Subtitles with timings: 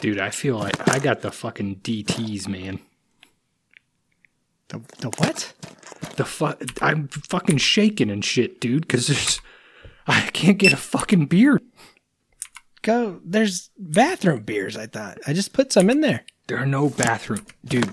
[0.00, 2.80] Dude, I feel like I got the fucking DTs, man.
[4.68, 5.52] The, the what?
[6.16, 9.40] The fuck, I'm fucking shaking and shit, dude, because there's,
[10.06, 11.60] I can't get a fucking beer.
[12.82, 13.20] Go.
[13.24, 14.76] There's bathroom beers.
[14.76, 16.24] I thought I just put some in there.
[16.46, 17.92] There are no bathroom, dude.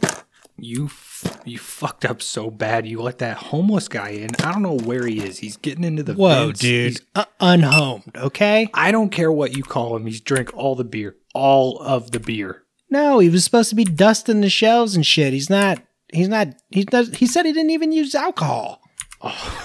[0.57, 2.87] You f- you fucked up so bad.
[2.87, 4.29] You let that homeless guy in.
[4.41, 5.39] I don't know where he is.
[5.39, 6.59] He's getting into the Whoa, vents.
[6.61, 6.91] dude.
[6.91, 8.11] He's- Uh, unhomed.
[8.15, 8.69] Okay.
[8.73, 10.05] I don't care what you call him.
[10.05, 12.63] He's drank all the beer, all of the beer.
[12.89, 15.33] No, he was supposed to be dusting the shelves and shit.
[15.33, 15.81] He's not.
[16.13, 16.49] He's not.
[16.69, 17.09] He does.
[17.15, 18.81] He said he didn't even use alcohol.
[19.21, 19.61] Oh.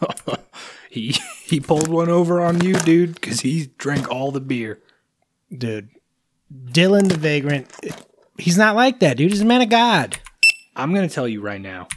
[0.90, 1.14] he
[1.44, 4.80] he pulled one over on you, dude, because he drank all the beer.
[5.56, 5.90] dude.
[6.66, 7.66] Dylan the Vagrant,
[8.38, 9.30] he's not like that, dude.
[9.30, 10.18] He's a man of God.
[10.74, 11.88] I'm gonna tell you right now,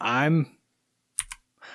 [0.00, 0.46] I'm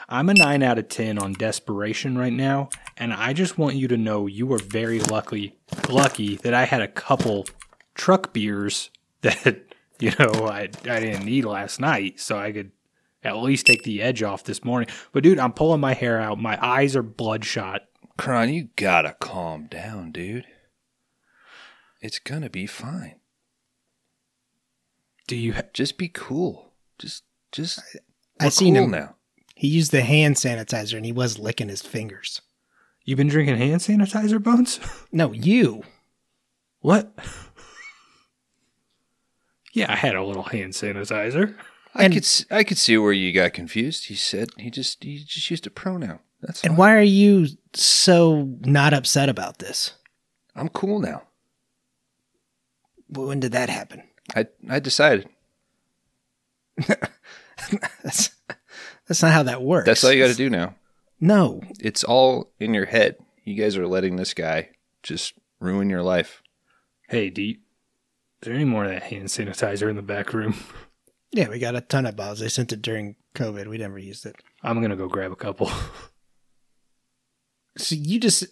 [0.10, 3.88] I'm a nine out of ten on desperation right now, and I just want you
[3.90, 5.58] to know you were very lucky
[5.90, 7.46] lucky that I had a couple
[7.94, 8.90] truck beers
[9.22, 9.64] that
[10.00, 12.72] you know I I didn't need last night, so I could
[13.24, 14.90] at least take the edge off this morning.
[15.12, 16.40] But dude, I'm pulling my hair out.
[16.40, 17.81] My eyes are bloodshot.
[18.18, 20.46] Kron, you gotta calm down, dude.
[22.02, 23.16] It's gonna be fine.
[25.28, 25.53] Do you?
[25.53, 26.72] Ha- Just be cool.
[26.97, 27.80] Just, just.
[28.39, 28.92] I we're seen cool him.
[28.92, 29.16] now.
[29.56, 32.42] He used the hand sanitizer and he was licking his fingers.
[33.03, 34.80] You've been drinking hand sanitizer, Bones?
[35.11, 35.84] No, you.
[36.80, 37.11] What?
[39.73, 41.56] Yeah, I had a little hand sanitizer.
[41.94, 44.06] I could, s- I could see where you got confused.
[44.06, 46.19] He said he just, he just used a pronoun.
[46.41, 46.78] That's And fine.
[46.78, 49.94] why are you so not upset about this?
[50.56, 51.23] I'm cool now.
[53.08, 54.02] When did that happen?
[54.36, 55.28] I, I decided.
[58.03, 58.30] That's
[59.08, 59.86] that's not how that works.
[59.86, 60.75] That's all you got to do now.
[61.19, 63.16] No, It's all in your head.
[63.44, 64.69] You guys are letting this guy
[65.02, 66.44] just ruin your life.
[67.09, 67.58] Hey, do you, is
[68.42, 70.56] there any more of that hand sanitizer in the back room?
[71.31, 72.39] yeah, we got a ton of bottles.
[72.39, 73.67] They sent it during COVID.
[73.67, 74.36] We never used it.
[74.62, 75.72] I'm gonna go grab a couple.
[77.79, 78.44] So you just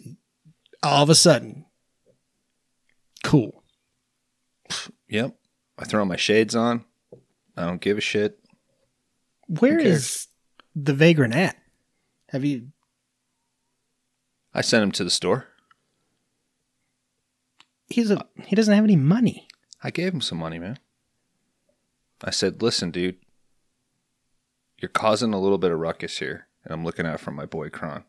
[0.83, 1.66] all of a sudden,
[3.23, 3.63] cool.
[5.09, 5.35] Yep.
[5.78, 6.86] I throw my shades on.
[7.58, 8.40] I don't give a shit.
[9.47, 10.28] Where is
[10.75, 11.56] the vagrant at?
[12.30, 12.72] Have you?
[14.53, 15.47] I sent him to the store.
[17.88, 18.25] He's a.
[18.46, 19.47] He doesn't have any money.
[19.84, 20.80] I gave him some money, man.
[22.24, 23.18] I said, listen, dude,
[24.80, 27.69] you're causing a little bit of ruckus here, and I'm looking out for my boy
[27.69, 28.03] Kron.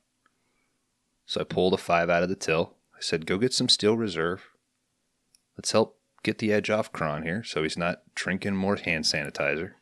[1.27, 2.77] So I pulled a five out of the till.
[2.97, 4.45] I said, go get some steel reserve.
[5.59, 9.73] Let's help get the edge off Kron here so he's not drinking more hand sanitizer.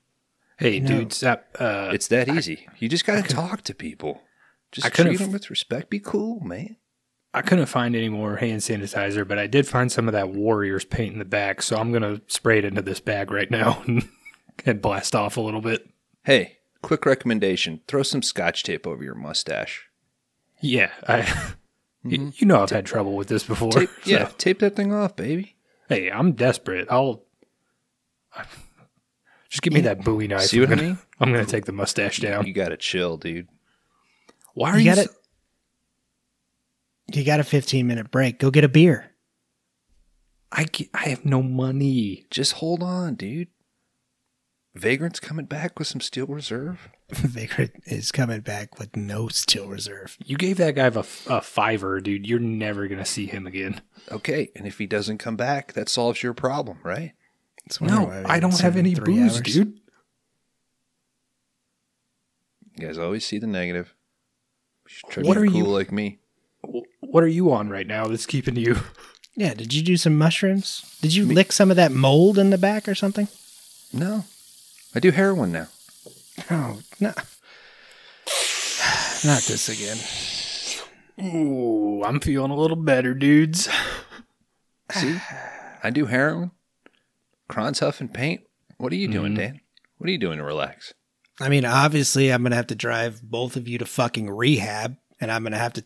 [0.59, 0.87] hey, No.
[0.89, 1.45] dude, stop.
[1.59, 2.69] Uh, It's that easy.
[2.79, 4.23] You just got to talk to people.
[4.71, 5.91] Just I couldn't treat them with respect.
[5.91, 6.77] Be cool, man.
[7.33, 10.85] I couldn't find any more hand sanitizer, but I did find some of that Warriors
[10.85, 14.09] paint in the back, so I'm gonna spray it into this bag right now and,
[14.67, 15.89] and blast off a little bit.
[16.23, 19.89] Hey, quick recommendation throw some scotch tape over your mustache.
[20.61, 21.53] Yeah, I.
[22.05, 23.71] you, you know I've had trouble with this before.
[23.71, 23.81] Mm-hmm.
[23.81, 25.54] Tape, so- yeah, tape that thing off, baby.
[25.89, 26.89] Hey, I'm desperate.
[26.91, 27.25] I'll.
[29.49, 30.43] Just give me that Bowie knife.
[30.47, 30.99] See what I'm I gonna, mean?
[31.21, 32.47] I'm gonna take the mustache down.
[32.47, 33.49] You gotta chill, dude.
[34.55, 34.95] Why are You you?
[34.97, 35.11] got so-
[37.09, 37.17] it.
[37.17, 38.39] You got a 15 minute break.
[38.39, 39.13] Go get a beer.
[40.51, 42.25] I ca- I have no money.
[42.31, 43.49] Just hold on, dude.
[44.75, 46.89] Vagrant's coming back with some steel reserve.
[47.11, 50.17] Vagrant is coming back with no steel reserve.
[50.25, 52.27] You gave that guy a, a fiver, dude.
[52.27, 53.83] You're never gonna see him again.
[54.11, 57.13] Okay, and if he doesn't come back, that solves your problem, right?
[57.67, 59.41] It's No, I don't haven't have seen any booze, hours.
[59.43, 59.81] dude.
[62.79, 63.95] You guys always see the negative.
[64.87, 66.19] You should try to What be are cool you- like me.
[67.01, 68.77] What are you on right now that's keeping you?
[69.37, 70.97] Yeah, did you do some mushrooms?
[71.03, 73.27] Did you lick some of that mold in the back or something?
[73.93, 74.27] No,
[74.95, 75.67] I do heroin now.
[76.51, 77.09] Oh, no.
[79.25, 79.99] Not this again.
[81.21, 83.69] Ooh, I'm feeling a little better, dudes.
[84.91, 85.17] See,
[85.83, 86.51] I do heroin.
[87.49, 88.43] Kron's huffing paint.
[88.79, 89.41] What are you doing, mm-hmm.
[89.41, 89.61] Dan?
[89.99, 90.93] What are you doing to relax?
[91.41, 94.97] I mean, obviously, I'm going to have to drive both of you to fucking rehab,
[95.21, 95.85] and I'm going to have to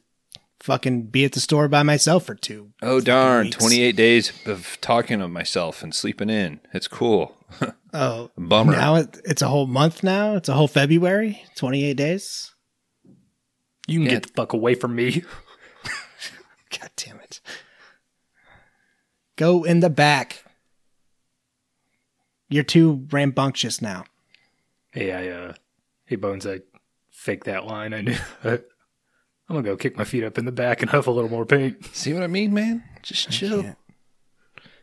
[0.60, 2.72] fucking be at the store by myself for two.
[2.82, 3.46] Oh darn!
[3.46, 3.56] weeks.
[3.56, 6.60] Twenty-eight days of talking to myself and sleeping in.
[6.72, 7.36] It's cool.
[7.94, 8.72] Oh, Bummer.
[8.72, 10.34] now it, it's a whole month now?
[10.36, 11.42] It's a whole February?
[11.56, 12.52] 28 days?
[13.86, 14.10] You can Yeah.
[14.12, 15.22] get the fuck away from me.
[16.78, 17.40] God damn it.
[19.36, 20.44] Go in the back.
[22.50, 24.04] You're too rambunctious now.
[24.92, 25.52] Hey, I uh,
[26.06, 26.60] hey Bones, I
[27.10, 27.92] faked that line.
[27.94, 28.16] I knew.
[28.44, 28.60] I'm
[29.48, 31.84] gonna go kick my feet up in the back and huff a little more paint.
[31.94, 32.84] See what I mean, man?
[33.02, 33.62] Just chill.
[33.62, 33.78] can't.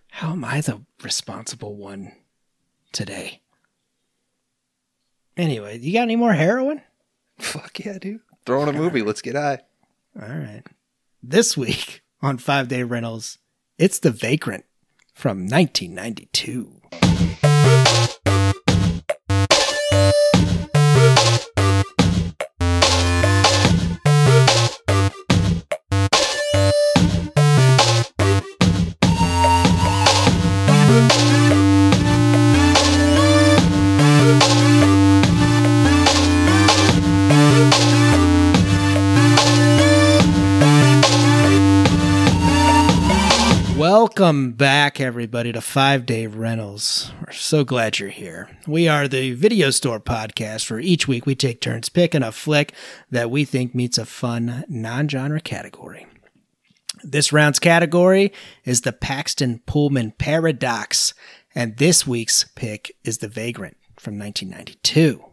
[0.10, 2.14] How am I the responsible one
[2.96, 3.42] today?
[5.38, 6.82] Anyway, you got any more heroin?
[7.40, 8.22] Fuck yeah, dude.
[8.46, 9.02] Throw in a movie.
[9.02, 9.60] Let's get high.
[10.20, 10.64] All right.
[11.22, 13.38] This week on Five Day Rentals,
[13.78, 14.66] it's The Vagrant
[15.14, 17.45] from 1992.
[44.96, 47.12] Back, everybody, to Five Day Rentals.
[47.20, 48.50] We're so glad you're here.
[48.66, 52.72] We are the video store podcast where each week we take turns picking a flick
[53.12, 56.08] that we think meets a fun non genre category.
[57.04, 58.32] This round's category
[58.64, 61.14] is the Paxton Pullman Paradox,
[61.54, 65.26] and this week's pick is The Vagrant from 1992.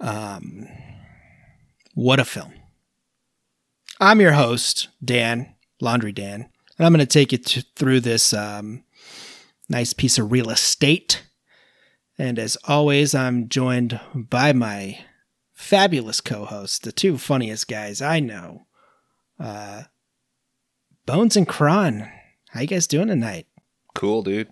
[0.00, 0.68] Um,
[1.92, 2.54] what a film.
[4.00, 8.32] I'm your host, Dan, Laundry Dan, and I'm going to take you to, through this
[8.32, 8.84] um,
[9.68, 11.24] nice piece of real estate.
[12.16, 15.00] And as always, I'm joined by my
[15.52, 18.66] fabulous co hosts, the two funniest guys I know,
[19.38, 19.84] uh,
[21.06, 22.10] Bones and Kron.
[22.50, 23.46] How you guys doing tonight?
[23.94, 24.48] Cool, dude.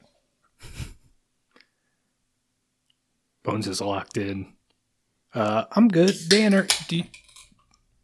[3.42, 4.52] Bones is locked in.
[5.32, 6.14] Uh, I'm good.
[6.28, 7.04] Danner, do you,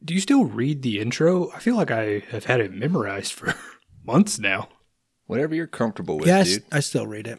[0.05, 1.51] do you still read the intro?
[1.53, 3.55] I feel like I have had it memorized for
[4.05, 4.69] months now.
[5.27, 6.65] Whatever you're comfortable with, yeah, I s- dude.
[6.73, 7.39] I, still read it.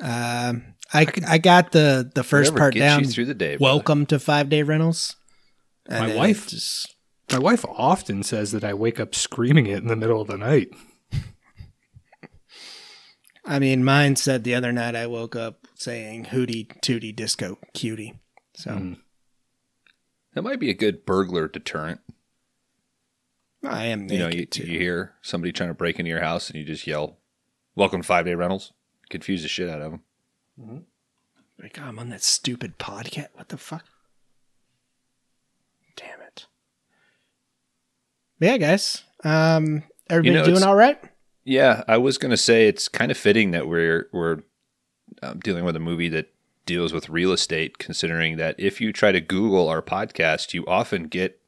[0.00, 3.00] Um, I, I got the the first Whatever part gets down.
[3.00, 3.56] you through the day.
[3.56, 3.74] brother.
[3.74, 5.16] Welcome to Five Day Rentals.
[5.86, 6.94] And My wife- just
[7.32, 10.38] My wife often says that I wake up screaming it in the middle of the
[10.38, 10.68] night.
[13.44, 18.20] I mean, mine said the other night I woke up saying "hootie tootie disco cutie."
[18.54, 18.96] So Mm.
[20.34, 22.00] That might be a good burglar deterrent.
[23.66, 24.64] I am You know, you, too.
[24.64, 27.18] you hear somebody trying to break into your house and you just yell,
[27.74, 28.72] Welcome to Five Day Rentals.
[29.10, 29.90] Confuse the shit out of
[30.56, 30.84] them.
[31.60, 33.28] Like, oh, I'm on that stupid podcast.
[33.34, 33.84] What the fuck?
[35.96, 36.46] Damn it.
[38.38, 39.02] But yeah, guys.
[39.22, 41.00] Um, everybody know, doing all right?
[41.44, 44.42] Yeah, I was gonna say it's kind of fitting that we're we're
[45.22, 46.32] um, dealing with a movie that
[46.66, 51.04] deals with real estate, considering that if you try to Google our podcast, you often
[51.04, 51.40] get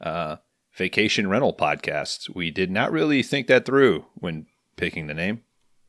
[0.00, 0.36] uh,
[0.74, 2.34] vacation rental podcasts.
[2.34, 4.46] We did not really think that through when
[4.76, 5.42] picking the name,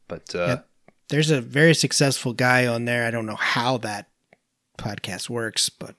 [0.07, 0.67] but uh, Yep.
[1.09, 3.05] There's a very successful guy on there.
[3.05, 4.09] I don't know how that
[4.77, 5.95] podcast works, but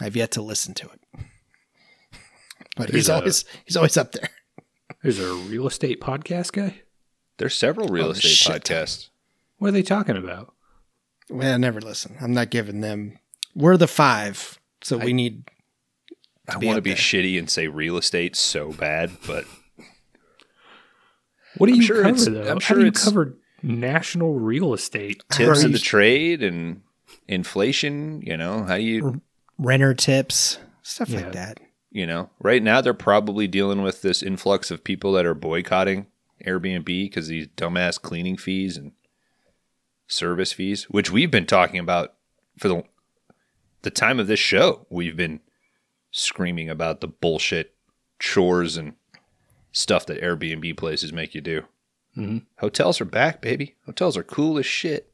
[0.00, 1.00] I've yet to listen to it.
[2.76, 4.28] But he's a- always he's always up there.
[5.02, 6.82] There's a real estate podcast guy.
[7.38, 8.64] there's several real Oh, estate shit.
[8.64, 9.08] podcasts.
[9.58, 10.54] What are they talking about?
[11.28, 12.16] Well, I never listen.
[12.20, 13.18] I'm not giving them.
[13.54, 15.44] We're the five, so we need.
[16.54, 16.96] I be want to be there.
[16.96, 19.44] shitty and say real estate so bad, but
[21.56, 22.42] What do I'm you sure cover it's- though?
[22.42, 25.22] I'm How sure do you it's- cover national real estate?
[25.30, 26.82] tips Are of the trade and
[27.28, 28.22] inflation.
[28.22, 29.20] You know, how do you
[29.58, 31.20] renter tips, stuff Yeah.
[31.20, 31.60] like that.
[31.92, 36.06] you know, right now they're probably dealing with this influx of people that are boycotting
[36.46, 38.92] Airbnb because these dumbass cleaning fees and
[40.06, 42.14] service fees, which we've been talking about
[42.58, 42.84] for the
[43.82, 44.86] the time of this show.
[44.90, 45.40] We've been
[46.10, 47.74] screaming about the bullshit
[48.18, 48.94] chores and
[49.72, 51.64] stuff that Airbnb places make you do.
[52.16, 52.46] Mhm.
[52.58, 53.76] Hotels are back, baby.
[53.86, 55.12] Hotels are cool as shit.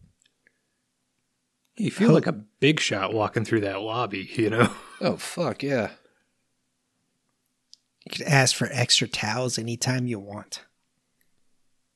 [1.76, 4.72] You feel like a big shot walking through that lobby, you know?
[4.98, 5.90] Oh fuck yeah!
[8.06, 10.62] You can ask for extra towels anytime you want.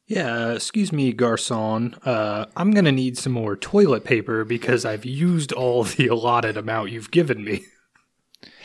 [0.07, 1.97] Yeah, uh, excuse me, garçon.
[2.07, 6.91] Uh, I'm gonna need some more toilet paper because I've used all the allotted amount
[6.91, 7.65] you've given me.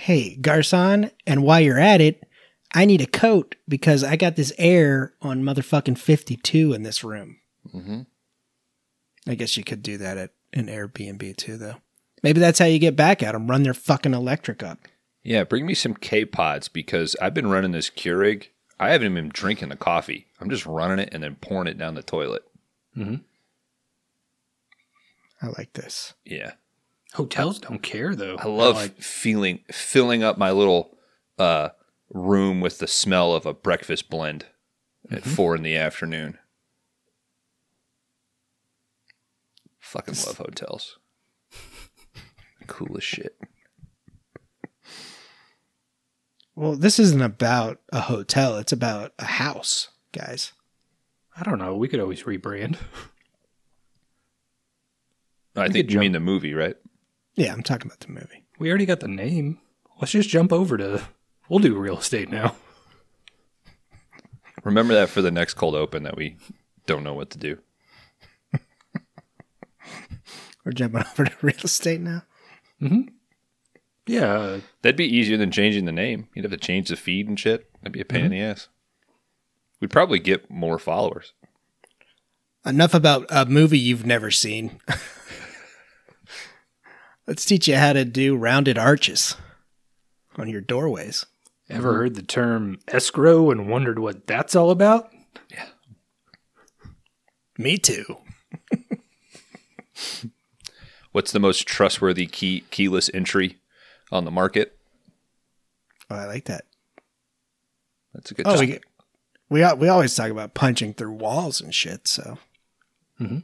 [0.06, 2.22] Hey, Garcon, and while you're at it,
[2.76, 7.38] I need a coat because I got this air on motherfucking 52 in this room.
[7.72, 8.02] hmm
[9.26, 11.78] I guess you could do that at an Airbnb too, though.
[12.22, 13.48] Maybe that's how you get back at them.
[13.48, 14.78] Run their fucking electric up.
[15.24, 18.50] Yeah, bring me some K pods because I've been running this Keurig.
[18.80, 20.28] I haven't even been drinking the coffee.
[20.40, 22.44] I'm just running it and then pouring it down the toilet.
[22.96, 23.22] I
[25.58, 26.14] like this.
[26.24, 26.52] Yeah,
[27.16, 28.36] Hotels don't care though.
[28.38, 30.98] I love Like, feeling filling up my little
[31.40, 31.70] uh,
[32.10, 34.46] room with the smell of a breakfast blend
[35.10, 36.38] at four in the afternoon.
[39.80, 40.98] Fucking love hotels.
[42.68, 43.38] cool as shit.
[46.54, 48.58] Well, this isn't about a hotel.
[48.58, 50.52] It's about a house, guys.
[51.38, 51.76] I don't know.
[51.76, 52.78] We could always rebrand.
[55.56, 56.76] I We think could you mean the movie, right?
[57.36, 58.44] Yeah, I'm talking about the movie.
[58.60, 59.60] We already got the name.
[60.00, 61.04] Let's just jump over to.
[61.50, 62.56] We'll do real estate now.
[64.64, 66.38] Remember that for the next cold open that we
[66.88, 67.60] don't know what to do.
[70.64, 72.24] We're jumping over to real estate now.
[74.08, 76.28] Yeah, uh, That'd be easier than changing the name.
[76.34, 77.72] You'd have to change the feed and shit.
[77.82, 78.68] That'd be a pain in the ass.
[79.80, 81.34] We'd probably get more followers.
[82.66, 84.80] Enough about a movie you've never seen.
[87.28, 89.36] Let's teach you how to do rounded arches
[90.38, 91.26] on your doorways.
[91.70, 95.12] ever heard the term escrow and wondered what that's all about?
[95.50, 95.66] Yeah.
[97.58, 98.18] Me too.
[101.12, 103.58] What's the most trustworthy key keyless entry
[104.12, 104.78] on the market?
[106.10, 106.66] Oh, I like that.
[108.14, 108.46] That's a good.
[108.48, 108.84] Oh, topic.
[109.50, 112.08] we we we always talk about punching through walls and shit.
[112.08, 112.38] So
[113.20, 113.40] mm-hmm.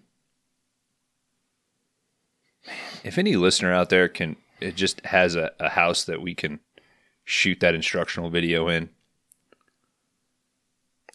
[3.04, 6.60] If any listener out there can, it just has a, a house that we can
[7.24, 8.90] shoot that instructional video in.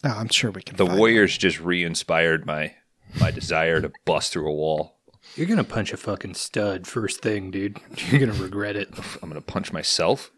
[0.03, 0.75] oh, I'm sure we can.
[0.77, 2.73] The find Warriors just re-inspired my
[3.19, 4.97] my desire to bust through a wall.
[5.35, 7.79] You're gonna punch a fucking stud first thing, dude.
[8.09, 8.89] You're gonna regret it.
[9.21, 10.31] I'm gonna punch myself.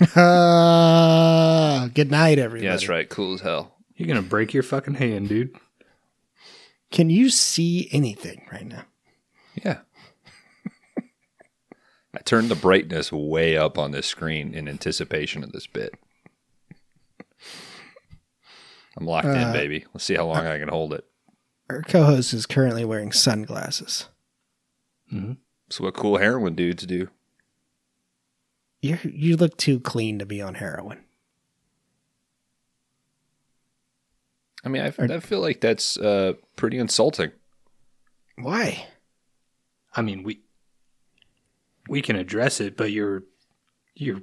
[0.00, 0.08] one.
[0.16, 2.64] Ah, good night, everybody.
[2.66, 3.08] Yeah, that's right.
[3.08, 3.74] Cool as hell.
[3.96, 5.54] You're gonna break your fucking hand, dude.
[6.90, 8.84] Can you see anything right now?
[9.64, 9.78] Yeah.
[12.16, 15.94] I turned the brightness way up on this screen in anticipation of this bit.
[18.96, 19.84] I'm locked in, Uh, baby.
[19.92, 21.04] Let's see how long I can hold it.
[21.68, 24.08] Our co-host is currently wearing sunglasses.
[25.68, 27.08] So what cool heroin dudes do.
[28.80, 31.04] You you look too clean to be on heroin.
[34.64, 37.30] I mean, I, I feel like that's uh, pretty insulting.
[38.36, 38.86] Why?
[39.94, 40.40] I mean, we
[41.88, 43.22] we can address it, but you're
[43.94, 44.22] you're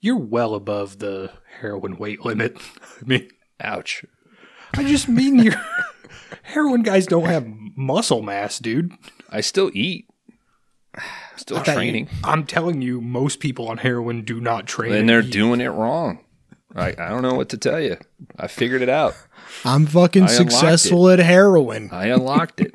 [0.00, 1.30] you're well above the
[1.60, 2.56] heroin weight limit.
[3.00, 3.28] I mean,
[3.60, 4.04] Ouch.
[4.74, 5.54] I just mean your
[6.42, 7.46] heroin guys don't have
[7.76, 8.92] muscle mass, dude.
[9.30, 10.06] I still eat.
[11.36, 12.08] Still I thought you- training.
[12.24, 14.92] I'm telling you, most people on heroin do not train.
[14.92, 15.30] And they're eat.
[15.32, 16.24] doing it wrong.
[16.74, 17.98] I, I don't know what to tell you.
[18.38, 19.14] I figured it out.
[19.64, 21.90] I'm fucking I successful at heroin.
[21.92, 22.74] I unlocked it.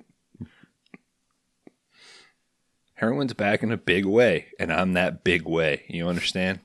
[2.98, 5.84] Heroin's back in a big way, and I'm that big way.
[5.88, 6.60] You understand?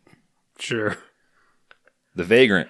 [0.58, 0.96] Sure.
[2.14, 2.68] The Vagrant.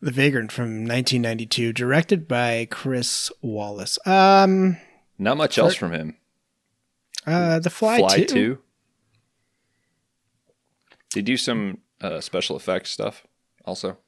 [0.00, 3.98] The Vagrant from 1992, directed by Chris Walas.
[4.06, 4.76] Um,
[5.18, 6.16] Not much else from him.
[7.26, 8.24] uh, The Fly, Fly 2.
[8.26, 8.58] 2.
[11.14, 13.24] They do some uh, special effects stuff
[13.64, 13.98] also.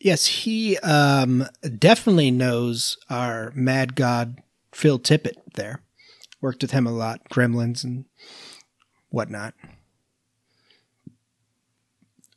[0.00, 1.44] Yes, he um
[1.78, 5.82] definitely knows our mad god Phil Tippett there.
[6.40, 8.04] Worked with him a lot, Gremlins and
[9.10, 9.54] whatnot.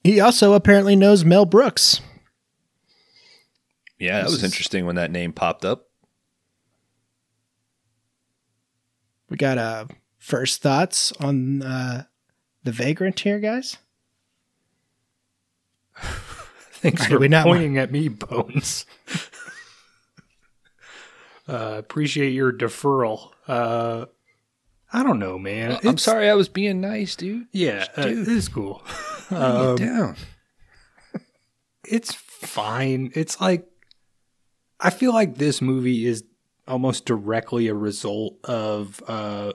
[0.04, 2.02] He also apparently knows Mel Brooks.
[4.00, 5.86] Yeah, that was interesting when that name popped up.
[9.30, 9.86] We got uh
[10.18, 12.06] first thoughts on uh
[12.64, 13.78] the Vagrant here, guys.
[15.96, 18.88] Thanks for not- pointing at me, Bones.
[21.48, 23.34] uh, appreciate your deferral.
[23.52, 24.06] Uh,
[24.94, 25.72] I don't know, man.
[25.72, 27.48] I'm It's- sorry I was being nice, dude.
[27.52, 28.20] Yeah, uh, Dude.
[28.20, 28.82] it is cool.
[29.30, 30.16] Um, it down.
[31.88, 33.12] it's fine.
[33.16, 33.66] It's like
[34.80, 36.24] I feel like this movie is
[36.68, 39.54] almost directly a result of uh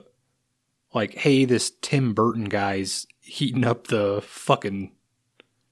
[0.93, 4.91] like hey this Tim Burton guy's heating up the fucking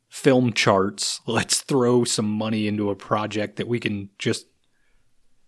[0.09, 1.21] film charts.
[1.25, 4.45] Let's throw some money into a project that we can just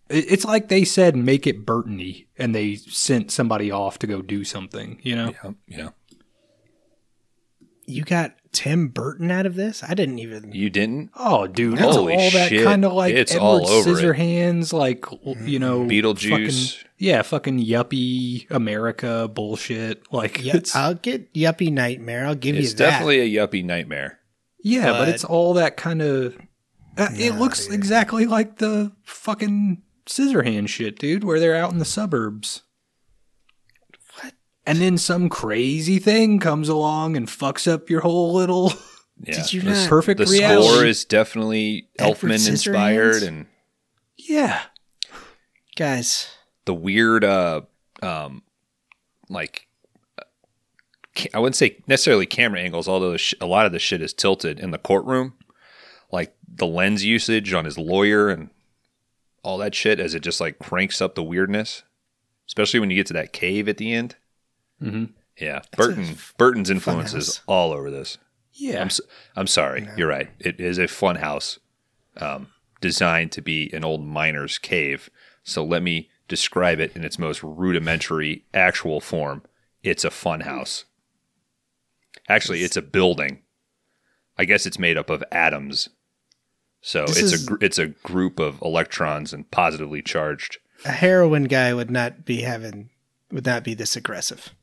[0.09, 4.43] it's like they said make it Burtony and they sent somebody off to go do
[4.43, 5.33] something, you know?
[5.43, 5.89] Yeah, yeah.
[7.89, 9.81] You got Tim Burton out of this?
[9.81, 11.09] I didn't even You didn't?
[11.15, 12.65] Oh, dude, Holy it's all that shit.
[12.65, 13.93] kind of like It's Edward all over it.
[13.95, 15.05] Scissorhands, like
[15.47, 16.73] you know, Beetlejuice.
[16.73, 20.11] fucking- yeah, fucking yuppie America bullshit.
[20.11, 22.25] Like, yeah, I'll get Yuppie Nightmare.
[22.25, 22.83] I'll give It's you that.
[22.85, 24.19] It's definitely a yuppie nightmare.
[24.63, 26.35] yeah, but, but- it's all that kind of.
[26.97, 27.75] Uh, it looks dude.
[27.75, 32.63] exactly like the fucking Scissorhand shit, dude, where they're out in the suburbs.
[34.21, 34.33] What?
[34.65, 38.73] And then some crazy thing comes along and fucks up your whole little
[39.19, 39.33] Yeah.
[39.35, 40.67] Did you the, not- perfect The reality.
[40.67, 43.47] score is definitely Edward Elfman inspired and
[44.15, 44.61] yeah,
[45.75, 46.27] Guys,
[46.65, 47.61] the weird uh
[48.03, 48.43] um
[49.27, 49.67] like
[50.19, 50.23] uh,
[51.33, 54.13] I wouldn't say necessarily camera angles although the sh- a lot of the shit is
[54.13, 55.33] tilted in the courtroom
[56.11, 58.49] like the lens usage on his lawyer and
[59.43, 61.83] all that shit as it just like cranks up the weirdness,
[62.47, 64.15] especially when you get to that cave at the end.
[64.81, 65.05] Mm-hmm.
[65.39, 68.17] Yeah, a Burton Burton's fun influence is all over this.
[68.53, 68.81] Yeah.
[68.81, 69.01] I'm s-
[69.35, 70.29] I'm sorry, you're right.
[70.39, 71.59] It is a fun house,
[72.17, 72.47] um,
[72.81, 75.09] designed to be an old miner's cave.
[75.43, 79.43] So let me describe it in its most rudimentary actual form.
[79.83, 80.85] It's a fun house.
[82.27, 83.43] Actually, it's a building.
[84.37, 85.89] I guess it's made up of atoms.
[86.81, 90.57] So This it's is- a gr- it's a group of electrons and positively charged.
[90.85, 92.89] A heroin guy would not be having
[93.31, 94.53] would not be this aggressive.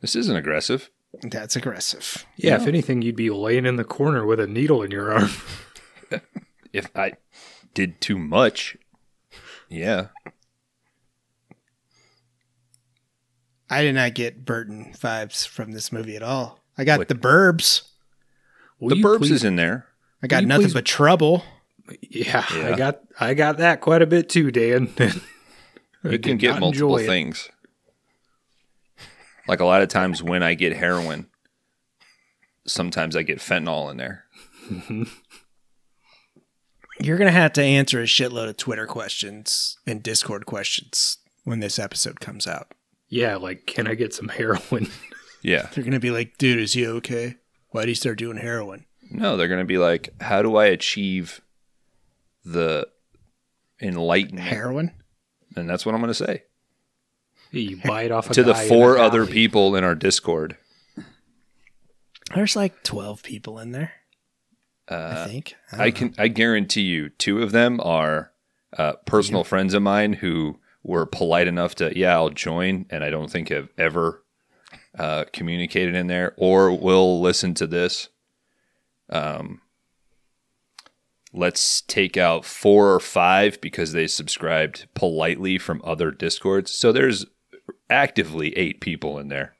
[0.00, 0.90] This isn't aggressive.
[1.22, 2.24] That's aggressive.
[2.36, 2.56] yeah.
[2.56, 5.30] If anything, you'd be laying in the corner with a needle in your arm.
[6.72, 7.12] If I
[7.72, 8.76] did too much,
[9.68, 10.08] yeah.
[13.70, 16.60] I did not get Burton vibes from this movie at all.
[16.76, 17.08] I got What?
[17.08, 17.82] the Burbs.
[18.80, 19.86] Will the Burbs please- is in there.
[20.22, 21.44] I got nothing please- but trouble.
[22.00, 22.68] Yeah, Yeah.
[22.68, 24.92] I got I got that quite a bit too, Dan.
[26.06, 27.48] You can get multiple things.
[29.48, 31.28] Like a lot of times when I get heroin,
[32.66, 34.26] sometimes I get fentanyl in there.
[37.00, 41.78] You're gonna have to answer a shitload of Twitter questions and Discord questions when this
[41.78, 42.72] episode comes out.
[43.08, 44.88] Yeah, like can I get some heroin?
[45.42, 45.68] Yeah.
[45.74, 47.36] They're gonna be like, "Dude, is he okay?
[47.68, 50.66] Why did he start doing heroin?" No, they're going to be like, how do I
[50.66, 51.42] achieve
[52.44, 52.88] the
[53.80, 54.46] enlightenment?
[54.46, 54.92] Heroin?
[55.56, 56.42] And that's what I'm going to say.
[57.50, 59.94] you buy it off a to the guy in four a other people in our
[59.94, 60.56] Discord.
[62.34, 63.92] There's like twelve people in there.
[64.88, 65.54] I Uh, think.
[65.72, 65.92] I don't know.
[65.92, 68.32] can I guarantee you two of them are
[68.76, 73.10] uh, personal friends of mine who were polite enough to yeah I'll join and I
[73.10, 74.22] don't think have ever
[74.98, 78.08] uh, communicated in there or will listen to this.
[79.10, 79.60] Um,
[81.36, 86.72] let's take out four or five because they subscribed politely from other discords.
[86.72, 87.26] So there's
[87.90, 89.56] actively eight people in there.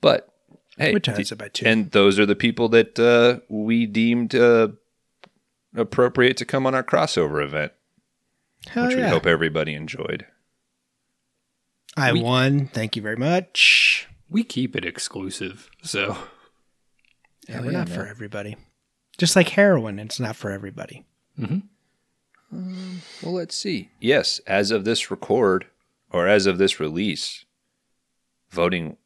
[0.00, 0.28] But
[0.76, 1.66] hey, We times two.
[1.66, 4.68] and those are the people that uh, we deemed uh,
[5.74, 7.72] appropriate to come on our crossover event,
[8.68, 10.26] Hell which we hope everybody enjoyed.
[11.96, 12.66] I we- won.
[12.68, 14.08] Thank you very much.
[14.28, 16.16] We keep it exclusive, so
[17.48, 17.98] Yeah, we're yeah, not man.
[17.98, 18.56] for everybody.
[19.22, 21.04] Just like heroin, it's not for everybody.
[21.38, 21.60] mm-hmm
[23.22, 23.88] Well, let's see.
[24.00, 25.66] Yes, as of this record,
[26.10, 27.44] or as of this release,
[28.50, 28.96] voting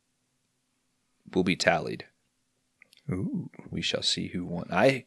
[1.35, 2.07] will be tallied.
[3.13, 3.51] Ooh.
[3.71, 4.69] We shall see who won.
[4.73, 5.05] I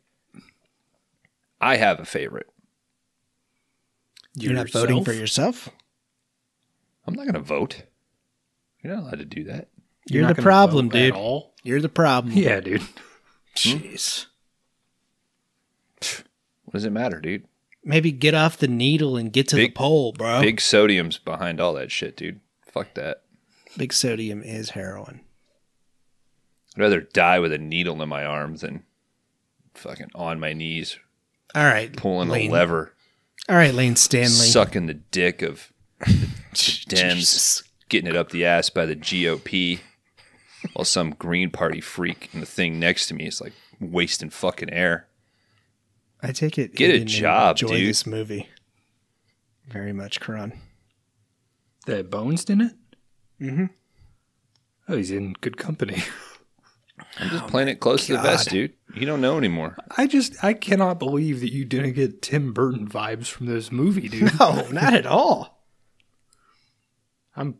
[1.59, 2.51] I have a favorite.
[4.35, 5.69] You're not voting for yourself?
[7.07, 7.81] I'm not going to vote.
[8.83, 9.69] You're not allowed to do that.
[10.05, 11.15] You're, not the problem, dude.
[11.63, 12.37] You're the problem.
[12.37, 12.83] Yeah, dude.
[13.55, 14.27] Jeez.
[16.63, 17.45] What does it matter, dude?
[17.83, 20.41] Maybe get off the needle and get to the pole, bro.
[20.41, 22.39] Big sodium's behind all that shit, dude.
[22.65, 23.23] Fuck that.
[23.77, 25.21] Big sodium is heroin.
[26.75, 28.83] I'd rather die with a needle in my arm than
[29.73, 30.99] fucking on my knees
[31.55, 31.95] All right.
[31.95, 32.49] pulling Lane.
[32.49, 32.93] a lever,
[33.47, 34.29] All right, Lane Stanley.
[34.29, 36.13] sucking the dick of the
[36.53, 37.63] Dems, Jesus.
[37.87, 39.79] getting it up the ass by the GOP,
[40.73, 44.71] while some Green Party freak in the thing next to me is like wasting fucking
[44.71, 45.07] air.
[46.21, 46.75] I take it.
[46.75, 47.89] Get you a job, enjoy dude.
[47.89, 48.49] this movie
[49.69, 50.53] very much, Kron.
[51.85, 52.73] That Bones in it?
[53.41, 53.65] Mm-hmm.
[54.87, 56.03] Oh, he's in good company.
[57.19, 58.73] I'm just playing it close to the vest, dude.
[58.93, 59.77] You don't know anymore.
[59.95, 64.09] I just I cannot believe that you didn't get Tim Burton vibes from this movie,
[64.09, 64.31] dude.
[64.39, 65.63] No, not at all.
[67.35, 67.55] I'm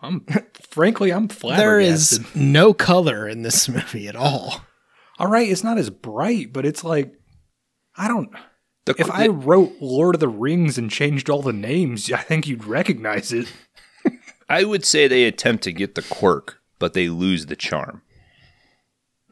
[0.00, 0.24] I'm
[0.70, 1.60] frankly I'm flattered.
[1.60, 4.60] There is no color in this movie at all.
[5.18, 7.14] All right, it's not as bright, but it's like
[7.96, 8.30] I don't
[8.84, 12.46] The, if I wrote Lord of the Rings and changed all the names, I think
[12.46, 13.52] you'd recognize it.
[14.48, 18.02] I would say they attempt to get the quirk, but they lose the charm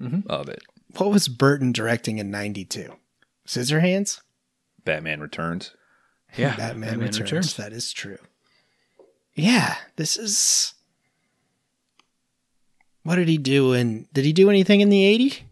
[0.00, 0.28] mm-hmm.
[0.30, 0.62] of it.
[0.96, 2.92] What was Burton directing in '92?
[3.46, 4.20] Scissorhands.
[4.84, 5.74] Batman Returns.
[6.36, 7.56] Yeah, Batman, Returns.
[7.56, 8.18] That is true.
[9.34, 10.74] Yeah, this is.
[13.02, 14.08] What did he do in?
[14.12, 15.44] Did he do anything in the 80?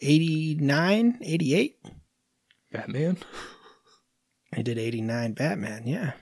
[0.00, 1.78] 89, 88?
[2.74, 3.16] Batman.
[4.52, 6.12] I did 89 Batman, yeah.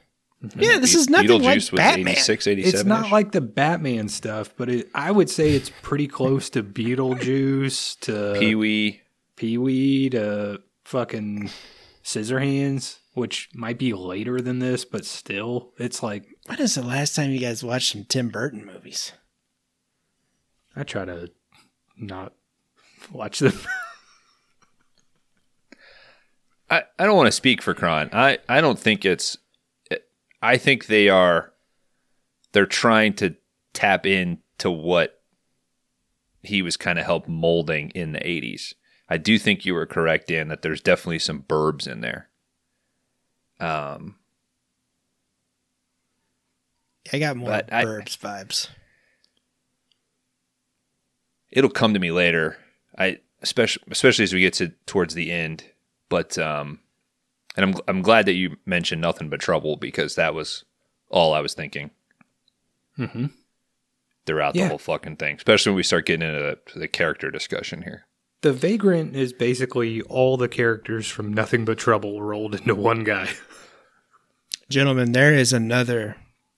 [0.43, 0.61] Mm-hmm.
[0.61, 2.09] Yeah, this is nothing Beetlejuice like was Batman.
[2.09, 2.81] 86, 87.
[2.81, 6.63] It's not like the Batman stuff, but it, I would say it's pretty close to
[6.63, 9.01] Beetlejuice, to Pee Wee.
[9.37, 11.51] Pee Wee, to fucking
[12.05, 17.15] Scissorhands, which might be later than this, but still, it's like When is the last
[17.15, 19.13] time you guys watched some Tim Burton movies?
[20.75, 21.31] I try to
[21.97, 22.33] not
[23.13, 23.59] watch them.
[26.73, 28.09] I, I don't want to speak for Kron.
[28.15, 29.37] I, I don't think it's.
[30.41, 31.53] I think they are.
[32.53, 33.37] They're trying to
[33.75, 35.21] tap into what
[36.43, 38.73] he was kind of helped molding in the 80s.
[39.09, 42.29] I do think you were correct, Dan, that there's definitely some burbs in there.
[43.61, 44.17] Um,
[47.13, 48.69] I got more But I- Burbs vibes.
[51.51, 52.57] it'll come to me later.
[52.99, 55.65] I especially especially as we get to towards the end.
[56.13, 56.79] But um,
[57.57, 60.63] and I'm I'm glad that you mentioned nothing but trouble because that was
[61.11, 61.91] all I was thinking
[62.99, 63.27] Mm-hmm.
[64.27, 64.65] throughout Yeah.
[64.65, 65.37] the whole fucking thing.
[65.37, 68.05] Especially when we start getting into the, the character discussion here.
[68.43, 73.31] The Vagrant is basically all the characters from Nothing But Trouble rolled into one guy.
[74.69, 76.17] Gentlemen, there is another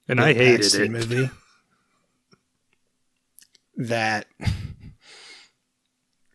[0.08, 0.90] And I Bill hated Paxton it.
[0.90, 1.30] movie
[3.76, 4.26] that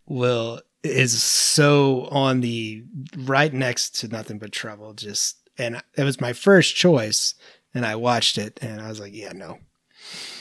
[0.08, 2.84] will is so on the
[3.18, 7.36] right next to nothing but trouble just and it was my first choice
[7.74, 9.58] and i watched it and i was like yeah no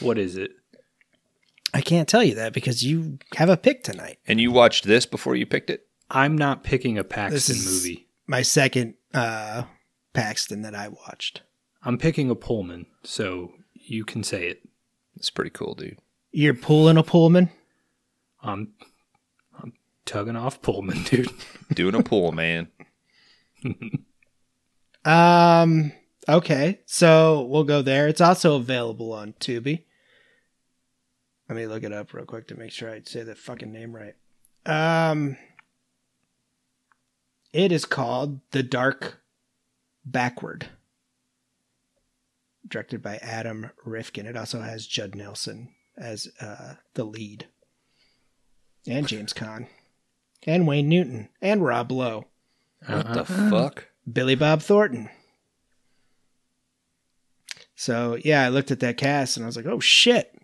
[0.00, 0.52] What is it?
[1.74, 5.06] i can't tell you that because you have a pick tonight And you watched this
[5.06, 5.86] before you picked it?
[6.10, 8.06] I'm not picking a Paxton This is- movie.
[8.26, 9.64] my second uh
[10.14, 11.42] paxton that i watched
[11.84, 14.62] I'm picking a Pullman, so you can say it.
[15.14, 15.98] It's pretty cool, dude.
[16.32, 17.50] you're pulling a pullman
[18.42, 18.87] I'm, I'm
[20.08, 21.30] tugging off Pullman, dude.
[21.72, 22.68] Doing a pool, man.
[25.04, 25.92] Um.
[26.28, 28.08] Okay, so we'll go there.
[28.08, 29.84] It's also available on Tubi.
[31.48, 33.94] Let me look it up real quick to make sure I say the fucking name
[33.94, 34.14] right.
[34.66, 35.36] Um.
[37.52, 39.22] It is called The Dark
[40.04, 40.66] Backward,
[42.66, 44.26] directed by Adam Rifkin.
[44.26, 47.46] It also has Judd Nelson as uh, the lead,
[48.86, 49.66] and James Caan,
[50.48, 52.24] and Wayne Newton, and Rob Lowe.
[52.86, 53.50] What the Uh-uh.
[53.50, 53.88] fuck?
[54.10, 55.10] Billy Bob Thornton.
[57.76, 60.34] So yeah, I looked at that cast and I was like, "Oh shit!"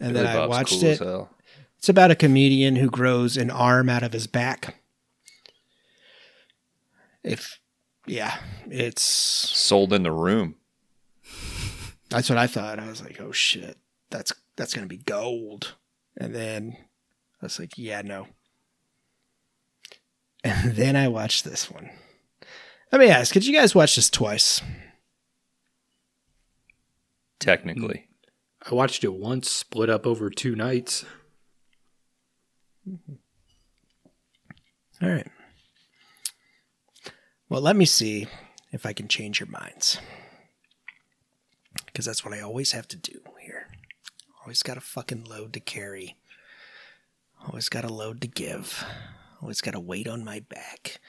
[0.00, 0.92] And Billy then I watched cool it.
[0.92, 1.30] as hell.
[1.78, 4.76] It's about a comedian who grows an arm out of his back.
[7.22, 7.60] If
[8.06, 8.38] yeah,
[8.68, 10.56] it's Sold in the room.
[12.08, 12.78] that's what I thought.
[12.80, 13.76] I was like, "Oh shit,
[14.10, 15.74] that's that's gonna be gold."
[16.16, 16.76] And then
[17.40, 18.26] I was like, "Yeah, no."
[20.44, 21.90] And then I watched this one.
[22.90, 24.60] Let me ask: Did you guys watch this twice?
[27.38, 28.08] Technically.
[28.64, 31.04] I watched it once, split up over two nights.
[35.02, 35.26] All right.
[37.48, 38.28] Well, let me see
[38.72, 39.98] if I can change your minds.
[41.86, 43.66] Because that's what I always have to do here.
[44.42, 46.16] Always got a fucking load to carry.
[47.46, 48.84] Always got a load to give.
[49.42, 51.00] Always got a weight on my back.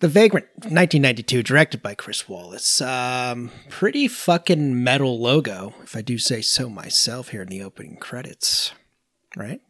[0.00, 2.86] The Vagrant, 1992, directed by Chris Walas.
[2.86, 7.96] Um, pretty fucking metal logo, if I do say so myself, here in the opening
[7.96, 8.72] credits.
[9.34, 9.62] Right?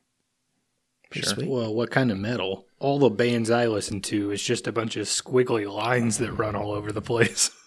[1.13, 1.35] Pretty Sure.
[1.37, 1.49] sweet.
[1.49, 2.67] Well, what kind of metal?
[2.81, 6.57] All the bands I listen to is just a bunch of squiggly lines that run
[6.57, 7.51] all over the place.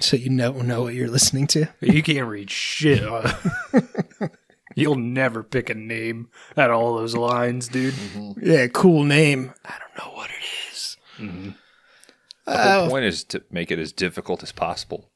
[0.00, 1.66] So you know know what you're listening to.
[1.82, 3.02] You can't read shit.
[4.74, 7.94] You'll never pick a name out of all those lines, dude.
[8.42, 9.52] Yeah, cool name.
[9.64, 10.96] I don't know what it is.
[12.46, 15.10] The whole point is to make it as difficult as possible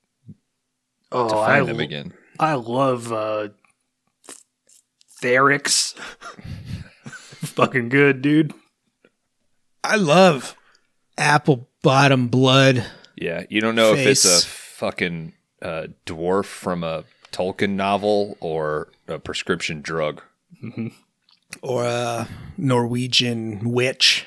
[1.10, 2.14] Oh, to I, find them lo- again.
[2.38, 3.48] I love uh,
[5.22, 5.94] Therix.
[7.08, 8.52] Fucking good, dude.
[9.82, 10.56] I love
[11.16, 12.84] apple bottom blood.
[13.16, 18.90] Yeah, you don't know if it's a fucking uh, dwarf from a Tolkien novel or
[19.06, 20.22] a prescription drug.
[21.62, 24.26] or a Norwegian witch.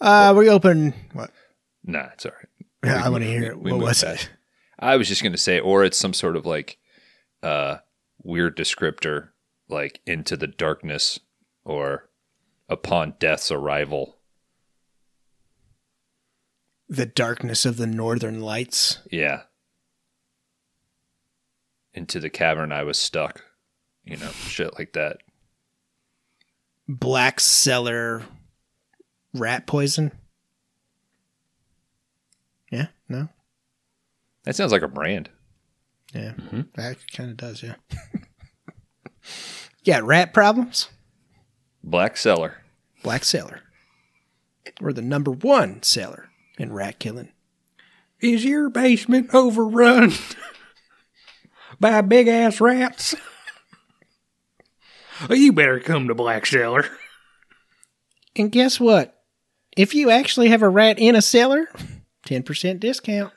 [0.00, 0.94] Uh, we open.
[1.12, 1.30] What?
[1.84, 2.48] Nah, it's all right.
[2.84, 3.60] Yeah, I want to we- hear it.
[3.60, 4.30] we What was past it?
[4.78, 6.78] I was just going to say, or it's some sort of like
[7.42, 7.78] uh,
[8.22, 9.30] weird descriptor,
[9.68, 11.18] like into the darkness
[11.64, 12.08] or
[12.68, 14.18] upon death's arrival.
[16.88, 19.00] The darkness of the northern lights.
[19.10, 19.42] Yeah.
[21.94, 23.44] Into the cavern I was stuck.
[24.04, 25.18] You know, shit like that.
[26.88, 28.22] Black cellar
[29.34, 30.12] rat poison.
[32.70, 33.28] Yeah, no,
[34.44, 35.30] That sounds like a brand.
[36.14, 36.60] yeah, mm-hmm.
[36.74, 37.62] that kind of does.
[37.62, 37.76] Yeah,
[39.84, 40.88] yeah, rat problems.
[41.82, 42.58] Black Cellar.
[43.02, 43.60] Black cellar.
[44.80, 47.30] We're the number one sailor in rat killing.
[48.20, 50.12] Is your basement overrun
[51.80, 53.14] by big ass rats?
[55.28, 56.84] Well, you better come to Black Cellar.
[58.36, 59.18] And guess what?
[59.78, 61.68] if you actually have a rat in a cellar,
[62.26, 63.32] 10% discount.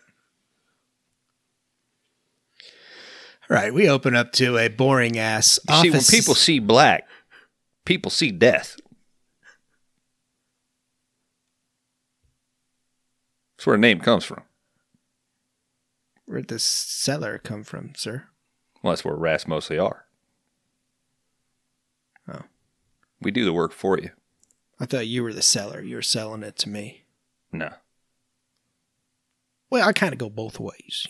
[3.48, 7.08] All right, we open up to a boring ass You see, when people see black,
[7.86, 8.76] people see death.
[13.56, 14.42] That's where the name comes from.
[16.26, 18.24] Where'd this cellar come from, sir?
[18.82, 20.06] Well, that's where rats mostly are.
[22.28, 22.44] Oh.
[23.22, 24.12] We do the work for you.
[24.80, 25.82] I thought you were the seller.
[25.82, 27.04] You were selling it to me.
[27.52, 27.70] No.
[29.70, 31.08] Well, I kind of go both ways.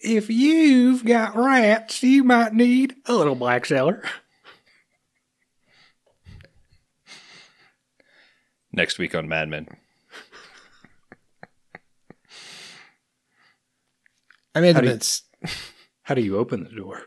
[0.00, 4.02] If you've got rats, you might need a little black cellar.
[8.72, 9.68] Next week on Mad Men.
[14.54, 15.22] I made How them it's
[16.04, 17.02] How do you open the door?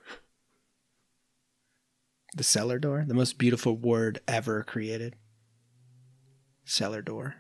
[2.36, 5.16] the cellar door, the most beautiful word ever created.
[6.66, 7.36] Cellar door.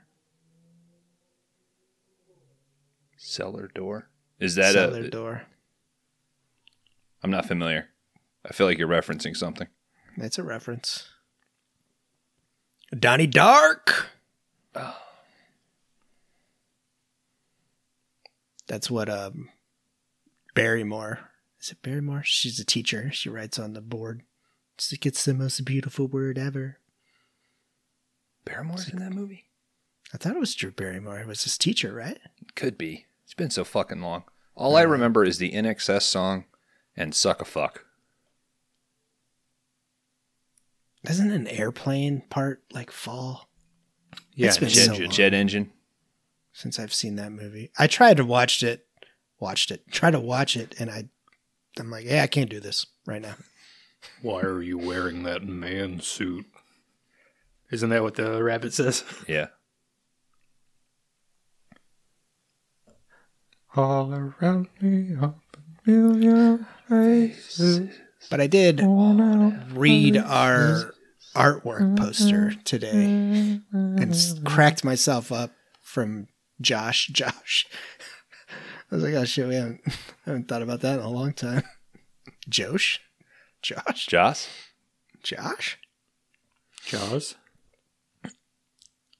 [3.17, 4.09] Cellar door.
[4.39, 5.09] Is that a cellar a?
[5.09, 5.43] door.
[7.21, 7.89] I'm not familiar.
[8.43, 9.67] I feel like you're referencing something.
[10.17, 11.07] That's a reference.
[12.97, 14.07] Donnie Dark.
[18.67, 19.49] That's what um
[20.55, 21.19] Barrymore.
[21.67, 22.21] Is it Barrymore?
[22.23, 23.11] She's a teacher.
[23.11, 24.21] She writes on the board.
[24.79, 26.77] She it's the most beautiful word ever.
[28.45, 29.47] Barrymore's in that movie.
[30.13, 31.19] I thought it was Drew Barrymore.
[31.19, 32.19] It was his teacher, right?
[32.55, 33.07] Could be.
[33.25, 34.23] It's been so fucking long.
[34.55, 36.45] All I remember is the INXS song
[36.95, 37.83] and "Suck a Fuck."
[41.03, 43.49] Doesn't an airplane part like fall
[44.35, 45.73] Yeah, jet- so jet engine.
[46.53, 47.71] since I've seen that movie?
[47.77, 48.87] I tried to watch it,
[49.37, 51.09] watched it, tried to watch it, and I,
[51.79, 53.35] I'm like, yeah, I can't do this right now.
[54.21, 56.45] Why are you wearing that man suit?
[57.71, 59.03] Isn't that what the rabbit says?
[59.27, 59.47] Yeah.
[63.75, 67.89] All around me are a million faces.
[68.29, 70.93] But I did read our
[71.35, 76.27] artwork poster today and cracked myself up from
[76.59, 77.07] Josh.
[77.11, 77.67] Josh.
[78.91, 79.81] I was like, oh shit, we haven't,
[80.25, 81.63] haven't thought about that in a long time.
[82.49, 83.01] Josh?
[83.61, 84.07] Josh?
[84.07, 84.47] Josh,
[85.23, 85.77] Josh?
[86.85, 87.35] Jaws.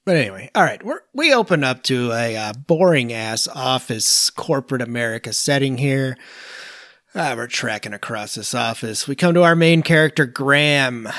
[0.06, 4.80] But anyway, all right, we're, we open up to a uh, boring ass office corporate
[4.80, 6.16] America setting here.
[7.14, 9.06] Uh, we're tracking across this office.
[9.06, 11.10] We come to our main character, Graham.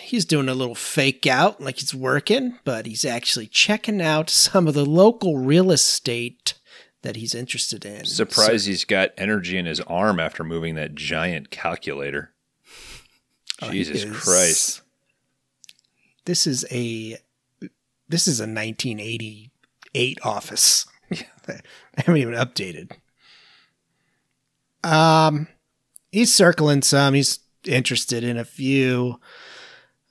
[0.00, 4.66] He's doing a little fake out like he's working, but he's actually checking out some
[4.66, 6.54] of the local real estate
[7.02, 8.04] that he's interested in.
[8.04, 12.32] Surprised he's got energy in his arm after moving that giant calculator.
[13.62, 14.82] Oh, Jesus is- Christ.
[16.24, 17.16] This is a
[18.08, 20.86] this is a 1988 office.
[21.12, 21.60] I
[21.96, 22.92] haven't even updated.
[24.84, 25.48] Um,
[26.12, 27.14] he's circling some.
[27.14, 29.20] He's interested in a few.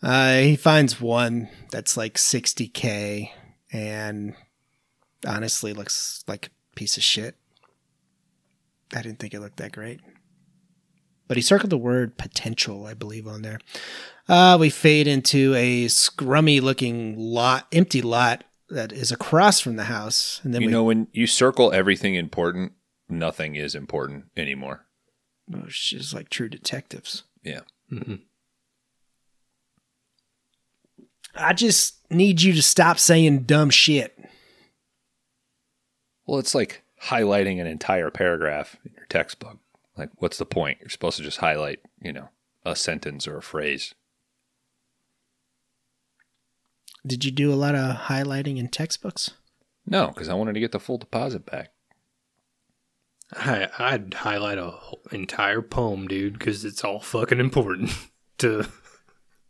[0.01, 3.29] Uh, he finds one that's like 60k,
[3.71, 4.35] and
[5.25, 7.35] honestly looks like piece of shit.
[8.95, 9.99] I didn't think it looked that great.
[11.27, 13.59] But he circled the word potential, I believe, on there.
[14.29, 19.85] Uh, we fade into a scrummy looking lot, empty lot that is across from the
[19.85, 20.39] house.
[20.43, 22.73] And then You we know, when you circle everything important,
[23.09, 24.85] nothing is important anymore.
[25.53, 27.23] Oh, it's just like true detectives.
[27.43, 27.61] Yeah.
[27.91, 28.15] Mm-hmm.
[31.35, 34.16] I just need you to stop saying dumb shit.
[36.27, 39.57] Well, it's like highlighting an entire paragraph in your textbook.
[39.97, 40.77] Like, what's the point?
[40.81, 42.29] You're supposed to just highlight, you know,
[42.63, 43.95] a sentence or a phrase.
[47.05, 49.31] Did you do a lot of highlighting in textbooks?
[49.85, 51.71] No, because I wanted to get the full deposit back.
[53.33, 57.91] I, I'd highlight a whole entire poem, dude, because it's all fucking important
[58.39, 58.67] to.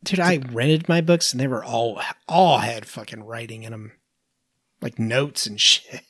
[0.04, 3.94] Dude, I rented my books and they were all all had fucking writing in them,
[4.80, 6.04] like notes and shit.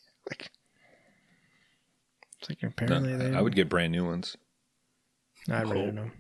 [2.42, 3.36] Like, it's like No, apparently they.
[3.36, 4.38] I would get brand new ones.
[5.50, 6.12] I read them.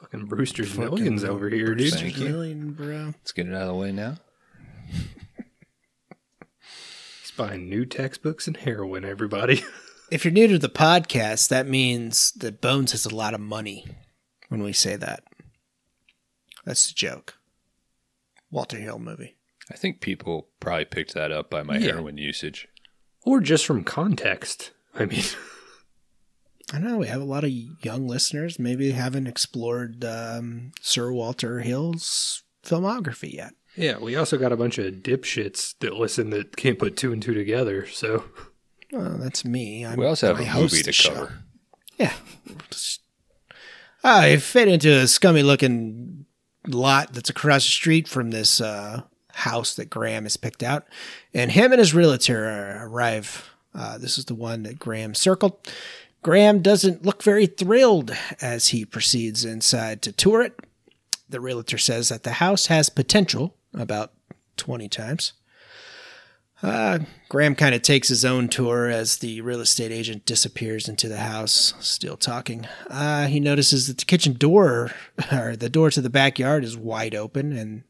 [0.00, 1.92] Fucking Brewster's Fucking Millions over here, dude.
[1.94, 2.28] Thank you.
[2.28, 3.06] Million, bro.
[3.06, 4.16] Let's get it out of the way now.
[7.20, 9.62] He's buying new textbooks and heroin, everybody.
[10.10, 13.86] If you're new to the podcast, that means that Bones has a lot of money
[14.50, 15.24] when we say that.
[16.66, 17.38] That's the joke.
[18.50, 19.36] Walter Hill movie.
[19.70, 21.92] I think people probably picked that up by my Yeah.
[21.92, 22.68] heroin usage.
[23.24, 24.72] or just from context.
[24.94, 25.24] I mean,
[26.72, 28.58] I know we have a lot of young listeners.
[28.58, 33.54] Maybe haven't explored um, Sir Walter Hill's filmography yet.
[33.76, 37.22] Yeah, we also got a bunch of dipshits that listen that can't put two and
[37.22, 37.86] two together.
[37.86, 38.24] So
[38.92, 39.84] Well, that's me.
[39.86, 41.10] I'm, We also have a host movie to show.
[41.14, 41.38] cover.
[41.98, 42.12] Yeah.
[44.04, 46.26] I fit into a scummy looking
[46.66, 50.86] lot that's across the street from this uh, house that Graham has picked out.
[51.32, 53.48] And him and his realtor arrive.
[53.74, 55.56] Uh, this is the one that Graham circled.
[56.22, 60.58] Graham doesn't look very thrilled as he proceeds inside to tour it.
[61.28, 64.12] The realtor says that the house has potential about
[64.56, 65.32] 20 times.
[66.62, 71.08] Uh, Graham kind of takes his own tour as the real estate agent disappears into
[71.08, 72.68] the house, still talking.
[72.88, 74.92] Uh, he notices that the kitchen door,
[75.32, 77.82] or the door to the backyard, is wide open and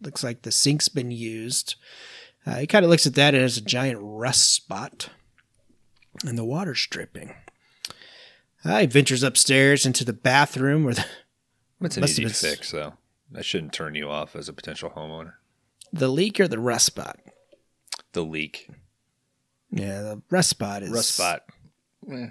[0.00, 1.74] looks like the sink's been used.
[2.46, 5.10] Uh, he kind of looks at that and has a giant rust spot,
[6.24, 7.34] and the water's dripping.
[8.64, 11.04] I ventures upstairs into the bathroom where the,
[11.82, 12.94] It's an easy fix, though.
[13.30, 15.34] That shouldn't turn you off as a potential homeowner.
[15.92, 17.18] the leak or the rust spot.
[18.12, 18.68] The leak,
[19.70, 21.42] Yeah, the rust spot is rust spot.
[22.10, 22.28] Eh,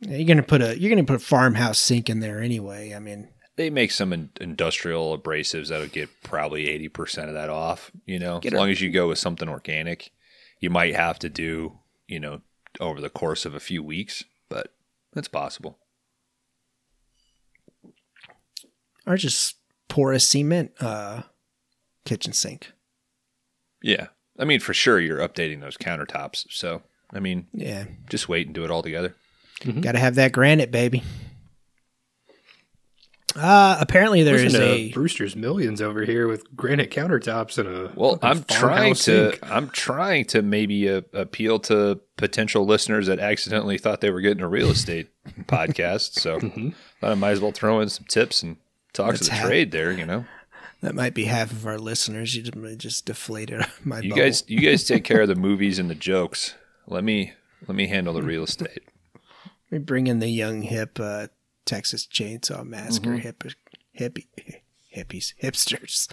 [0.00, 2.94] Yeah, you're gonna put a you're gonna put a farmhouse sink in there anyway.
[2.94, 7.90] I mean, they make some in- industrial abrasives that'll get probably 80% of that off,
[8.06, 8.40] you know.
[8.44, 10.12] As a- long as you go with something organic,
[10.60, 11.78] you might have to do,
[12.08, 12.42] you know,
[12.80, 14.74] over the course of a few weeks, but
[15.12, 15.78] that's possible.
[19.06, 19.56] or just
[19.88, 21.22] pour a cement uh,
[22.04, 22.72] kitchen sink.
[23.82, 24.08] Yeah.
[24.38, 26.46] I mean, for sure you're updating those countertops.
[26.50, 26.82] So,
[27.12, 29.14] I mean, Yeah, just wait and do it all together.
[29.80, 31.02] got to have that granite, baby.
[33.36, 37.92] Uh, apparently there listen is a Brewster's Millions over here with granite countertops and a
[37.96, 39.00] Well, I'm trying to
[39.32, 39.38] sink.
[39.42, 44.42] I'm trying to maybe uh, appeal to potential listeners that accidentally thought they were getting
[44.42, 45.08] a real estate
[45.46, 46.12] podcast.
[46.14, 46.74] So, Mhm.
[47.00, 48.56] thought I might as well throw in some tips and
[48.92, 50.24] talk Let's to the have- trade there, you know.
[50.82, 52.36] that might be half of our listeners.
[52.36, 53.98] You just, just deflated my.
[54.00, 54.22] You bubble.
[54.22, 56.54] guys you guys take care of the movies and the jokes.
[56.86, 57.32] Let me
[57.66, 58.82] let me handle the real estate.
[59.70, 61.26] we bring in the young hip uh,
[61.64, 63.18] Texas Chainsaw Massacre Mm-hmm.
[63.18, 63.44] hip,
[63.98, 64.26] hippie
[64.94, 66.08] hippies hipsters.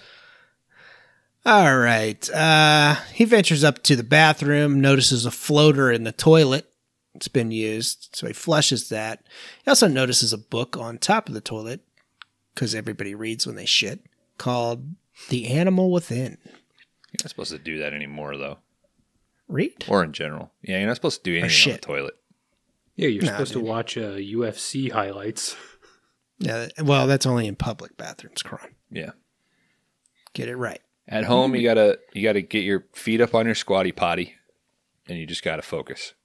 [1.46, 2.30] All right.
[2.32, 6.68] Uh, he ventures up to the bathroom, notices a floater in the toilet.
[7.16, 9.24] It's been used, so he flushes that.
[9.64, 11.82] He also notices a book on top of the toilet
[12.54, 14.02] because everybody reads when they shit,
[14.38, 14.96] called
[15.30, 18.60] "The Animal Within." You're not supposed to do that anymore though.
[19.50, 19.84] Read.
[19.90, 20.52] Or in general.
[20.62, 22.14] Yeah, you're not supposed to do anything on the toilet.
[23.02, 23.64] Yeah, you're Nah, supposed dude.
[23.64, 25.56] to watch uh, UFC highlights.
[26.44, 26.70] Yeah.
[26.82, 28.74] Well, that's only in public bathrooms, Kron.
[28.90, 29.12] Yeah.
[30.34, 30.82] Get it right.
[31.08, 34.34] At home you gotta you gotta get your feet up on your squatty potty
[35.08, 36.16] and you just gotta focus.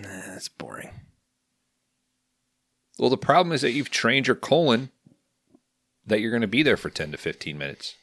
[0.00, 0.90] Nah, that's boring.
[2.98, 4.90] Well, the problem is that you've trained your colon
[6.04, 7.94] that you're going to be there for 10 to 15 minutes.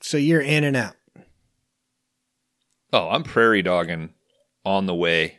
[0.00, 0.94] So you're in and out.
[2.92, 4.10] Oh, I'm prairie dogging
[4.66, 5.38] on the way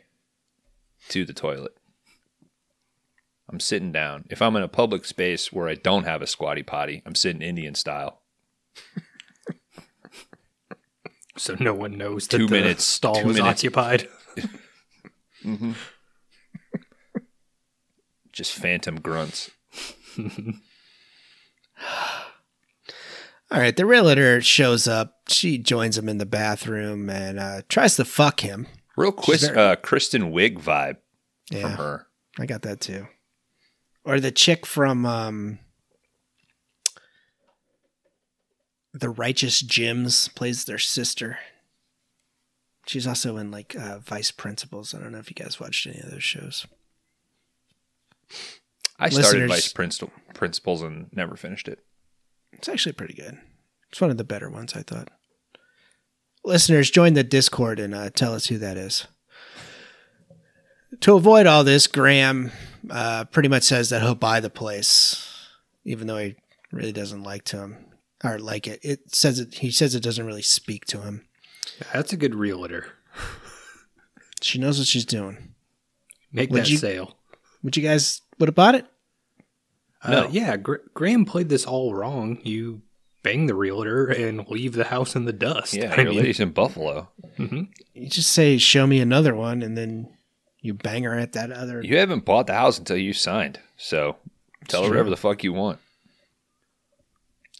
[1.10, 1.76] to the toilet.
[3.48, 4.24] I'm sitting down.
[4.30, 7.40] If I'm in a public space where I don't have a squatty potty, I'm sitting
[7.42, 8.22] Indian style.
[11.36, 13.60] So no one knows that Two the minutes, stall two is minutes.
[13.60, 14.08] occupied.
[18.32, 19.50] Just phantom grunts.
[23.50, 25.20] All right, the realtor shows up.
[25.28, 28.66] She joins him in the bathroom and uh, tries to fuck him.
[28.98, 30.96] Real quick, very- uh, Kristen Wiig vibe
[31.60, 32.06] from her.
[32.38, 33.06] I got that too.
[34.04, 35.58] Or the chick from um,
[38.92, 41.38] the Righteous Gems plays their sister.
[42.86, 44.94] She's also in like uh, Vice Principals.
[44.94, 46.66] I don't know if you guys watched any of those shows.
[48.98, 51.84] I started Listeners- Vice Principal, Principals and never finished it.
[52.52, 53.38] It's actually pretty good.
[53.90, 55.08] It's one of the better ones, I thought.
[56.44, 59.06] Listeners, join the Discord and uh, tell us who that is.
[61.00, 62.50] To avoid all this, Graham
[62.90, 65.46] uh, pretty much says that he'll buy the place,
[65.84, 66.36] even though he
[66.72, 67.76] really doesn't like to him
[68.24, 68.80] or like it.
[68.82, 69.54] It says it.
[69.56, 71.26] He says it doesn't really speak to him.
[71.92, 72.86] That's a good realtor.
[74.40, 75.54] She knows what she's doing.
[76.32, 77.16] Make Would that you- sale.
[77.62, 78.86] Would you guys would have bought it?
[80.02, 80.28] Uh, No.
[80.30, 82.38] yeah, Gra- Graham played this all wrong.
[82.44, 82.82] You
[83.28, 85.74] bang the realtor and leave the house in the dust.
[85.74, 87.08] Yeah, I your mean, lady's in Buffalo.
[87.38, 87.68] mhm.
[87.94, 90.08] You just say, "Show me another one," and then
[90.60, 91.82] you bang her at that other.
[91.82, 93.60] You haven't bought the house until you signed.
[93.76, 94.16] So
[94.68, 95.78] tell her whatever the fuck you want.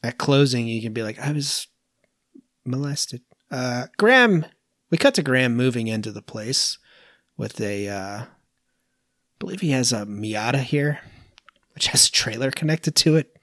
[0.03, 1.67] at closing, you can be like, I was
[2.65, 3.21] molested.
[3.51, 4.47] Uh, Graham,
[4.91, 6.79] we cut to Graham moving into the place
[7.37, 8.27] with a, uh, I
[9.39, 11.01] believe he has a Miata here,
[11.75, 13.37] which has a trailer connected to it.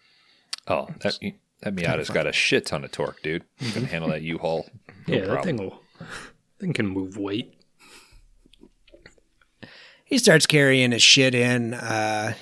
[0.67, 1.17] Oh, that,
[1.65, 3.43] That Miata's got a shit ton of torque, dude.
[3.59, 4.69] You can handle that U-Haul.
[5.07, 5.83] No yeah, that thing will.
[6.59, 7.53] Thing can move weight.
[10.03, 11.75] He starts carrying his shit in.
[11.75, 12.33] Uh,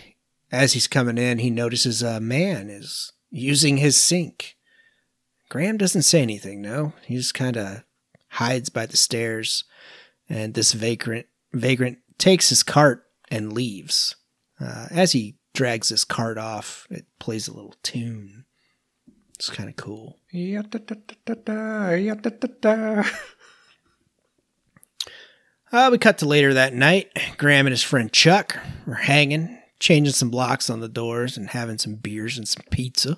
[0.50, 4.56] as he's coming in, he notices a man is using his sink.
[5.50, 6.94] Graham doesn't say anything, no.
[7.06, 7.84] He just kind of
[8.30, 9.66] hides by the stairs.
[10.30, 14.16] And this vagrant vagrant takes his cart and leaves.
[14.58, 18.46] Uh, as he drags his cart off, it plays a little tune.
[19.44, 20.22] It's kind of cool.
[25.70, 27.10] Uh, we cut to later that night.
[27.38, 31.78] Graham and his friend Chuck were hanging, changing some locks on the doors, and having
[31.78, 33.18] some beers and some pizza.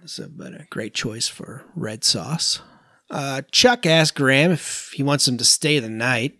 [0.00, 2.62] This has been a great choice for red sauce.
[3.10, 6.38] Uh, Chuck asks Graham if he wants him to stay the night.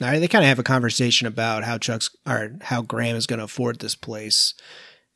[0.00, 3.38] Right, they kind of have a conversation about how Chuck's or how Graham is going
[3.38, 4.54] to afford this place,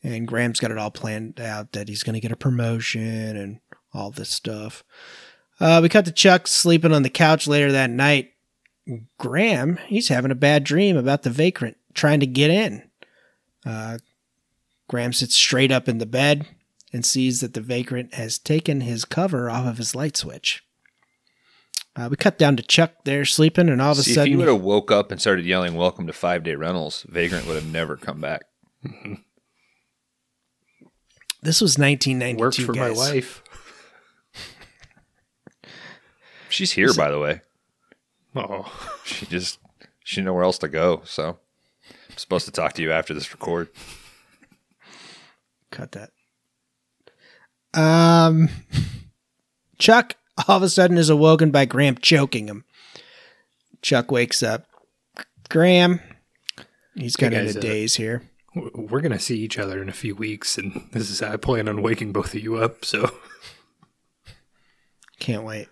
[0.07, 3.61] and Graham's got it all planned out that he's going to get a promotion and
[3.92, 4.84] all this stuff.
[5.59, 8.32] Uh, we cut to Chuck sleeping on the couch later that night.
[9.18, 12.88] Graham, he's having a bad dream about the vagrant trying to get in.
[13.64, 13.98] Uh,
[14.88, 16.46] Graham sits straight up in the bed
[16.92, 20.62] and sees that the vagrant has taken his cover off of his light switch.
[21.96, 24.36] Uh, we cut down to Chuck there sleeping, and all of a See, if he
[24.36, 27.72] would have woke up and started yelling "Welcome to Five Day Rentals," Vagrant would have
[27.72, 28.42] never come back.
[31.47, 32.40] this was 1992.
[32.40, 33.42] Worked for my wife.
[36.49, 37.40] She's here, by the way.
[38.34, 38.70] Oh,
[39.05, 39.59] She just
[40.05, 41.03] she didn't know where else to go.
[41.05, 41.38] So
[42.11, 43.68] I'm supposed to talk to you after this record.
[45.70, 46.11] Cut that.
[47.74, 48.49] Um,
[49.78, 50.16] Chuck
[50.49, 52.64] all of a sudden is awoken by Graham choking him.
[53.82, 54.66] Chuck wakes up.
[55.49, 56.01] Graham,
[56.94, 58.22] he's kind of in a uh, daze here.
[58.57, 61.36] W- we're gonna see each other in a few weeks, and this is how I
[61.36, 62.84] plan on waking both of you up.
[62.84, 63.11] So
[65.20, 65.68] Can't wait.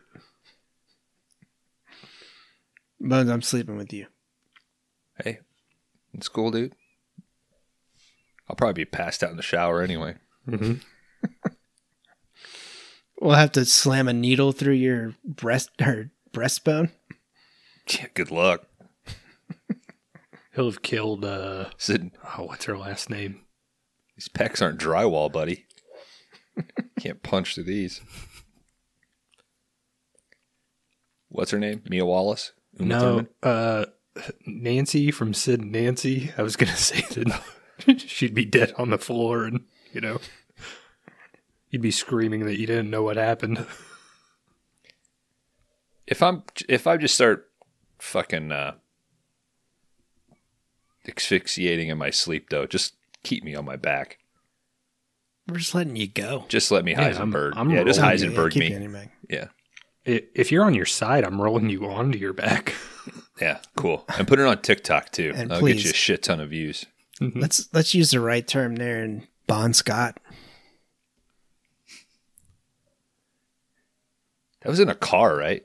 [3.01, 4.07] Bones, I'm sleeping with you.
[5.23, 5.41] Hey,
[6.15, 6.75] it's cool, dude.
[8.49, 10.17] I'll probably be passed out in the shower anyway.
[10.49, 10.75] Mm-hmm.
[13.21, 16.91] We'll have to slam a needle through your breast or breastbone.
[17.89, 18.67] Yeah, good luck.
[20.55, 21.25] He'll have killed.
[21.25, 23.41] uh Sid, Oh, what's her last name?
[24.17, 25.67] these pecs aren't drywall, buddy.
[27.01, 28.01] Can't punch through these.
[31.29, 31.83] What's her name?
[31.89, 32.53] Mia Wallace?
[32.79, 33.29] Uma No, Thurman?
[33.43, 33.85] uh,
[34.47, 36.33] Nancy from Sid and Nancy.
[36.39, 40.21] I was gonna say that she'd be dead on the floor, and you know,
[41.71, 43.67] you'd be screaming that you didn't know what happened.
[46.07, 47.51] If I'm if I just start
[47.99, 48.75] fucking uh,
[51.09, 54.19] asphyxiating in my sleep, though, just keep me on my back.
[55.49, 56.47] We're just letting you go.
[56.49, 57.53] Just let me Yeah, I'm- Heisenberg.
[57.57, 58.01] I'm yeah, just.
[58.01, 58.71] Heisenberg keep me.
[58.71, 59.13] you on your.
[59.29, 59.49] Yeah.
[60.07, 62.75] If you're on your side, I'm rolling you onto your back.
[63.41, 64.05] Yeah, cool.
[64.17, 65.33] And put it on TikTok too.
[65.35, 66.87] And I'll get you a shit ton of views.
[67.21, 67.41] Mm-hmm.
[67.41, 70.21] Let's let's use the right term there and Bon Scott.
[74.63, 75.65] That was in a car, right?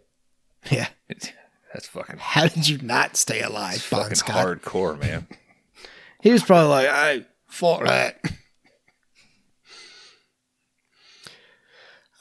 [0.71, 0.87] Yeah.
[1.73, 4.61] That's fucking, How did you not stay alive, Bon fucking Scott?
[4.61, 5.27] hardcore, man.
[6.21, 8.19] He was probably like, I fought that.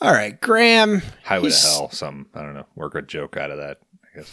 [0.00, 1.02] All right, Graham.
[1.24, 1.90] Highway to hell.
[1.90, 2.66] Some I don't know.
[2.76, 3.78] Work a joke out of that.
[4.04, 4.32] I guess.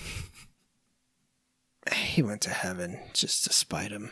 [1.95, 4.11] He went to heaven just to spite him.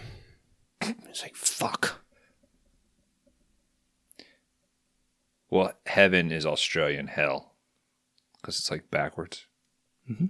[0.82, 2.02] He's like, fuck.
[5.52, 7.54] Well, heaven is Australian hell
[8.42, 9.46] because it's like backwards.
[10.10, 10.26] Mm-hmm.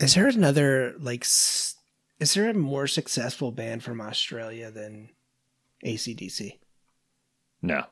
[0.00, 1.76] Is there another, like, s-
[2.18, 5.10] is there a more successful band from Australia than
[5.84, 6.58] ACDC?
[7.62, 7.84] No.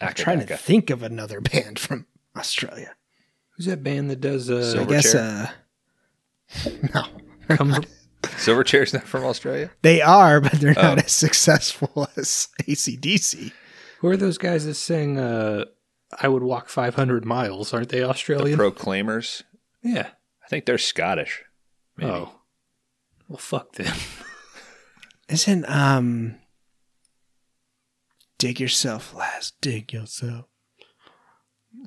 [0.00, 2.94] I'm trying to think of another band from Australia.
[3.50, 4.50] Who's that band that does?
[4.50, 5.50] Uh, So- I guess, Silverchair?
[6.66, 6.70] uh,
[7.48, 7.56] no.
[7.56, 7.78] comes,
[8.22, 9.70] Silverchair's not from Australia.
[9.82, 11.02] They are, but they're not Oh.
[11.04, 13.52] as successful as ACDC.
[14.00, 15.18] who are those guys that sing?
[15.18, 15.66] Uh,
[16.20, 17.72] I would walk 500 miles.
[17.72, 18.56] Aren't they The Australian?
[18.58, 19.42] Proclaimers.
[19.84, 20.08] Yeah.
[20.44, 21.42] I think they're Scottish.
[21.96, 22.10] Maybe.
[22.10, 22.32] Oh,
[23.28, 23.94] well, fuck them.
[25.28, 26.36] Isn't um
[28.38, 30.46] dig yourself last, dig yourself.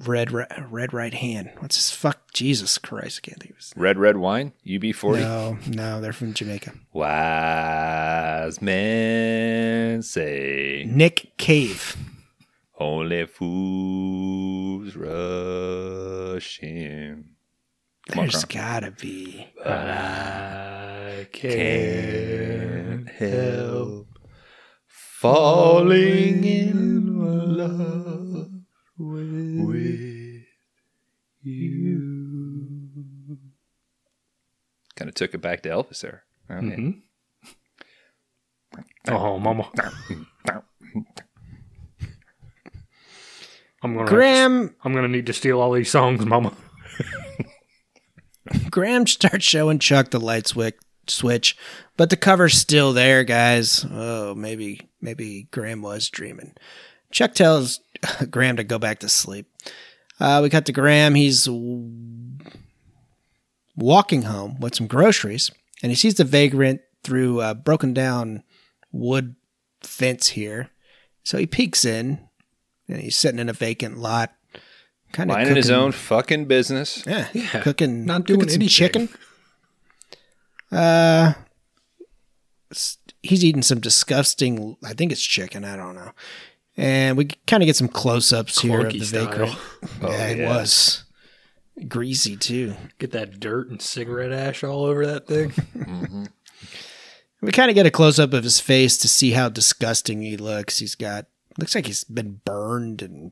[0.05, 1.51] Red red right hand.
[1.59, 2.31] What's his fuck?
[2.33, 4.53] Jesus Christ, I can't think of his Red Red Wine.
[4.65, 5.19] UB40.
[5.19, 6.73] No, no, they're from Jamaica.
[6.93, 11.95] Wise men say Nick Cave.
[12.79, 17.29] only fools rush in.
[18.09, 18.63] Come on, There's Kron.
[18.63, 19.47] gotta be.
[19.57, 23.27] But I Can't can't help.
[23.29, 24.07] help
[24.87, 28.49] falling in love
[28.97, 30.43] with
[31.43, 32.03] you.
[34.95, 36.23] Kind of took it back to Elvis there.
[36.49, 36.61] Oh, yeah.
[36.61, 37.01] Mhm.
[39.09, 39.69] Oh, mama.
[43.83, 44.07] I'm gonna.
[44.07, 46.53] Graham I'm gonna need to steal all these songs, mama.
[48.71, 50.51] Graham starts showing Chuck the light
[51.07, 51.57] switch,
[51.95, 53.85] but the cover's still there, guys.
[53.89, 56.55] Oh, maybe maybe Graham was dreaming.
[57.11, 57.79] Chuck tells
[58.29, 59.47] Graham to go back to sleep.
[60.19, 61.15] Uh, we cut to Graham.
[61.15, 61.47] He's
[63.75, 68.43] walking home with some groceries, and he sees the vagrant through a broken down
[68.91, 69.35] wood
[69.81, 70.69] fence here.
[71.23, 72.27] So he peeks in,
[72.87, 74.33] and he's sitting in a vacant lot,
[75.11, 77.03] kind of Minding his own fucking business.
[77.07, 78.67] yeah, Yeah, cooking, not cooking doing some anything.
[78.69, 79.09] chicken.
[80.71, 81.33] Uh,
[83.23, 84.77] he's eating some disgusting.
[84.83, 85.63] I think it's chicken.
[85.65, 86.11] I don't know.
[86.75, 89.57] And we kind of get some close-ups here of the style.
[90.01, 90.47] Oh, yeah, it yeah.
[90.57, 91.05] was
[91.87, 92.75] greasy too.
[92.99, 95.53] Get that dirt and cigarette ash all over that thing.
[97.39, 100.79] We kind of get a close-up of his face to see how disgusting he looks.
[100.79, 101.27] He's got
[101.59, 103.31] looks like he's been burned and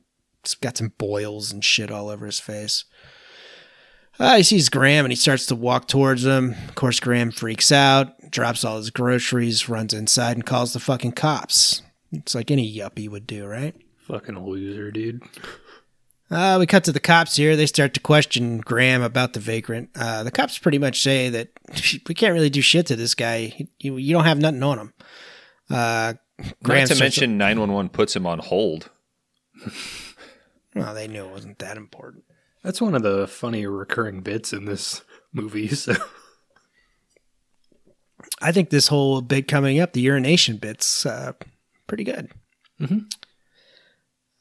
[0.54, 2.84] got some boils and shit all over his face.
[4.18, 6.54] Uh, he sees Graham and he starts to walk towards him.
[6.68, 11.12] Of course, Graham freaks out, drops all his groceries, runs inside, and calls the fucking
[11.12, 11.82] cops.
[12.12, 13.74] It's like any yuppie would do, right?
[14.06, 15.22] Fucking loser, dude.
[16.30, 17.56] Uh, we cut to the cops here.
[17.56, 19.90] They start to question Graham about the vagrant.
[19.94, 21.48] Uh, the cops pretty much say that
[22.08, 23.68] we can't really do shit to this guy.
[23.78, 24.92] You, you don't have nothing on him.
[25.70, 26.14] Uh,
[26.62, 28.90] Graham Not to mention 911 puts him on hold.
[30.76, 32.24] well, they knew it wasn't that important.
[32.62, 35.02] That's one of the funny recurring bits in this
[35.32, 35.68] movie.
[35.76, 35.94] So
[38.40, 41.32] I think this whole bit coming up, the urination bit's uh,
[41.86, 42.30] pretty good.
[42.80, 43.06] Mhm.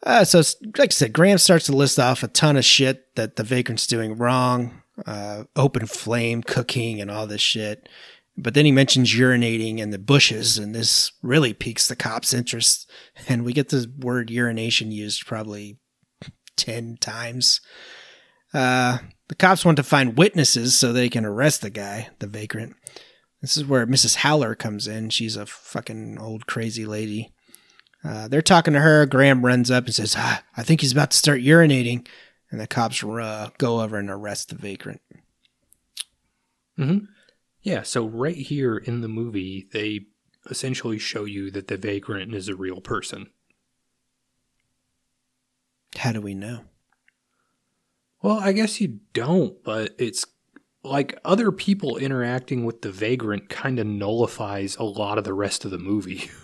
[0.04, 0.40] Uh, so,
[0.78, 3.88] like I said, Graham starts to list off a ton of shit that the vagrant's
[3.88, 7.90] doing wrong, uh, open flame, cooking, and all this shit.
[8.38, 12.90] But then he mentions urinating in the bushes, and this really piques the cops' interest.
[13.28, 15.78] And we get the word urination used probably
[16.56, 17.62] 10 times.
[18.53, 22.76] Uh, the cops want to find witnesses so they can arrest the guy, the vagrant.
[23.41, 24.18] This is where Mrs.
[24.18, 25.10] Howler comes in.
[25.10, 27.34] She's a fucking old crazy lady.
[28.03, 29.06] Uh, they're talking to her.
[29.06, 32.08] Graham runs up and says, ah, I think he's about to start urinating.
[32.51, 35.01] And the cops uh, go over and arrest the vagrant.
[36.78, 36.97] Hmm.
[37.62, 40.01] yeah, so right here in the movie, they
[40.49, 43.28] essentially show you that the vagrant is a real person.
[45.98, 46.62] How do we know?
[48.22, 50.26] Well, I guess you don't, but it's
[50.84, 55.66] like other people interacting with the vagrant kind of nullifies a lot of the rest
[55.66, 56.30] of the movie.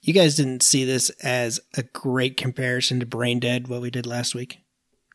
[0.00, 4.06] You guys didn't see this as a great comparison to Brain Dead, what we did
[4.06, 4.58] last week.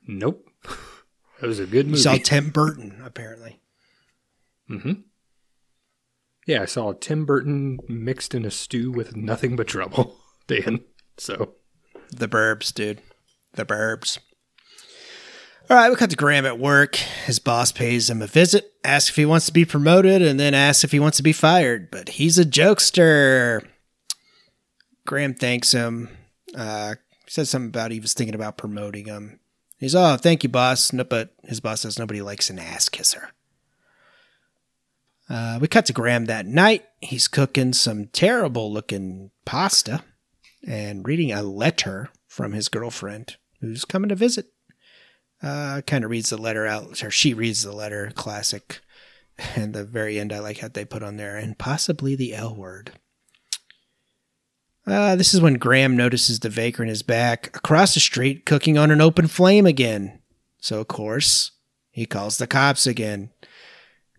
[0.07, 0.45] nope.
[1.41, 2.01] It was a good You movie.
[2.03, 3.59] saw Tim Burton, apparently.
[4.69, 4.93] Mm-hmm.
[6.45, 10.17] Yeah, I saw Tim Burton mixed in a stew with nothing but trouble,
[10.47, 10.81] Dan.
[11.17, 11.55] So,
[12.15, 13.01] The Burbs, dude.
[13.53, 14.19] The Burbs.
[15.69, 16.95] All right, we cut to Graham at work.
[16.95, 20.53] His boss pays him a visit, asks if he wants to be promoted, and then
[20.53, 21.89] asks if he wants to be fired.
[21.89, 23.65] But he's a jokester.
[25.05, 26.09] Graham thanks him.
[26.55, 26.95] Uh,
[27.27, 29.39] says something about he was thinking about promoting him.
[29.79, 30.93] He's, oh, thank you, boss.
[30.93, 33.31] No, but his boss says nobody likes an ass kisser.
[35.29, 36.85] Uh, we cut to Graham that night.
[36.99, 40.03] He's cooking some terrible looking pasta
[40.65, 44.47] and reading a letter from his girlfriend who's coming to visit.
[45.41, 48.81] Uh, kind of reads the letter out, or she reads the letter, classic.
[49.55, 52.55] And the very end, I like how they put on there, and possibly the L
[52.55, 52.91] word.
[54.85, 58.91] Uh, this is when Graham notices the vagrant is back across the street cooking on
[58.91, 60.19] an open flame again.
[60.59, 61.49] So, of course,
[61.89, 63.31] he calls the cops again.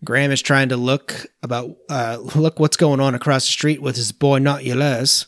[0.03, 3.95] Graham is trying to look about uh, look what's going on across the street with
[3.95, 5.27] his boy not Notulez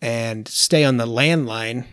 [0.00, 1.86] and stay on the landline.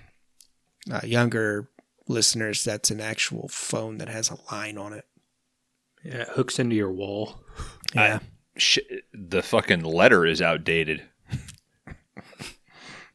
[0.91, 1.70] Uh, younger
[2.08, 5.05] listeners, that's an actual phone that has a line on it.
[6.03, 7.41] yeah, it hooks into your wall.
[7.93, 8.20] Yeah.
[8.58, 8.80] Sh-
[9.14, 11.03] the fucking letter is outdated.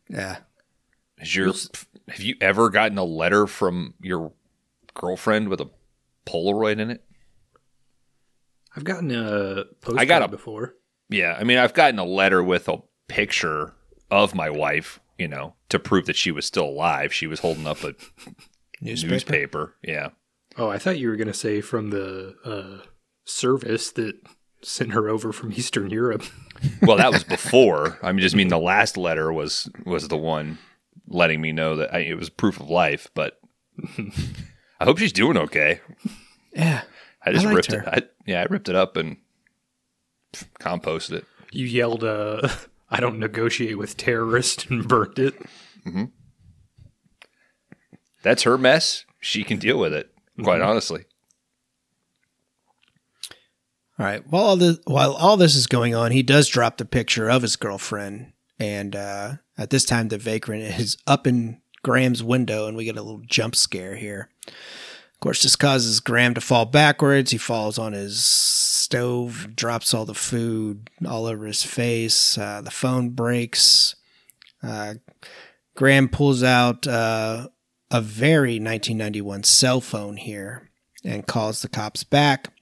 [0.08, 0.38] yeah.
[1.18, 1.52] Is your
[2.08, 4.32] have you ever gotten a letter from your
[4.94, 5.70] girlfriend with a
[6.26, 7.04] Polaroid in it?
[8.76, 10.74] I've gotten a postcard I got a- before.
[11.08, 13.74] Yeah, I mean, I've gotten a letter with a picture
[14.12, 17.12] of my wife, you know, to prove that she was still alive.
[17.12, 17.94] She was holding up a
[18.80, 19.10] Newspaper.
[19.12, 19.74] newspaper.
[19.82, 20.08] Yeah.
[20.58, 22.84] Oh, I thought you were going to say from the uh,
[23.24, 24.16] service that
[24.62, 26.22] sent her over from Eastern Europe.
[26.80, 27.98] Well, that was before.
[28.04, 30.58] I mean, just mean the last letter was was the one
[31.08, 33.08] letting me know that I, it was proof of life.
[33.14, 33.40] But
[34.78, 35.80] I hope she's doing okay.
[36.54, 36.82] Yeah.
[37.24, 37.80] I just I ripped her.
[37.82, 37.88] it.
[37.88, 39.16] I, yeah, I ripped it up and
[40.60, 41.24] composted it.
[41.50, 42.48] You yelled, uh,
[42.92, 45.34] I don't negotiate with terrorists and burnt it.
[48.22, 49.06] That's her mess.
[49.18, 50.10] She can deal with it.
[50.42, 51.06] Quite honestly.
[53.98, 54.22] All right.
[54.28, 57.42] While all this, while all this is going on, he does drop the picture of
[57.42, 62.76] his girlfriend, and uh, at this time, the vagrant is up in Graham's window, and
[62.76, 64.28] we get a little jump scare here.
[64.46, 67.30] Of course, this causes Graham to fall backwards.
[67.30, 68.24] He falls on his
[68.92, 72.36] stove, drops all the food all over his face.
[72.36, 73.96] Uh, the phone breaks.
[74.62, 74.94] Uh,
[75.74, 77.48] Graham pulls out uh,
[77.90, 80.70] a very 1991 cell phone here
[81.02, 82.52] and calls the cops back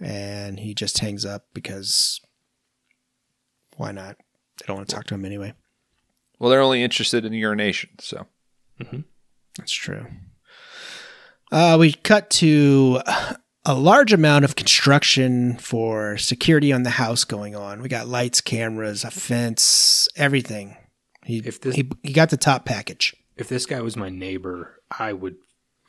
[0.00, 2.20] and he just hangs up because
[3.76, 4.16] why not?
[4.58, 5.54] They don't want to talk to him anyway.
[6.40, 7.90] Well, they're only interested in urination.
[8.00, 8.26] So
[9.56, 10.06] That's true.
[11.52, 13.00] Uh, we cut to
[13.66, 17.80] a large amount of construction for security on the house going on.
[17.80, 20.76] We got lights, cameras, a fence, everything.
[21.24, 23.14] He, If this- he, he got the top package.
[23.36, 25.36] If this guy was my neighbor, I would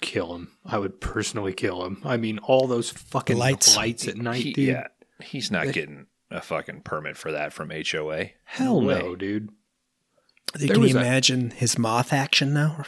[0.01, 0.51] kill him.
[0.65, 2.01] I would personally kill him.
[2.03, 3.75] I mean, all those fucking Lights.
[3.77, 4.67] lights, at night, he, dude.
[4.69, 4.87] yeah,
[5.21, 8.29] he's not getting a fucking permit for that from HOA.
[8.45, 8.99] Hell way.
[8.99, 9.49] no, dude.
[10.57, 12.83] Can you was a- imagine his moth action though?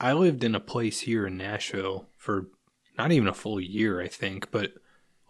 [0.00, 2.48] I lived in a place here in Nashville for
[2.98, 4.72] not even a full year, I think, but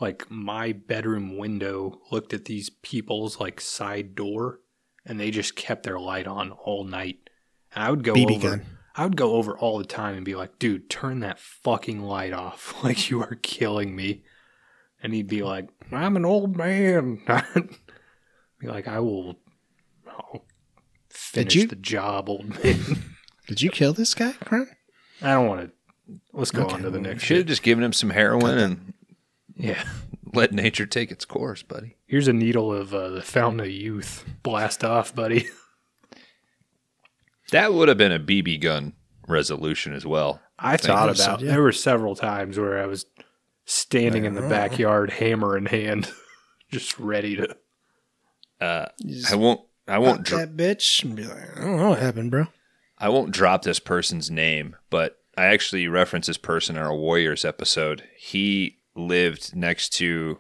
[0.00, 4.60] like my bedroom window looked at these people's like side door
[5.06, 7.30] and they just kept their light on all night.
[7.74, 8.66] And I would go BB over gun.
[8.96, 12.32] I would go over all the time and be like, dude, turn that fucking light
[12.32, 12.74] off.
[12.84, 14.22] Like you are killing me.
[15.02, 17.20] And he'd be like, I'm an old man.
[18.58, 19.36] be like, I will
[20.06, 20.44] I'll
[21.10, 22.80] finish you- the job, old man.
[23.46, 24.68] Did you kill this guy, Kron?
[25.20, 25.72] I don't want to.
[26.32, 28.59] Let's go Okay, on to the well, next Should have just given him some heroin
[28.59, 28.92] and
[29.57, 29.82] Yeah.
[30.34, 31.96] let nature take its course, buddy.
[32.07, 34.24] Here's a needle of uh, the Fountain of Youth.
[34.42, 35.46] Blast off, buddy.
[37.52, 38.94] That would have been a BB gun
[39.28, 40.40] resolution as well.
[40.59, 41.40] I thought you so, about.
[41.40, 41.50] yeah.
[41.52, 43.07] There were several times where I was
[43.64, 46.11] standing in the backyard, hammer in hand,
[46.72, 47.57] just ready to.
[48.61, 49.61] Uh, just I won't.
[49.86, 50.18] I won't.
[50.18, 52.46] pop Dr- that bitch and be like, I don't know what happened, bro.
[52.98, 57.45] I won't drop this person's name, but I actually referenced this person in our Warriors
[57.45, 58.05] episode.
[58.16, 60.39] He lived next to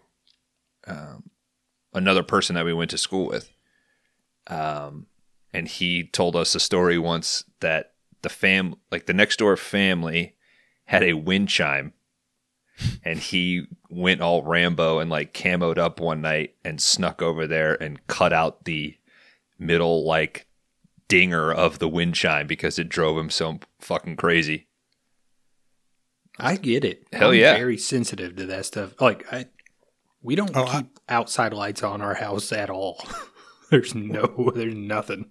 [0.86, 1.30] um,
[1.92, 3.50] another person that we went to school with.
[4.46, 5.06] Um,
[5.52, 7.92] and he told us a story once that
[8.22, 10.36] the fam, like the next door family,
[10.86, 11.92] had a wind chime,
[13.04, 17.80] and he went all Rambo and like camoed up one night and snuck over there
[17.82, 18.96] and cut out the
[19.58, 20.46] middle like
[21.08, 24.66] dinger of the wind chime because it drove him so fucking crazy.
[26.38, 27.06] I get it.
[27.12, 27.54] Hell I'm yeah.
[27.56, 29.00] Very sensitive to that stuff.
[29.00, 29.46] Like I,
[30.22, 33.04] we don't Oh, I- keep outside lights on our house at all.
[33.70, 34.50] there's no.
[34.54, 35.30] There's nothing.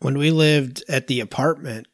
[0.00, 1.86] when we lived at the apartment,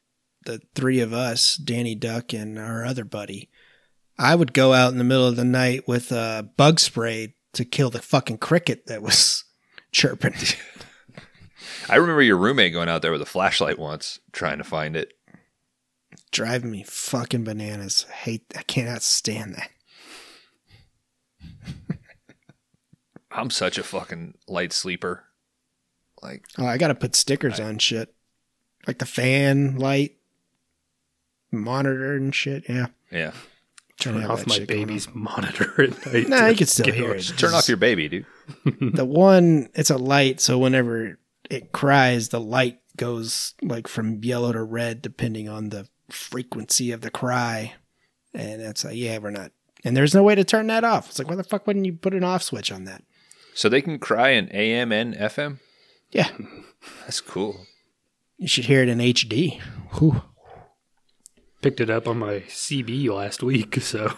[0.45, 3.51] the three of us, Danny Duck and our other buddy,
[4.19, 7.65] I would go out in the middle of the night with a bug spray to
[7.65, 9.45] kill the fucking cricket that was
[9.93, 10.35] chirping.
[11.89, 15.13] I remember your roommate going out there with a flashlight once trying to find it.
[16.31, 18.07] Driving me fucking bananas.
[18.09, 19.71] I hate I cannot stand that.
[23.31, 25.25] I'm such a fucking light sleeper.
[26.23, 28.15] Like Oh, I gotta put stickers on shit.
[28.87, 30.17] Like the fan light,
[31.53, 32.65] monitor and shit.
[32.69, 32.87] Yeah.
[33.11, 33.33] yeah.
[34.01, 34.67] Turn off my shit on.
[34.67, 36.29] baby's monitor at night.
[36.29, 37.33] Nah, you can still hear it.
[37.37, 38.27] Turn off your baby, dude.
[38.81, 41.19] the one it's a light so whenever
[41.51, 47.01] it cries the light goes like from yellow to red depending on the frequency of
[47.01, 47.75] the cry.
[48.35, 49.53] And it's like yeah we're not
[49.85, 51.09] and there's no way to turn that off.
[51.11, 53.03] It's like why the fuck wouldn't you put an off switch on that?
[53.55, 55.59] So they can cry in AM and FM?
[56.11, 56.31] yeah.
[57.03, 57.67] That's cool.
[58.37, 59.61] you should hear it in hd
[59.99, 60.23] Whew.
[61.61, 64.15] Picked it up on my CB last week, so.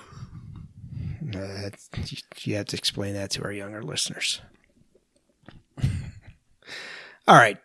[1.35, 1.71] Uh,
[2.07, 4.41] you- you have to explain that to our younger listeners.
[7.27, 7.59] All right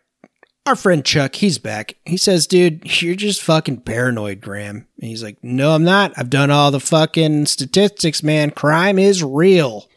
[0.66, 1.96] our friend Chuck, he's back.
[2.04, 4.86] He says, dude, you're just fucking paranoid, Graham.
[5.00, 6.12] And he's like, no, I'm not.
[6.16, 8.50] I've done all the fucking statistics, man.
[8.50, 9.88] Crime is real.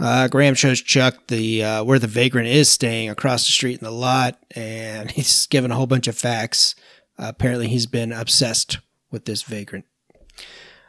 [0.00, 3.84] Uh, Graham shows Chuck the uh, where the vagrant is staying across the street in
[3.84, 6.74] the lot, and he's given a whole bunch of facts.
[7.18, 8.78] Uh, apparently, he's been obsessed
[9.10, 9.84] with this vagrant.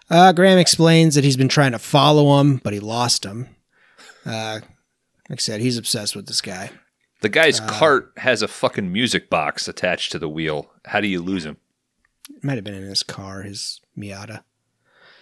[0.10, 3.48] Uh, Graham explains that he's been trying to follow him, but he lost him.
[4.26, 4.60] Uh,
[5.28, 6.72] like I said, he's obsessed with this guy.
[7.22, 10.72] The guy's Uh, cart has a fucking music box attached to the wheel.
[10.86, 11.58] How do you lose him?
[12.30, 14.44] It might have been in his car, his Miata.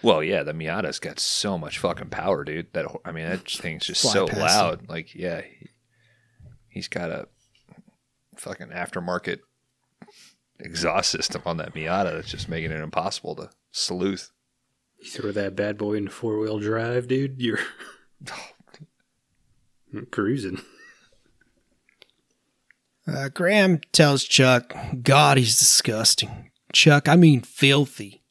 [0.02, 2.72] Well, yeah, the Miata's got so much fucking power, dude.
[2.72, 4.88] That I mean, that thing's just Fly so past loud.
[4.88, 5.70] Like, yeah, he,
[6.68, 7.26] he's got a
[8.36, 9.40] fucking aftermarket
[10.60, 14.30] exhaust system on that Miata that's just making it impossible to sleuth.
[15.00, 17.40] You throw that bad boy into four wheel drive, dude.
[17.40, 17.58] You're
[20.12, 20.60] cruising.
[23.08, 26.50] Uh, Graham tells Chuck, God, he's disgusting.
[26.72, 28.22] Chuck, I mean filthy.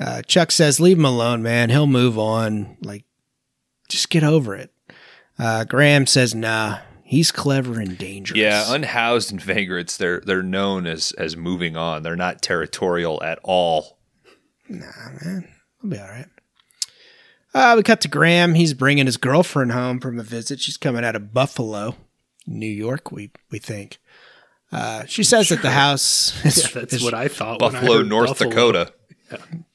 [0.00, 1.70] Uh, Chuck says, Leave him alone, man.
[1.70, 2.76] He'll move on.
[2.82, 3.04] Like,
[3.88, 4.72] just get over it.
[5.38, 8.38] Uh, Graham says, Nah, he's clever and dangerous.
[8.38, 12.02] Yeah, unhoused and vagrants, they're they're known as as moving on.
[12.02, 13.98] They're not territorial at all.
[14.68, 14.86] Nah,
[15.22, 15.48] man.
[15.82, 16.26] I'll be all right.
[17.54, 18.54] Uh, we cut to Graham.
[18.54, 20.60] He's bringing his girlfriend home from a visit.
[20.60, 21.96] She's coming out of Buffalo,
[22.46, 23.98] New York, we, we think.
[24.70, 27.60] Uh, she says that the house is, Yeah, that's is- what I thought.
[27.60, 28.50] when I Buffalo, North Buffalo.
[28.50, 28.92] Dakota.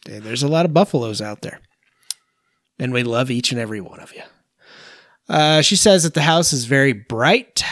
[0.05, 1.59] Hey, There's a lot of buffaloes out there.
[2.79, 4.21] And we love each and every one of you.
[5.29, 7.63] Uh, she says that the house is very bright.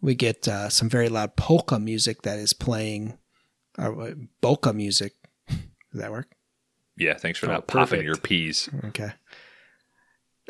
[0.00, 3.16] We get uh, some very loud polka music that is playing,
[3.78, 3.92] uh,
[4.42, 5.12] polka music.
[5.48, 5.58] Does
[6.00, 6.28] that work?
[6.96, 8.68] Yeah, thanks for Oh, not popping your peas.
[8.86, 9.12] Okay.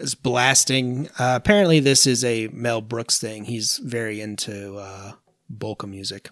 [0.01, 1.09] It's blasting.
[1.19, 3.45] Uh, apparently, this is a Mel Brooks thing.
[3.45, 5.13] He's very into uh,
[5.59, 6.31] polka music.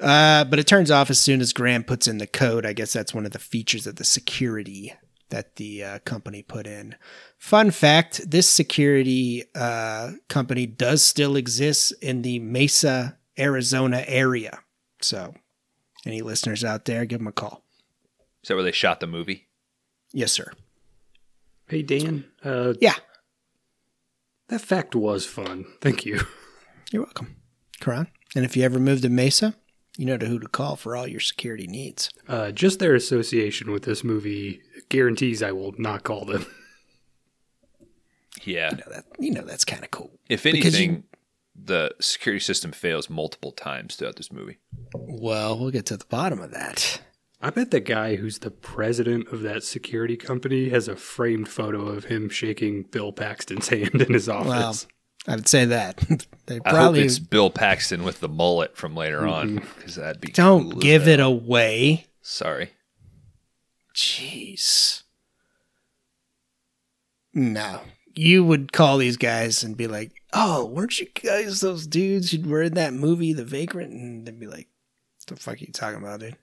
[0.00, 2.66] Uh, but it turns off as soon as Graham puts in the code.
[2.66, 4.92] I guess that's one of the features of the security
[5.30, 6.96] that the uh, company put in.
[7.38, 14.58] Fun fact this security uh, company does still exist in the Mesa, Arizona area.
[15.00, 15.34] So,
[16.04, 17.64] any listeners out there, give them a call.
[18.42, 19.48] Is that where they shot the movie?
[20.12, 20.52] Yes, sir.
[21.72, 22.96] Hey Dan, uh, Yeah.
[24.48, 25.64] that fact was fun.
[25.80, 26.20] Thank you.
[26.92, 27.36] You're welcome,
[27.80, 28.08] Kron.
[28.36, 29.54] And if you ever move to Mesa,
[29.96, 32.10] you know to who to call for all your security needs.
[32.28, 34.60] Uh, just their association with this movie
[34.90, 36.44] guarantees I will not call them.
[38.44, 38.70] Yeah.
[38.72, 39.04] You know that.
[39.18, 40.10] You know that's kind of cool.
[40.28, 41.02] If anything, you-
[41.54, 44.58] the security system fails multiple times throughout this movie.
[44.94, 47.00] Well, we'll get to the bottom of that.
[47.44, 51.88] I bet the guy who's the president of that security company has a framed photo
[51.88, 54.48] of him shaking Bill Paxton's hand in his office.
[54.48, 54.76] Well,
[55.26, 55.96] I would say that
[56.46, 59.28] they I hope probably it's Bill Paxton with the mullet from later mm-hmm.
[59.28, 62.06] on because that'd be don't cool give it away.
[62.20, 62.70] Sorry.
[63.94, 65.02] Jeez.
[67.34, 67.80] No,
[68.14, 72.48] you would call these guys and be like, "Oh, weren't you guys those dudes who
[72.48, 74.68] were in that movie, The Vagrant?" And they'd be like,
[75.26, 76.36] what "The fuck are you talking about, dude?"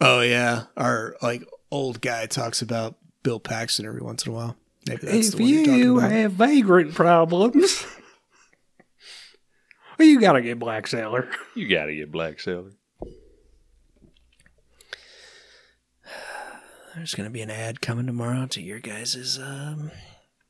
[0.00, 4.56] Oh yeah, our like old guy talks about Bill Paxton every once in a while.
[4.88, 6.10] Maybe that's if the one you're talking you about.
[6.10, 7.86] have vagrant problems,
[9.98, 11.28] well, you gotta get Black Sailor.
[11.54, 12.70] You gotta get Black Sailor.
[16.96, 19.90] There's gonna be an ad coming tomorrow to your guys' um,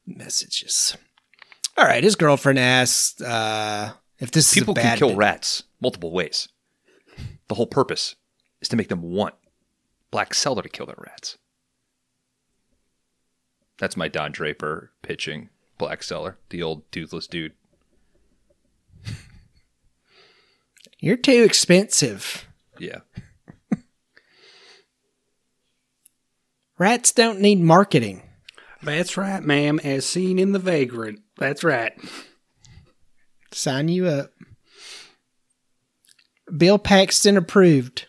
[0.06, 0.96] messages.
[1.76, 5.64] All right, his girlfriend asks uh, if this People is a can kill bit- rats
[5.80, 6.48] multiple ways.
[7.48, 8.14] The whole purpose
[8.60, 9.34] is to make them want
[10.10, 11.38] Black Sailor to kill their rats.
[13.78, 15.48] That's my Don Draper pitching
[15.78, 17.54] Black Sailor, the old toothless dude.
[20.98, 22.46] You're too expensive.
[22.78, 22.98] Yeah.
[26.78, 28.22] Rats don't need marketing.
[28.82, 31.20] That's right, ma'am, as seen in the vagrant.
[31.38, 31.92] That's right.
[33.52, 34.32] Sign you up.
[36.54, 38.06] Bill Paxton approved.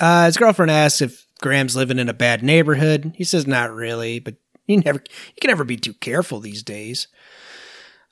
[0.00, 3.12] Uh, his girlfriend asks if Graham's living in a bad neighborhood.
[3.16, 4.36] He says not really, but
[4.66, 7.08] you never you can never be too careful these days.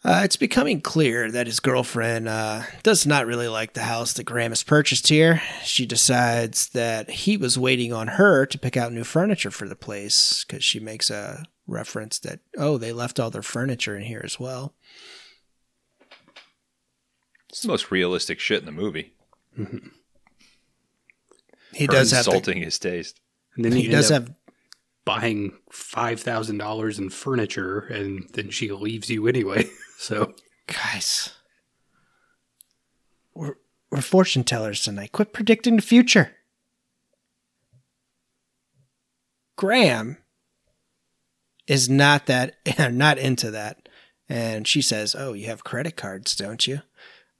[0.04, 4.22] Uh, it's becoming clear that his girlfriend uh, does not really like the house that
[4.22, 5.42] Graham has purchased here.
[5.64, 9.74] She decides that he was waiting on her to pick out new furniture for the
[9.74, 14.20] place because she makes a reference that, oh, they left all their furniture in here
[14.22, 14.74] as well.
[17.48, 19.12] It's the most realistic shit in the movie.
[21.72, 23.20] He Her does have the, insulting his taste.
[23.54, 24.34] And then he he does does have
[25.04, 29.68] buying five thousand dollars in furniture, and then she leaves you anyway.
[29.98, 30.34] So
[30.66, 31.30] guys.
[33.34, 33.54] We're
[33.90, 35.12] we're fortune tellers tonight.
[35.12, 36.32] Quit predicting the future.
[39.56, 40.18] Graham
[41.66, 42.56] is not that
[42.92, 43.88] not into that.
[44.28, 46.82] And she says, "Oh, you have credit cards, don't you?"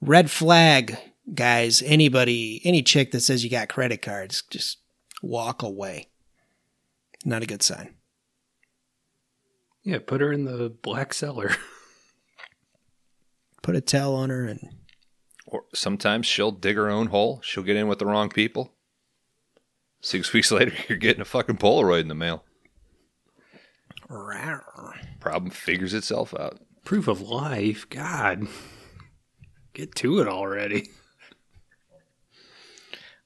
[0.01, 0.97] Red flag,
[1.35, 1.83] guys.
[1.83, 4.79] Anybody, any chick that says you got credit cards, just
[5.23, 6.09] walk away.
[7.25, 7.95] Not a good sign.
[9.83, 11.53] Yeah, put her in the black cellar.
[13.63, 14.61] Put a towel on her and
[15.45, 17.41] Or sometimes she'll dig her own hole.
[17.43, 18.75] She'll get in with the wrong people.
[20.01, 22.45] Six weeks later, you're getting a fucking Polaroid in the mail.
[25.19, 26.61] Problem figures itself out.
[26.85, 27.91] Proof of life.
[27.91, 28.47] God.
[29.73, 30.91] Get to it already.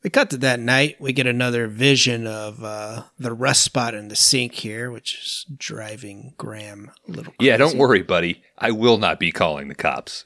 [0.03, 0.96] We cut to that night.
[0.98, 5.46] We get another vision of uh, the rust spot in the sink here, which is
[5.57, 7.51] driving Graham a little crazy.
[7.51, 8.42] Yeah, don't worry, buddy.
[8.57, 10.24] I will not be calling the cops.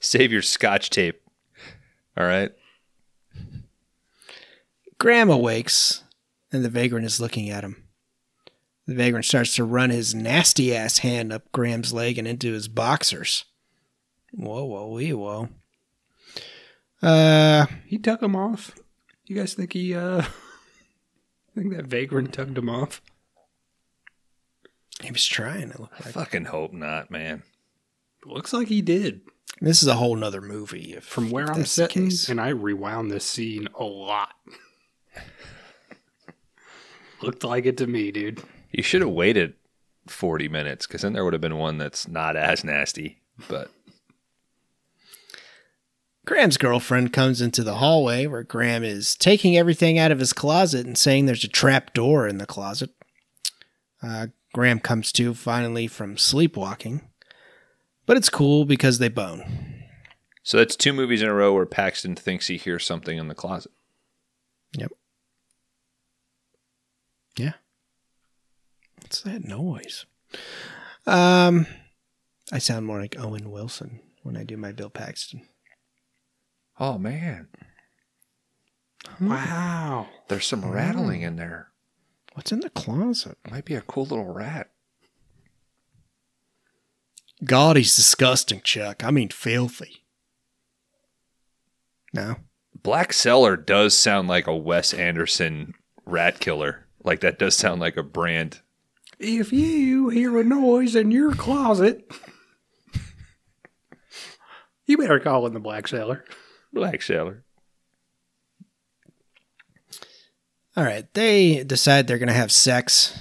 [0.00, 1.22] Save your scotch tape.
[2.16, 2.50] All right.
[4.98, 6.02] Graham awakes,
[6.50, 7.84] and the vagrant is looking at him.
[8.86, 12.66] The vagrant starts to run his nasty ass hand up Graham's leg and into his
[12.66, 13.44] boxers.
[14.32, 15.48] Whoa, whoa, wee, whoa.
[17.02, 18.72] Uh, He took him off.
[19.26, 20.22] You guys think he, uh,
[21.54, 23.00] think that vagrant tugged him off?
[25.02, 25.70] he was trying.
[25.70, 27.42] It looked I fucking hope not, man.
[28.26, 29.22] Looks like he did.
[29.62, 30.92] This is a whole nother movie.
[30.94, 32.28] If, From where if I'm sitting, case.
[32.28, 34.34] and I rewound this scene a lot.
[37.22, 38.42] Looked like it to me, dude.
[38.70, 39.54] You should have waited
[40.06, 43.20] 40 minutes because then there would have been one that's not as nasty.
[43.48, 43.70] But
[46.26, 50.86] Graham's girlfriend comes into the hallway where Graham is taking everything out of his closet
[50.86, 52.90] and saying there's a trap door in the closet.
[54.02, 57.02] Uh, Graham comes to finally from sleepwalking,
[58.06, 59.84] but it's cool because they bone.
[60.42, 63.34] so that's two movies in a row where Paxton thinks he hears something in the
[63.34, 63.72] closet.
[64.72, 64.92] Yep.
[67.36, 67.52] Yeah.
[69.00, 70.04] What's that noise?
[71.06, 71.66] Um,
[72.52, 75.42] I sound more like Owen Wilson when I do my Bill Paxton.
[76.80, 77.48] Oh, man.
[79.20, 80.08] Wow.
[80.28, 81.68] There's some rattling in there.
[82.32, 83.36] What's in the closet?
[83.50, 84.70] Might be a cool little rat.
[87.44, 89.04] God, he's disgusting, Chuck.
[89.04, 90.04] I mean, filthy.
[92.14, 92.36] No.
[92.82, 95.74] Black Cellar does sound like a Wes Anderson
[96.06, 96.86] rat killer.
[97.04, 98.60] Like that does sound like a brand.
[99.18, 102.10] If you hear a noise in your closet,
[104.86, 106.24] you better call in the black cellar.
[106.72, 107.44] Black Cellar.
[110.76, 111.12] All right.
[111.14, 113.16] They decide they're going to have sex.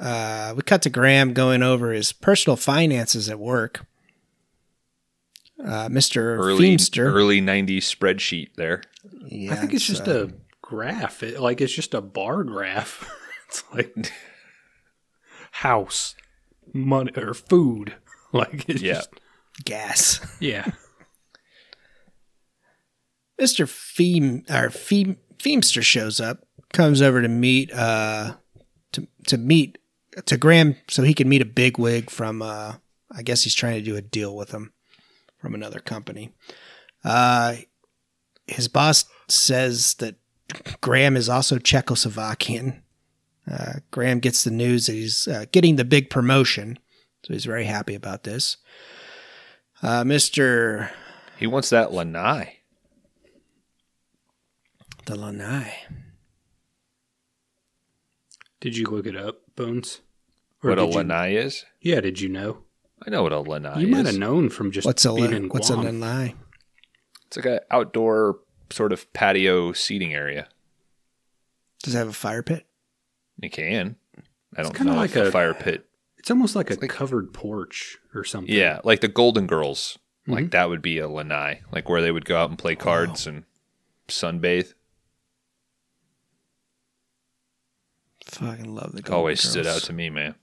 [0.00, 3.86] Uh, we cut to Graham going over his personal finances at work.
[5.62, 6.16] Uh, Mr.
[6.38, 7.04] Early Feemster.
[7.04, 8.82] early 90s spreadsheet there.
[9.26, 10.30] Yeah, I think it's just uh, a
[10.60, 11.22] graph.
[11.22, 13.08] It, like it's just a bar graph.
[13.48, 14.12] it's like
[15.52, 16.16] house,
[16.74, 17.94] money, or food.
[18.34, 18.94] Like it's Yeah.
[18.94, 19.10] just
[19.62, 20.36] gas.
[20.40, 20.70] yeah.
[23.42, 23.66] Mr.
[23.66, 28.34] Feem or Feem, Feemster shows up, comes over to meet uh
[28.92, 29.78] to to meet
[30.26, 32.74] to Graham so he can meet a bigwig from uh
[33.10, 34.72] I guess he's trying to do a deal with him
[35.38, 36.32] from another company.
[37.04, 37.56] Uh
[38.46, 40.16] his boss says that
[40.80, 42.82] Graham is also Czechoslovakian.
[43.50, 46.78] Uh, Graham gets the news that he's uh, getting the big promotion,
[47.24, 48.58] so he's very happy about this.
[49.82, 50.90] Uh, Mr.
[51.38, 52.61] He wants that lanai.
[55.06, 55.72] The Lanai.
[58.60, 60.00] Did you look it up, Bones?
[60.60, 61.64] What a did you- lanai is?
[61.80, 62.62] Yeah, did you know?
[63.04, 65.36] I know what a lanai you might have known from just What's a being la-
[65.36, 66.34] in what's a lanai?
[67.26, 68.38] It's like an outdoor
[68.70, 70.46] sort of patio seating area.
[71.82, 72.64] Does it have a fire pit?
[73.42, 73.96] It can.
[74.56, 75.86] I don't kinda know like if a, a- fire pit.
[76.18, 78.54] It's almost like a like- covered porch or something.
[78.54, 79.98] Yeah, like the Golden Girls.
[80.28, 80.50] Like Mhm.
[80.52, 83.42] that would be a lanai, like where they would go out and play cards and
[84.06, 84.72] sunbathe.
[88.32, 89.02] Fucking love the.
[89.02, 90.34] Golden always stood out to me, man.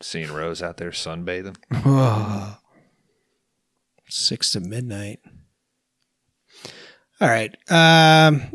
[0.00, 1.56] Seeing Rose out there sunbathing.
[1.72, 2.58] Oh.
[4.08, 5.20] Six to midnight.
[7.20, 7.54] All right.
[7.70, 8.52] Um,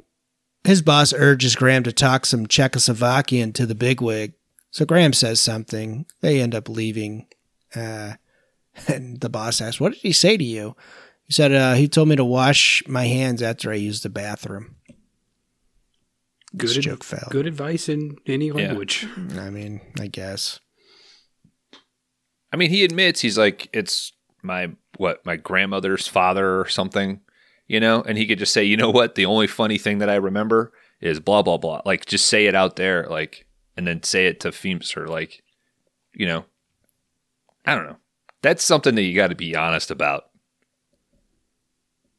[0.64, 4.34] his boss urges Graham to talk some Czechoslovakian to the bigwig.
[4.72, 6.06] So Graham says something.
[6.22, 7.28] They end up leaving.
[7.76, 8.14] Uh,
[8.88, 10.76] and the boss asks, What did he say to you?
[11.26, 14.76] He said, uh, He told me to wash my hands after I used the bathroom.
[16.68, 17.32] Good, This ad- failed.
[17.32, 19.08] good advice in any language.
[19.38, 20.60] I mean, I guess.
[22.52, 24.12] I mean, he admits he's like, it's
[24.42, 27.22] my what my grandmother's father or something,
[27.68, 30.10] you know, and he could just say, you know what, the only funny thing that
[30.10, 31.82] I remember is blah blah blah.
[31.86, 35.42] Like, just say it out there, like, and then say it to Feemster, like,
[36.14, 36.46] you know,
[37.66, 37.98] I don't know.
[38.44, 40.26] That's something that you got to be honest about.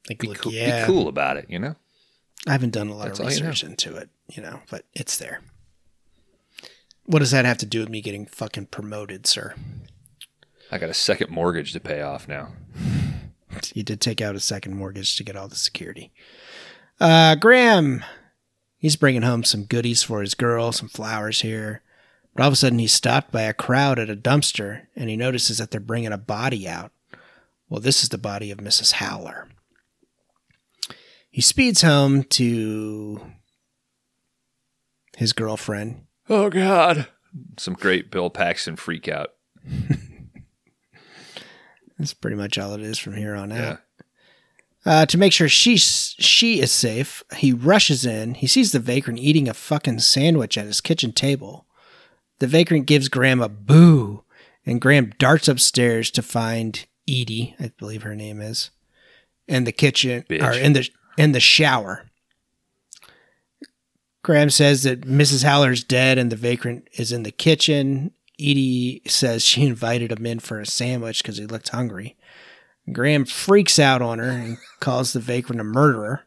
[0.09, 0.81] Like, Be, look, cool, yeah.
[0.81, 1.77] be cool about it, you know.
[2.47, 3.49] I haven't done a lot That's of all you know.
[3.49, 5.41] research into it, you know, but it's there.
[7.07, 9.55] What does that have to do with me getting fucking promoted, sir?
[10.71, 12.53] I got a second mortgage to pay off now.
[13.75, 16.13] You did take out a second mortgage to get all the security.
[17.01, 18.05] Uh, Graham,
[18.79, 21.83] he's bringing home some goodies for his girl, some flowers here.
[22.35, 25.17] But all of a sudden, he's stopped by a crowd at a dumpster and he
[25.17, 26.91] notices that they're bringing a body out.
[27.69, 28.93] Well, this is the body of Mrs.
[28.93, 29.49] Howler.
[31.35, 33.21] He speeds home to
[35.17, 36.07] his girlfriend.
[36.31, 37.09] Oh God!
[37.59, 39.31] Some great Bill Paxton freak out.
[41.99, 43.59] That's pretty much all it is from here on out.
[43.59, 43.77] Yeah.
[44.87, 48.35] Uh, to make sure she's she is safe, he rushes in.
[48.35, 51.67] He sees the vagrant eating a fucking sandwich at his kitchen table.
[52.39, 54.23] The vagrant gives Graham a boo,
[54.65, 58.71] and Graham darts upstairs to find Edie, I believe her name is,
[59.49, 60.41] in the kitchen Bitch.
[60.41, 62.05] or in the in the shower.
[64.23, 65.45] Graham says that Mrs.
[65.45, 68.13] Howler's dead and the vagrant is in the kitchen.
[68.41, 72.17] Edie says she invited him in for a sandwich because he looked hungry.
[72.93, 76.27] Graham freaks out on her and calls the vagrant a murderer.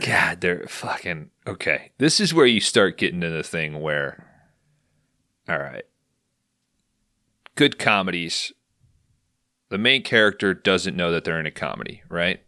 [0.00, 1.92] God, they're fucking okay.
[1.98, 4.26] This is where you start getting to the thing where,
[5.48, 5.84] all right,
[7.56, 8.52] good comedies.
[9.72, 12.42] The main character doesn't know that they're in a comedy, right?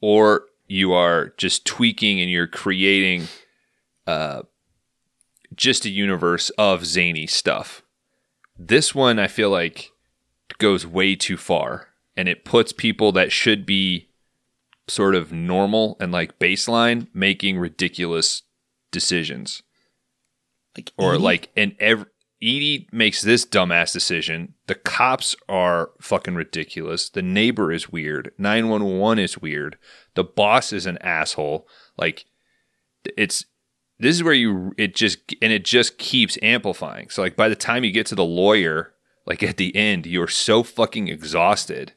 [0.00, 3.28] Or you are just tweaking and you're creating,
[4.08, 4.42] uh,
[5.54, 7.82] just a universe of zany stuff.
[8.58, 9.92] This one, I feel like,
[10.58, 14.08] goes way too far, and it puts people that should be
[14.88, 18.42] sort of normal and like baseline making ridiculous
[18.90, 19.62] decisions
[20.76, 22.06] Like or like and every
[22.42, 24.54] Edie makes this dumbass decision.
[24.66, 27.10] The cops are fucking ridiculous.
[27.10, 28.32] The neighbor is weird.
[28.38, 29.76] 911 is weird.
[30.14, 31.68] The boss is an asshole.
[31.98, 32.24] Like
[33.04, 33.44] it's
[33.98, 37.10] this is where you it just and it just keeps amplifying.
[37.10, 38.94] So like by the time you get to the lawyer,
[39.26, 41.92] like at the end, you're so fucking exhausted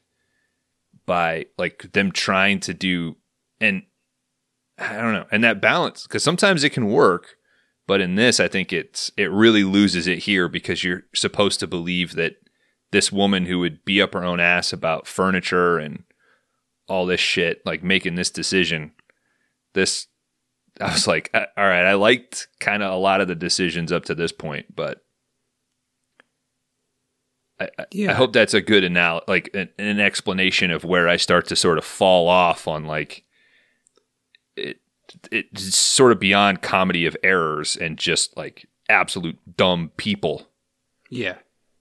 [1.06, 3.16] by like them trying to do
[3.60, 3.84] and
[4.76, 5.26] I don't know.
[5.32, 7.36] And that balance cuz sometimes it can work,
[7.86, 11.66] but in this I think it's it really loses it here because you're supposed to
[11.66, 12.36] believe that
[12.92, 16.04] this woman who would be up her own ass about furniture and
[16.88, 18.92] all this shit like making this decision
[19.74, 20.06] this
[20.80, 23.92] I was like uh, all right, I liked kind of a lot of the decisions
[23.92, 25.00] up to this point, but
[27.60, 28.10] I, I- Yeah.
[28.10, 31.56] I hope that's a good anal like an, an explanation of where I start to
[31.56, 33.24] sort of fall off on like
[34.56, 34.78] it
[35.30, 40.48] it's sort of beyond comedy of errors and just like absolute dumb people.
[41.10, 41.36] Yeah.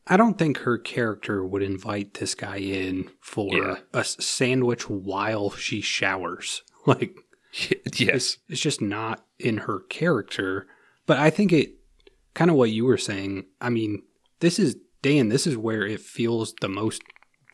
[0.06, 3.76] I don't think her character would invite this guy in for Yeah.
[3.94, 6.62] a sandwich while she showers.
[6.86, 7.16] Like,
[7.96, 8.40] yes.
[8.50, 10.68] it's just not in her character.
[11.06, 11.76] But I think it
[12.34, 13.46] kind of what you were saying.
[13.62, 14.02] I mean,
[14.42, 17.02] this is Dan, this is where it feels the most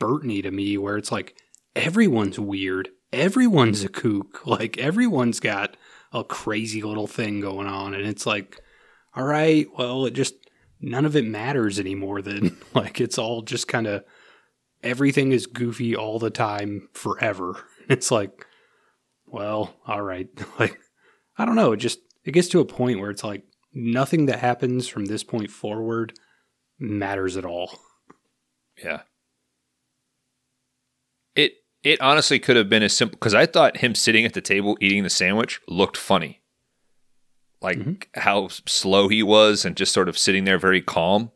[0.01, 1.35] Burtony to me, where it's like
[1.75, 2.89] everyone's weird.
[3.11, 4.41] Everyone's a kook.
[4.45, 5.77] Like everyone's got
[6.11, 7.93] a crazy little thing going on.
[7.93, 8.61] And it's like,
[9.15, 10.35] all right, well, it just
[10.81, 12.57] none of it matters anymore then.
[12.73, 14.03] like it's all just kind of
[14.83, 17.63] everything is goofy all the time forever.
[17.89, 18.45] It's like,
[19.25, 20.27] well, all right.
[20.59, 20.79] Like,
[21.37, 21.71] I don't know.
[21.73, 23.43] It just, it gets to a point where it's like
[23.73, 26.13] nothing that happens from this point forward
[26.79, 27.79] matters at all.
[28.83, 29.01] Yeah.
[31.83, 34.77] It honestly could have been as simple because I thought him sitting at the table
[34.81, 36.41] eating the sandwich looked funny.
[37.61, 38.03] Like Mhm.
[38.15, 41.31] how slow he was and just sort of sitting there very calm.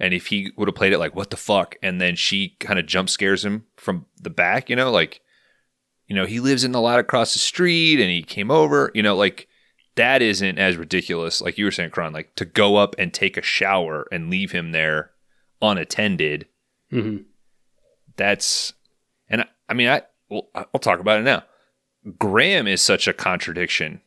[0.00, 2.78] And if he would have played it like what the fuck, and then she kind
[2.78, 5.20] of jump scares him from the back, you know, like
[6.06, 9.02] you know, he lives in the lot across the street and he came over, you
[9.02, 9.46] know, like
[9.96, 13.36] that isn't as ridiculous, like you were saying, Kron, like to go up and take
[13.36, 15.10] a shower and leave him there
[15.60, 16.46] unattended
[16.90, 17.16] hmm
[18.16, 18.72] that's
[19.68, 21.44] I, mean I well I'll talk about it now.
[22.18, 24.00] Graham is such a contradiction.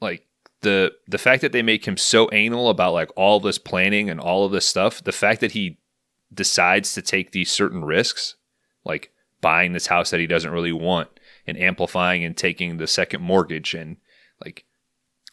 [0.00, 0.26] Like
[0.60, 4.20] the the fact that they make him so anal about like all this planning and
[4.20, 5.78] all of this stuff, the fact that he
[6.32, 8.36] decides to take these certain risks,
[8.84, 9.10] like
[9.40, 11.08] buying this house that he doesn't really want
[11.46, 13.96] and amplifying and taking the second mortgage and
[14.44, 14.64] like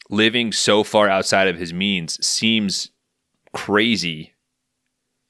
[0.10, 2.92] living so far outside of his means seems
[3.54, 4.34] crazy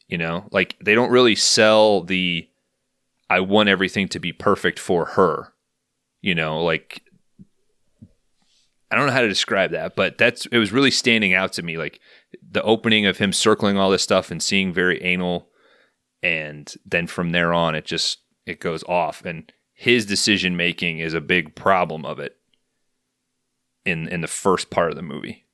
[0.07, 2.47] you know like they don't really sell the
[3.33, 5.53] i want everything to be perfect for her
[6.21, 7.03] you know like
[8.91, 11.63] i don't know how to describe that but that's it was really standing out to
[11.63, 11.99] me like
[12.51, 15.49] the opening of him circling all this stuff and seeing very anal
[16.21, 21.13] and then from there on it just it goes off and his decision making is
[21.13, 22.37] a big problem of it
[23.85, 25.45] in in the first part of the movie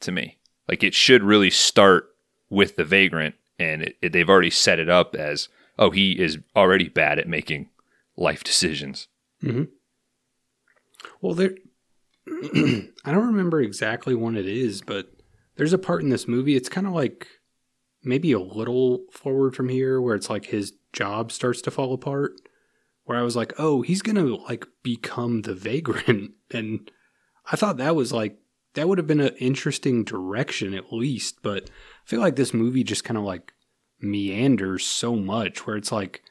[0.00, 0.38] to me.
[0.68, 2.08] Like it should really start
[2.48, 5.48] with the vagrant, and it, it, they've already set it up as
[5.78, 7.68] oh he is already bad at making
[8.16, 9.08] life decisions.
[9.42, 9.64] Mm-hmm.
[11.20, 11.54] Well, there.
[12.28, 15.12] I don't remember exactly when it is, but
[15.56, 16.56] there's a part in this movie.
[16.56, 17.28] It's kind of like
[18.02, 22.32] maybe a little forward from here, where it's like his job starts to fall apart.
[23.04, 26.90] Where I was like, oh, he's gonna like become the vagrant, and
[27.50, 28.38] I thought that was like
[28.74, 31.42] that would have been an interesting direction at least.
[31.42, 33.52] But I feel like this movie just kind of like
[34.00, 36.22] meanders so much, where it's like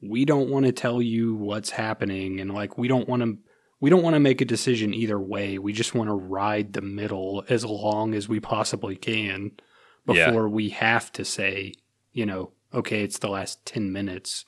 [0.00, 3.38] we don't want to tell you what's happening, and like we don't want to
[3.80, 5.58] we don't want to make a decision either way.
[5.58, 9.52] We just want to ride the middle as long as we possibly can
[10.06, 10.26] Yeah.
[10.26, 11.74] before we have to say,
[12.12, 14.44] you know, okay, it's the last 10 minutes.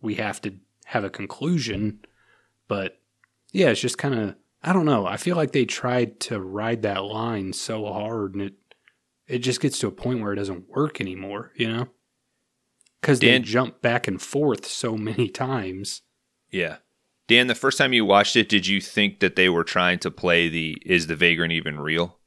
[0.00, 0.54] We have to
[0.86, 2.00] have a conclusion.
[2.66, 2.98] But
[3.52, 4.34] yeah, it's just kind of,
[4.64, 5.06] I don't know.
[5.06, 8.54] I feel like they tried to ride that line so hard and it,
[9.28, 11.86] it just gets to a point where it doesn't work anymore, you know?
[13.02, 16.00] Because they jump back and forth so many times.
[16.50, 16.76] Yeah.
[17.28, 20.10] Dan, the first time you watched it, did you think that they were trying to
[20.10, 22.18] play the is the vagrant even real?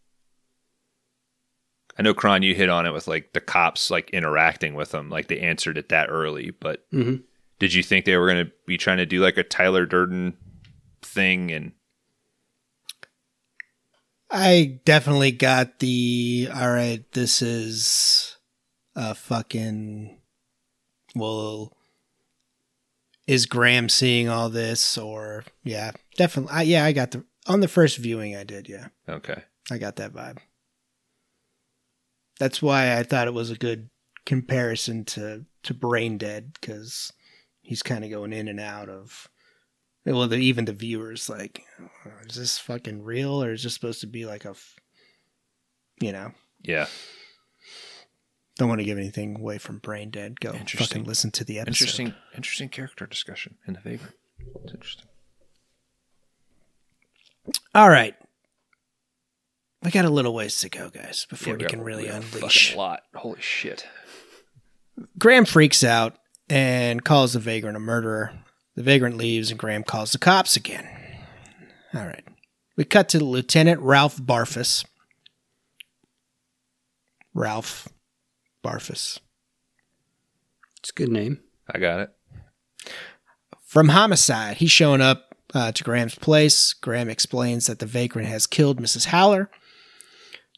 [1.97, 5.09] I know Kron, you hit on it with like the cops like interacting with them,
[5.09, 7.23] like they answered it that early, but Mhm.
[7.59, 10.35] did you think they were going to be trying to do like a Tyler Durden
[11.01, 11.71] thing and
[14.29, 18.35] I definitely got the all right, this is
[18.95, 20.19] a fucking
[21.15, 21.75] well
[23.27, 27.67] is Graham seeing all this or yeah, definitely I, yeah, I got the on the
[27.67, 28.87] first viewing I did, yeah.
[29.07, 29.43] okay.
[29.71, 30.37] I got that vibe.
[32.39, 33.89] That's why I thought it was a good
[34.25, 37.11] comparison to to Brain Dead cuz
[37.61, 39.29] he's kind of going in and out of
[40.05, 44.01] well, the, even the viewers like, oh, is this fucking real or is this supposed
[44.01, 44.75] to be like a, f-
[45.99, 46.31] you know?
[46.61, 46.85] Yeah.
[48.57, 50.39] Don't want to give anything away from Brain Dead.
[50.39, 51.71] Go fucking listen to the episode.
[51.83, 54.15] Interesting interesting character discussion in the vagrant.
[54.63, 55.05] It's interesting.
[57.75, 58.15] All right,
[59.83, 62.15] we got a little ways to go, guys, before Yeah, we got- can really a
[62.15, 62.67] unleash.
[62.69, 63.03] fucking lot.
[63.13, 63.85] Holy shit.
[65.19, 66.17] Graham freaks out
[66.49, 68.33] and calls the vagrant a murderer.
[68.75, 70.87] The vagrant leaves, and Graham calls the cops again.
[71.93, 72.23] All right.
[72.77, 74.85] We cut to Lieutenant Ralph Barfus.
[77.33, 77.87] Ralph
[78.65, 79.19] Barfus.
[80.79, 81.39] It's a good name.
[81.73, 82.09] I got it.
[83.65, 86.73] From homicide, he's showing up uh, to Graham's place.
[86.73, 89.05] Graham explains that the vagrant has killed Mrs.
[89.05, 89.49] Howler.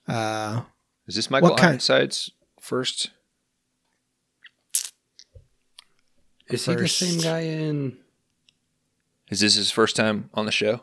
[0.07, 0.61] Uh,
[1.07, 3.09] Is this Michael What kind- Ironside's first?
[6.49, 7.97] Is he the First- same guy in?
[9.29, 10.81] Is this his first time on the show?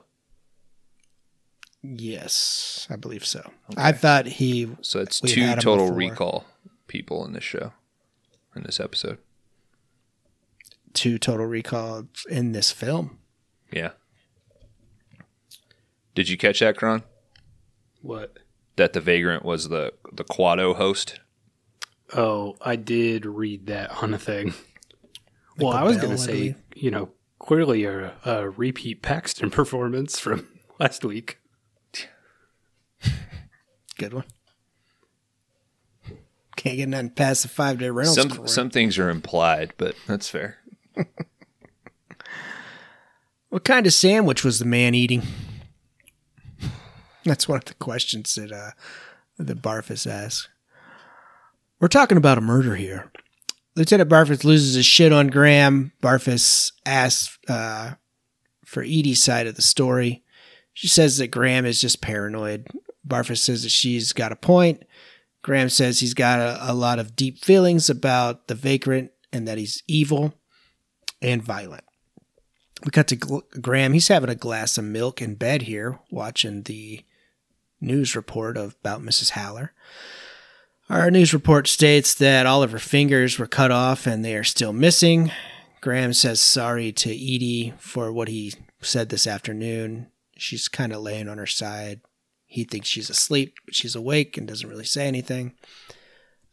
[1.82, 3.50] yes, I believe so.
[3.76, 5.98] I thought he So it's We've two had him total before.
[5.98, 6.44] recall
[6.94, 7.72] people in this show,
[8.54, 9.18] in this episode.
[10.92, 13.18] two total recall in this film.
[13.72, 13.90] Yeah.
[16.14, 17.02] Did you catch that, Kron?
[18.00, 18.38] What?
[18.76, 21.18] That the vagrant was the the Kuato host.
[22.14, 24.54] Oh, I did read that on a thing.
[25.58, 27.08] well, I was going to say, you know,
[27.40, 30.46] clearly a, a repeat Paxton performance from
[30.78, 31.38] last week.
[33.98, 34.24] Good one.
[36.64, 38.14] Can't get nothing past the five day rental.
[38.14, 38.48] Some score.
[38.48, 40.58] some things are implied, but that's fair.
[43.54, 45.22] What kind of sandwich was the man eating?
[47.24, 48.72] That's one of the questions that uh,
[49.38, 50.48] that Barfus asks.
[51.78, 53.12] We're talking about a murder here.
[53.76, 55.92] Lieutenant Barfus loses his shit on Graham.
[56.02, 57.92] Barfus asks uh,
[58.66, 60.24] for Edie's side of the story.
[60.72, 62.66] She says that Graham is just paranoid.
[63.06, 64.82] Barfus says that she's got a point.
[65.44, 69.58] Graham says he's got a, a lot of deep feelings about the vagrant and that
[69.58, 70.32] he's evil
[71.20, 71.84] and violent.
[72.82, 73.92] We cut to Graham.
[73.92, 77.04] He's having a glass of milk in bed here, watching the
[77.78, 79.30] news report of, about Mrs.
[79.30, 79.72] Haller.
[80.88, 84.44] Our news report states that all of her fingers were cut off and they are
[84.44, 85.30] still missing.
[85.82, 90.08] Graham says sorry to Edie for what he said this afternoon.
[90.38, 92.00] She's kind of laying on her side.
[92.54, 95.54] He thinks she's asleep, but she's awake and doesn't really say anything.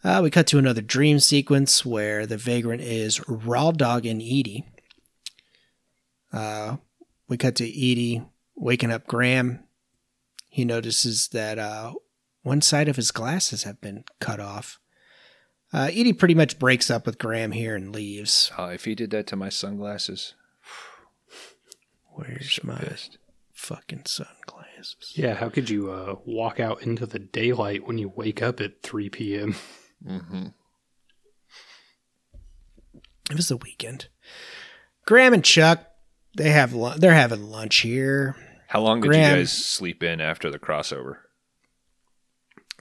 [0.03, 4.65] Uh, we cut to another dream sequence where the vagrant is raw dog and Edie.
[6.34, 6.78] Uh,
[7.28, 8.23] we cut to Edie
[8.56, 9.60] waking up Graham.
[10.49, 11.94] He notices that uh,
[12.41, 14.80] one side of his glasses have been cut off.
[15.72, 18.52] Uh, Edie pretty much breaks up with Graham here and leaves.
[18.57, 20.34] Oh, if he did that to my sunglasses,
[22.14, 23.19] Where's so my pissed.
[23.53, 24.60] fucking sunglasses.
[25.15, 28.81] Yeah, how could you uh, walk out into the daylight when you wake up at
[28.83, 29.55] 3 p.m.?
[30.05, 30.47] Mm-hmm.
[33.29, 34.07] It was the weekend.
[35.05, 35.85] Graham and Chuck,
[36.35, 38.35] they have lu- they're having lunch here.
[38.67, 41.17] How long did Graham- you guys sleep in after the crossover?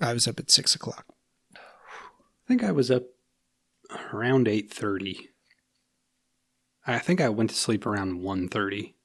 [0.01, 1.05] I was up at six o'clock.
[1.55, 1.59] I
[2.48, 3.05] think I was up
[4.12, 5.16] around 8.30.
[6.86, 8.97] I think I went to sleep around one thirty.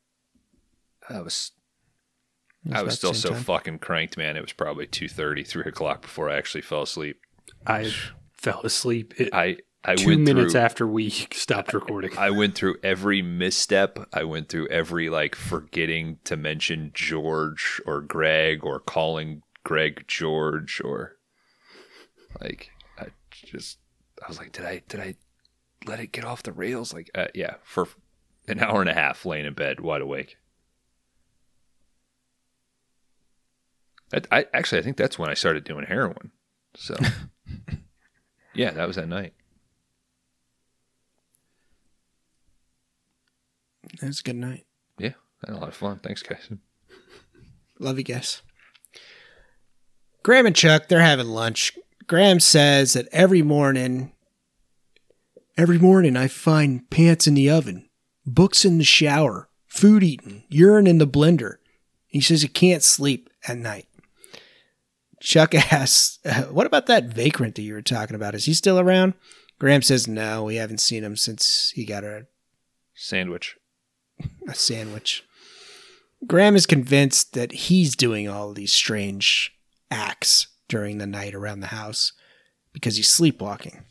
[1.09, 1.64] I was It
[2.71, 3.43] I was still so time.
[3.43, 4.37] fucking cranked, man.
[4.37, 7.19] It was probably 2.30, 3 o'clock before I actually fell asleep.
[7.67, 7.91] I
[8.33, 12.17] fell asleep at I, I two minutes through, after we stopped recording.
[12.17, 13.99] I went through every misstep.
[14.13, 20.81] I went through every like forgetting to mention George or Greg or calling Greg George
[20.83, 21.17] or
[22.41, 23.79] like I just
[24.23, 25.15] I was like, did I did I
[25.85, 26.93] let it get off the rails?
[26.93, 27.87] Like, uh, yeah, for
[28.47, 30.37] an hour and a half laying in bed, wide awake.
[34.13, 36.31] I, I actually I think that's when I started doing heroin.
[36.75, 36.95] So
[38.53, 39.33] yeah, that was that night.
[44.01, 44.65] It was a good night.
[44.97, 45.13] Yeah,
[45.43, 45.99] I had a lot of fun.
[45.99, 46.49] Thanks, guys.
[47.79, 48.41] Love you guys.
[50.23, 51.77] Graham and Chuck, they're having lunch.
[52.07, 54.11] Graham says that every morning,
[55.57, 57.87] every morning I find pants in the oven,
[58.25, 61.55] books in the shower, food eaten, urine in the blender.
[62.07, 63.87] He says he can't sleep at night.
[65.25, 66.19] Chuck asks,
[66.51, 68.35] What about that vagrant that you were talking about?
[68.35, 69.15] Is he still around?
[69.57, 72.27] Graham says, No, we haven't seen him since he got a
[72.93, 73.57] Sandwich.
[74.47, 75.25] a sandwich.
[76.25, 79.51] Graham is convinced that he's doing all these strange
[79.91, 82.13] acts during the night around the house
[82.71, 83.83] because he's sleepwalking.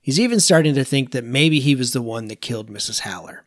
[0.00, 3.00] He's even starting to think that maybe he was the one that killed Mrs.
[3.00, 3.44] Haller.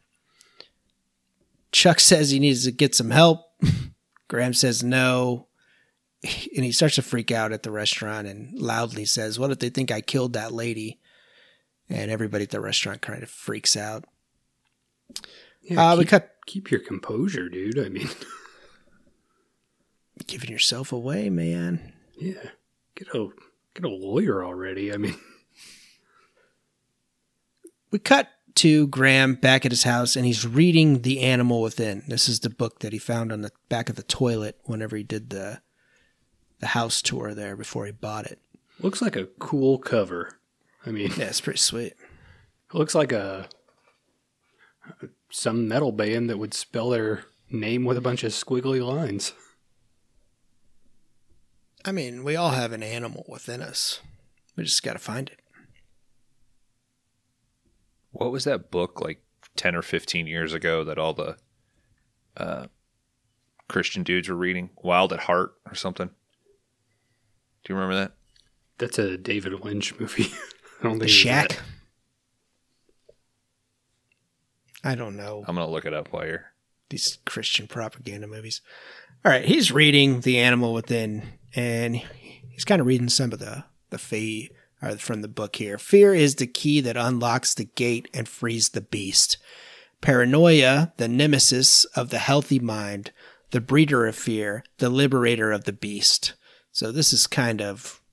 [1.71, 3.45] Chuck says he needs to get some help.
[4.27, 5.47] Graham says no.
[6.23, 9.69] And he starts to freak out at the restaurant and loudly says, What if they
[9.69, 10.99] think I killed that lady?
[11.89, 14.06] And everybody at the restaurant kind of freaks out.
[15.61, 17.80] Yeah, uh, we cut keep your composure, dude.
[17.80, 18.10] I mean,
[20.27, 21.94] giving yourself away, man.
[22.19, 22.49] yeah,
[22.95, 23.30] get a
[23.76, 24.91] get a lawyer already.
[24.94, 25.15] I mean,
[27.91, 32.03] We cut to Graham back at his house and he's reading The Animal Within.
[32.07, 35.03] This is the book that he found on the back of the toilet whenever he
[35.03, 35.61] did the
[36.59, 38.39] the house tour there before he bought it.
[38.79, 40.39] looks like a cool cover.
[40.85, 41.93] I mean, Yeah, it's pretty sweet.
[41.93, 41.97] it
[42.73, 43.47] looks like a
[45.29, 49.34] some metal band that would spell their name with a bunch of squiggly lines.
[51.85, 53.99] I mean, we all have an animal within us.
[54.55, 55.39] We just got to find it.
[58.11, 59.21] What was that book like
[59.57, 61.38] 10 or 15 years ago that all the
[62.35, 62.67] uh,
[63.67, 64.69] Christian dudes were reading?
[64.81, 66.09] Wild at Heart or something?
[67.68, 68.14] Do you remember that?
[68.77, 70.31] That's a David Lynch movie.
[70.80, 71.60] I don't think The it Shack.
[74.85, 75.44] I don't know.
[75.45, 76.45] I'm going to look it up while you're.
[76.89, 78.61] these Christian propaganda movies.
[79.26, 81.23] All right, he's reading The Animal Within,
[81.56, 85.77] and he's kind of reading some of the the fee or from the book here.
[85.77, 89.38] Fear is the key that unlocks the gate and frees the beast.
[89.99, 93.11] Paranoia, the nemesis of the healthy mind,
[93.52, 96.34] the breeder of fear, the liberator of the beast.
[96.77, 98.03] So this is kind of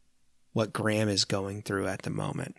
[0.55, 2.57] what Graham is going through at the moment.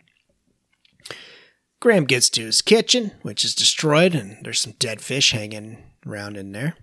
[1.80, 6.36] Graham gets to his kitchen, which is destroyed, and there's some dead fish hanging around
[6.36, 6.76] in there.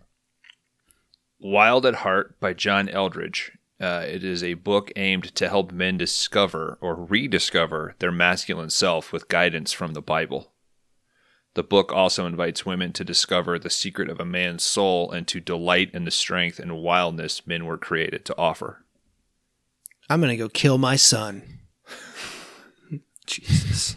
[1.39, 3.51] Wild at Heart by John Eldredge.
[3.79, 9.13] Uh, it is a book aimed to help men discover or rediscover their masculine self
[9.13, 10.51] with guidance from the Bible.
[11.53, 15.39] The book also invites women to discover the secret of a man's soul and to
[15.39, 18.82] delight in the strength and wildness men were created to offer.
[20.09, 21.59] I'm gonna go kill my son.
[23.25, 23.95] Jesus.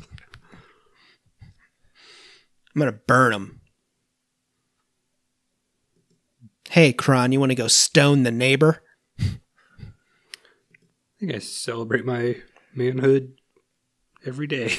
[2.74, 3.60] I'm gonna burn him.
[6.70, 8.82] Hey, Kron, you want to go stone the neighbor?
[9.18, 9.38] I
[11.18, 12.36] think I celebrate my
[12.74, 13.32] manhood
[14.26, 14.76] every day.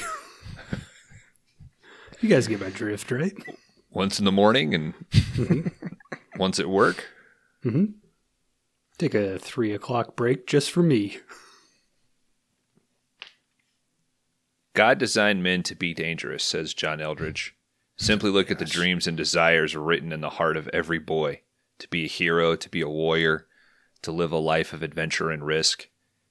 [2.20, 3.32] you guys get my drift, right?
[3.90, 4.94] Once in the morning and
[6.36, 7.06] once at work.
[7.64, 7.86] Mm-hmm.
[8.98, 11.18] Take a three o'clock break just for me.
[14.74, 17.54] God designed men to be dangerous, says John Eldredge.
[17.96, 21.42] Simply look at the dreams and desires written in the heart of every boy
[21.78, 23.46] to be a hero, to be a warrior,
[24.02, 25.88] to live a life of adventure and risk.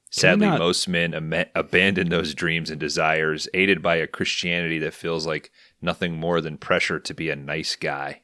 [0.09, 4.93] Sadly, not- most men am- abandon those dreams and desires, aided by a Christianity that
[4.93, 8.23] feels like nothing more than pressure to be a nice guy.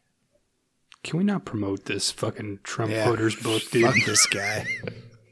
[1.03, 3.05] Can we not promote this fucking Trump Yeah.
[3.05, 3.85] voters book, dude?
[3.85, 4.65] Fuck this guy.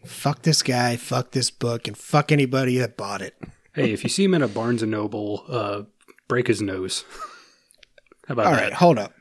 [0.05, 0.97] fuck this guy.
[0.97, 3.35] Fuck this book, and fuck anybody that bought it.
[3.73, 5.83] hey, if you see him at a Barnes and Noble, uh,
[6.27, 7.05] break his nose.
[8.27, 8.61] How about All that?
[8.61, 9.13] right, hold up.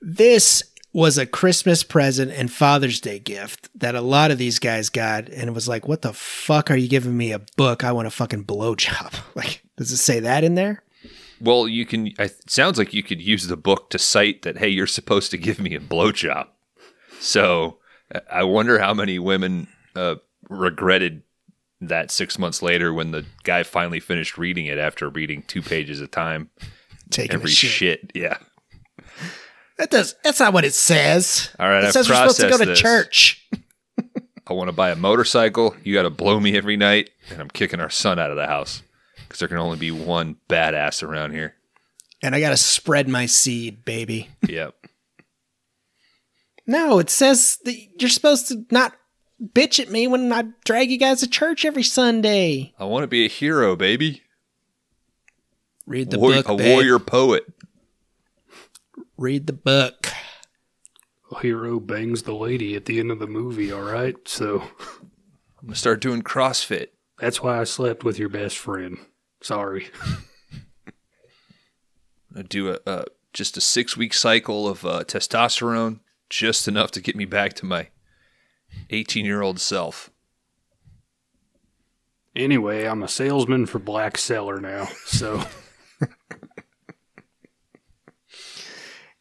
[0.00, 0.62] This
[0.92, 5.28] was a Christmas present and Father's Day gift that a lot of these guys got,
[5.28, 7.84] and it was like, "What the fuck are you giving me a book?
[7.84, 10.82] I want a fucking blowjob." Like, does it say that in there?
[11.40, 12.08] Well, you can.
[12.18, 14.58] I, it sounds like you could use the book to cite that.
[14.58, 16.46] Hey, you're supposed to give me a blowjob.
[17.20, 17.78] So
[18.30, 20.16] I- wonder how many women uh,
[20.48, 21.22] regretted
[21.80, 26.00] that six months later when the guy finally finished reading it after reading two pages
[26.00, 26.50] a time.
[27.10, 27.70] Taking Every shit.
[27.70, 28.10] shit.
[28.14, 28.38] Yeah.
[29.78, 30.14] That does.
[30.24, 31.50] That's not what it says.
[31.60, 32.80] All right, It I've says we're supposed to go to this.
[32.80, 33.46] church.
[34.46, 35.76] I want to buy a motorcycle.
[35.84, 38.46] You got to blow me every night, and I'm kicking our son out of the
[38.46, 38.82] house
[39.26, 41.54] because there can only be one badass around here.
[42.22, 44.28] And I got to spread my seed, baby.
[44.48, 44.74] Yep.
[46.66, 48.94] No, it says that you're supposed to not
[49.40, 52.74] bitch at me when I drag you guys to church every Sunday.
[52.78, 54.22] I want to be a hero, baby.
[55.86, 56.72] Read the War- book, a babe.
[56.74, 57.44] warrior poet.
[59.16, 60.08] Read the book.
[61.32, 64.16] A hero bangs the lady at the end of the movie, all right?
[64.26, 64.62] So
[65.60, 66.88] I'm gonna start doing CrossFit.
[67.18, 68.98] that's why I slept with your best friend.
[69.46, 69.90] Sorry.
[72.36, 77.00] I do a, a just a six week cycle of uh, testosterone, just enough to
[77.00, 77.90] get me back to my
[78.90, 80.10] 18 year old self.
[82.34, 85.44] Anyway, I'm a salesman for Black Cellar now, so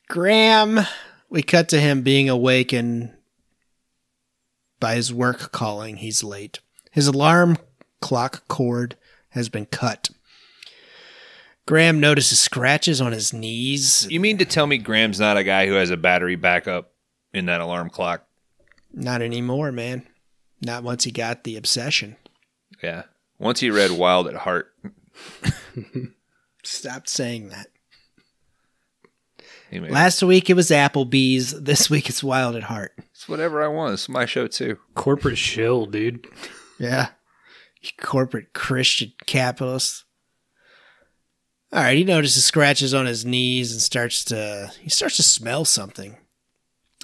[0.10, 0.80] Graham,
[1.30, 3.14] we cut to him being awakened
[4.80, 5.98] by his work calling.
[5.98, 6.62] He's late.
[6.90, 7.60] His alarm
[8.02, 8.96] clock cord
[9.36, 10.10] has been cut.
[11.68, 14.08] Graham notices scratches on his knees.
[14.10, 16.92] You mean to tell me Graham's not a guy who has a battery backup
[17.34, 18.26] in that alarm clock?
[18.94, 20.08] Not anymore, man.
[20.62, 22.16] Not once he got the obsession.
[22.84, 23.04] Yeah.
[23.40, 24.72] Once he read Wild at Heart,
[26.64, 27.68] Stop saying that.
[29.70, 31.60] he made, Last week it was Applebee's.
[31.62, 32.94] This week it's Wild at Heart.
[33.12, 33.94] it's whatever I want.
[33.94, 34.78] It's my show too.
[34.94, 36.28] corporate shill, dude.
[36.80, 37.10] Yeah.
[37.86, 40.04] You corporate Christian capitalist.
[41.72, 45.66] All right, he notices scratches on his knees and starts to he starts to smell
[45.66, 46.18] something.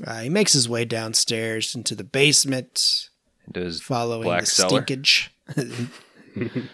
[0.06, 3.10] Uh, he makes his way downstairs into the basement,
[3.52, 4.82] Does following Black the Cellar?
[4.82, 5.30] stinkage.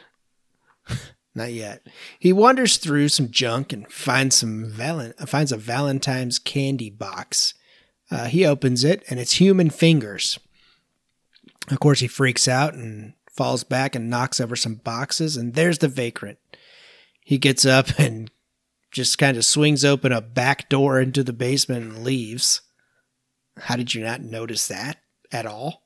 [1.35, 1.85] Not yet.
[2.17, 7.53] He wanders through some junk and finds some valen- finds a Valentine's candy box.
[8.09, 10.39] Uh, he opens it and it's human fingers.
[11.69, 15.77] Of course, he freaks out and falls back and knocks over some boxes, and there's
[15.77, 16.39] the vagrant.
[17.21, 18.31] He gets up and
[18.91, 22.61] just kind of swings open a back door into the basement and leaves.
[23.57, 24.97] How did you not notice that
[25.31, 25.83] at all?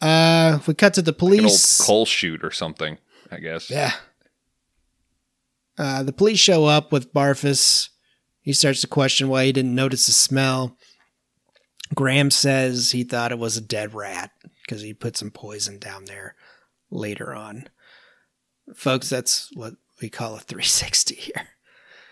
[0.00, 1.80] Uh, we cut to the police.
[1.80, 2.98] coal chute or something,
[3.30, 3.70] I guess.
[3.70, 3.92] Yeah.
[5.78, 7.88] Uh, the police show up with Barfus.
[8.40, 10.76] He starts to question why he didn't notice the smell.
[11.94, 14.30] Graham says he thought it was a dead rat
[14.72, 16.34] because he put some poison down there
[16.90, 17.68] later on.
[18.74, 21.48] Folks, that's what we call a 360 here.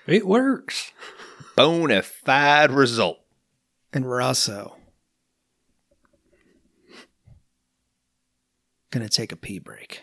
[0.07, 0.93] It works.
[1.57, 3.21] Bona fide result.
[3.95, 4.77] And we're also
[8.91, 10.03] going to take a pee break.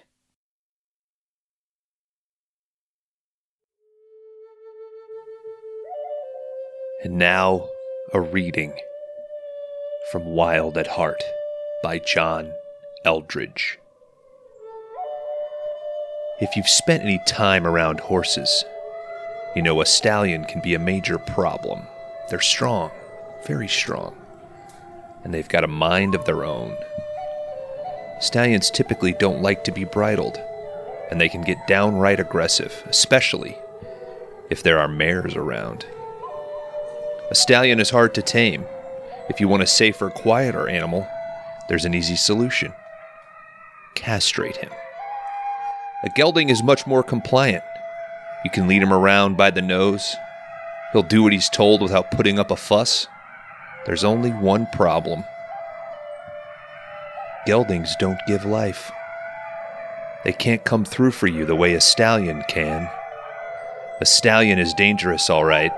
[7.04, 7.70] And now,
[8.14, 8.74] a reading
[10.12, 11.22] from Wild at Heart
[11.84, 12.52] by John
[13.06, 13.78] Eldredge.
[16.42, 18.66] If you've spent any time around horses,
[19.56, 21.82] you know a stallion can be a major problem.
[22.30, 22.90] They're strong,
[23.46, 24.16] very strong,
[25.24, 26.76] and they've got a mind of their own.
[28.22, 30.40] Stallions typically don't like to be bridled,
[31.12, 33.56] and they can get downright aggressive, especially
[34.50, 35.86] if there are mares around.
[37.30, 38.66] A stallion is hard to tame.
[39.30, 41.08] If you want a safer, quieter animal,
[41.68, 42.74] there's an easy solution
[43.96, 44.70] castrate him.
[46.04, 47.64] A gelding is much more compliant.
[48.46, 50.16] You can lead him around by the nose.
[50.94, 53.08] He'll do what he's told without putting up a fuss.
[53.86, 55.24] There's only one problem
[57.48, 58.92] geldings don't give life.
[60.26, 62.90] They can't come through for you the way a stallion can.
[64.02, 65.72] A stallion is dangerous, all right.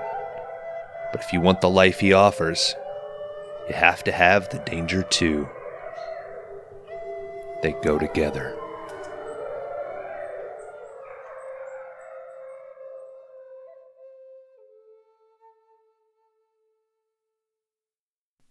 [1.12, 2.74] But if you want the life he offers,
[3.68, 5.48] you have to have the danger too.
[7.62, 8.56] They go together.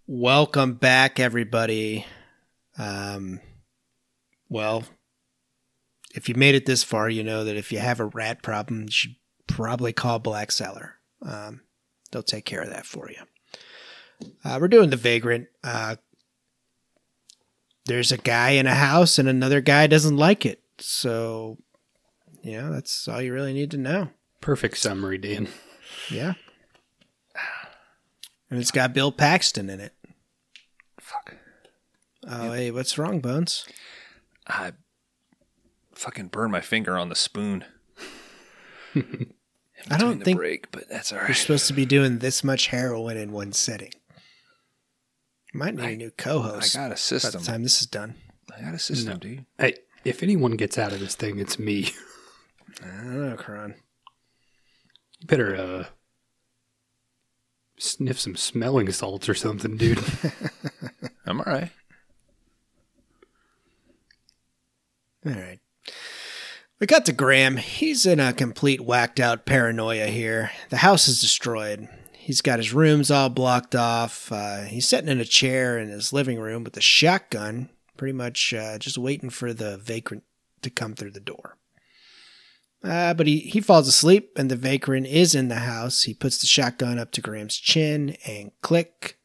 [0.05, 2.05] Welcome back, everybody.
[2.77, 3.39] Um,
[4.47, 4.83] well,
[6.15, 8.83] if you made it this far, you know that if you have a rat problem,
[8.83, 9.15] you should
[9.47, 10.95] probably call Black Cellar.
[11.21, 11.61] Um,
[12.11, 14.29] they'll take care of that for you.
[14.43, 15.47] Uh, we're doing the vagrant.
[15.63, 15.95] Uh,
[17.89, 20.61] there's a guy in a house, and another guy doesn't like it.
[20.77, 21.57] So,
[22.43, 24.09] yeah, that's all you really need to know.
[24.39, 25.49] Perfect summary, Dan.
[26.09, 26.35] Yeah.
[28.49, 29.93] And it's got Bill Paxton in it.
[30.99, 31.35] Fuck.
[32.27, 33.65] Oh, hey, what's wrong, Bones?
[34.47, 34.71] I
[35.93, 37.65] fucking burned my finger on the spoon.
[38.95, 43.17] I don't think- break, but that's all You're supposed to be doing this much heroin
[43.17, 43.91] in one sitting.
[45.53, 47.31] Might need I- a new co-host I got a system.
[47.33, 48.15] by the time this is done.
[48.55, 49.17] I got a system, No.
[49.19, 49.45] dude.
[49.57, 51.91] Hey, if anyone gets out of this thing, it's me.
[52.83, 53.75] I don't know, Kron.
[55.19, 55.85] You better uh
[57.77, 60.03] sniff some smelling salts or something, dude.
[61.25, 61.71] I'm all right.
[65.25, 65.59] All right.
[66.79, 67.57] We got to Graham.
[67.57, 70.51] He's in a complete whacked out paranoia here.
[70.69, 71.87] The house is destroyed.
[72.29, 74.31] He's got his rooms all blocked off.
[74.31, 78.53] Uh, he's sitting in a chair in his living room with a shotgun, pretty much
[78.53, 80.21] uh, just waiting for the vagrant
[80.61, 81.57] to come through the door.
[82.83, 86.03] Uh, but he, he falls asleep, and the vagrant is in the house.
[86.03, 89.17] He puts the shotgun up to Graham's chin and click.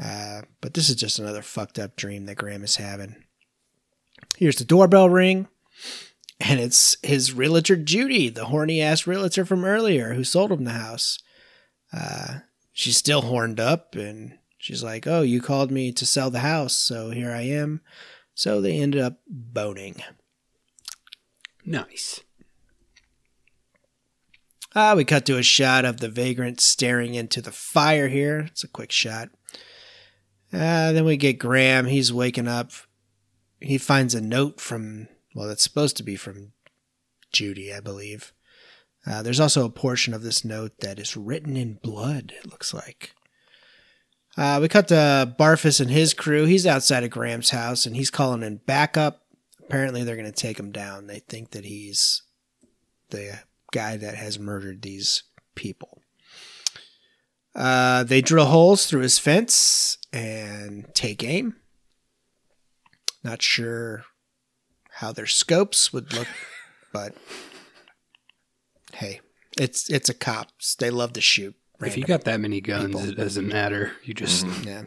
[0.00, 3.24] Uh, but this is just another fucked up dream that Graham is having.
[4.36, 5.48] Here's the doorbell ring,
[6.38, 10.70] and it's his realtor Judy, the horny ass realtor from earlier who sold him the
[10.70, 11.18] house.
[11.92, 12.40] Uh,
[12.72, 16.76] she's still horned up, and she's like, "Oh, you called me to sell the house,
[16.76, 17.80] so here I am."
[18.34, 20.02] So they ended up boning.
[21.64, 22.20] nice.
[24.74, 28.40] Ah, we cut to a shot of the vagrant staring into the fire here.
[28.40, 29.28] It's a quick shot.
[30.50, 31.86] Uh, then we get Graham.
[31.86, 32.72] He's waking up.
[33.60, 36.52] He finds a note from, well, that's supposed to be from
[37.32, 38.32] Judy, I believe.
[39.06, 42.72] Uh, there's also a portion of this note that is written in blood, it looks
[42.72, 43.14] like.
[44.36, 46.44] Uh, we cut to Barfus and his crew.
[46.44, 49.22] He's outside of Graham's house and he's calling in backup.
[49.60, 51.06] Apparently, they're going to take him down.
[51.06, 52.22] They think that he's
[53.10, 53.40] the
[53.72, 55.24] guy that has murdered these
[55.54, 56.02] people.
[57.54, 61.56] Uh, they drill holes through his fence and take aim.
[63.22, 64.04] Not sure
[64.94, 66.28] how their scopes would look,
[66.92, 67.14] but
[69.58, 70.74] it's it's a cops.
[70.74, 71.54] They love to shoot.
[71.80, 73.10] If you got that many guns, people.
[73.10, 73.92] it doesn't matter.
[74.04, 74.84] You just yeah.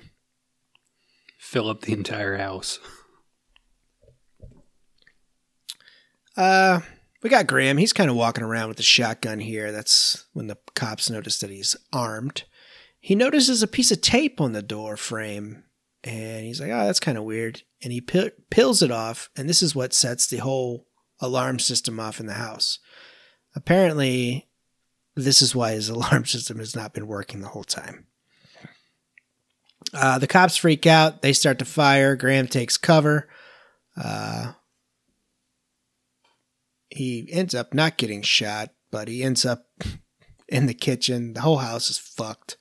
[1.37, 2.79] fill up the entire house.
[6.37, 6.81] Uh,
[7.21, 7.77] we got Graham.
[7.77, 9.71] He's kind of walking around with the shotgun here.
[9.71, 12.43] That's when the cops notice that he's armed.
[12.99, 15.63] He notices a piece of tape on the door frame,
[16.03, 19.49] and he's like, "Oh, that's kind of weird." And he pi- peels it off, and
[19.49, 20.87] this is what sets the whole
[21.19, 22.79] alarm system off in the house.
[23.55, 24.47] Apparently,
[25.15, 28.05] this is why his alarm system has not been working the whole time.
[29.93, 31.21] Uh, the cops freak out.
[31.21, 32.15] They start to fire.
[32.15, 33.27] Graham takes cover.
[33.95, 34.53] Uh,
[36.89, 39.67] he ends up not getting shot, but he ends up
[40.49, 41.33] in the kitchen.
[41.33, 42.57] The whole house is fucked.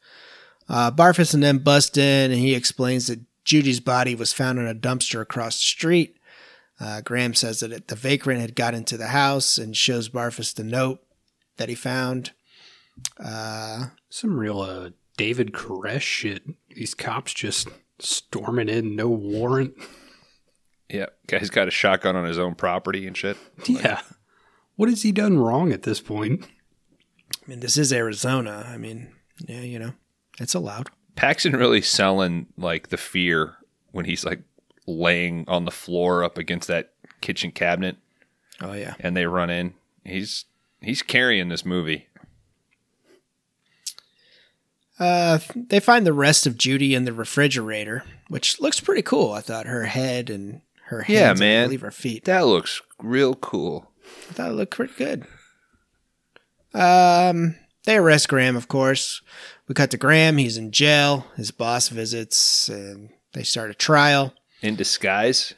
[0.69, 4.67] Uh, Barfus and them bust in, and he explains that Judy's body was found in
[4.67, 6.17] a dumpster across the street.
[6.81, 10.65] Uh, Graham says that the vagrant had got into the house and shows Barfus the
[10.65, 11.01] note
[11.57, 12.33] that he found.
[13.23, 16.43] Uh, Some real uh, David Koresh shit.
[16.75, 17.69] These cops just
[17.99, 19.75] storming in, no warrant.
[20.89, 23.37] Yeah, guy's got a shotgun on his own property and shit.
[23.67, 24.01] Yeah.
[24.77, 26.47] What has he done wrong at this point?
[27.33, 28.67] I mean, this is Arizona.
[28.69, 29.13] I mean,
[29.47, 29.93] yeah, you know,
[30.41, 30.91] it's allowed.
[31.17, 33.55] Paxton really selling like the fear
[33.93, 34.41] when he's like
[34.87, 37.97] laying on the floor up against that kitchen cabinet
[38.61, 38.95] Oh yeah.
[39.01, 39.75] and they run in.
[40.05, 40.45] He's
[40.81, 42.09] he's carrying this movie.
[44.99, 49.33] Uh, they find the rest of Judy in the refrigerator, which looks pretty cool.
[49.33, 51.67] I thought her head and her hands, Yeah, and I man.
[51.67, 52.25] believe her feet.
[52.27, 53.91] That looks real cool.
[54.31, 55.27] I thought it looked pretty good.
[56.73, 59.23] Um, they arrest Graham, of course.
[59.69, 60.37] We cut to Graham.
[60.37, 61.27] He's in jail.
[61.37, 64.35] His boss visits, and they start a trial.
[64.63, 65.55] In disguise,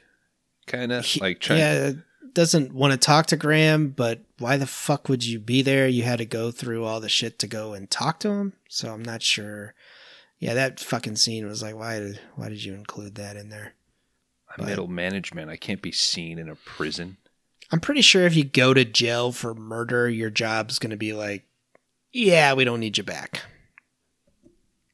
[0.67, 1.61] kind of like trying.
[1.61, 1.93] yeah,
[2.37, 5.89] doesn't want to talk to Graham, but why the fuck would you be there?
[5.89, 8.53] You had to go through all the shit to go and talk to him.
[8.69, 9.73] So I'm not sure.
[10.39, 13.73] Yeah, that fucking scene was like, why did why did you include that in there?
[14.55, 15.51] I'm middle management.
[15.51, 17.17] I can't be seen in a prison.
[17.73, 21.15] I'm pretty sure if you go to jail for murder, your job's going to be
[21.15, 21.45] like,
[22.13, 23.45] yeah, we don't need you back.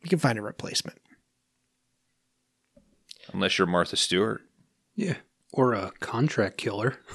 [0.00, 0.98] You can find a replacement.
[3.32, 4.42] Unless you're Martha Stewart.
[4.94, 5.16] Yeah.
[5.52, 7.00] Or a contract killer.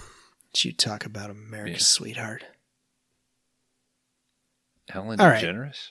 [0.65, 1.85] You talk about America's Yeah.
[1.85, 2.43] sweetheart.
[4.89, 5.43] Ellen All right.
[5.43, 5.89] DeGeneres.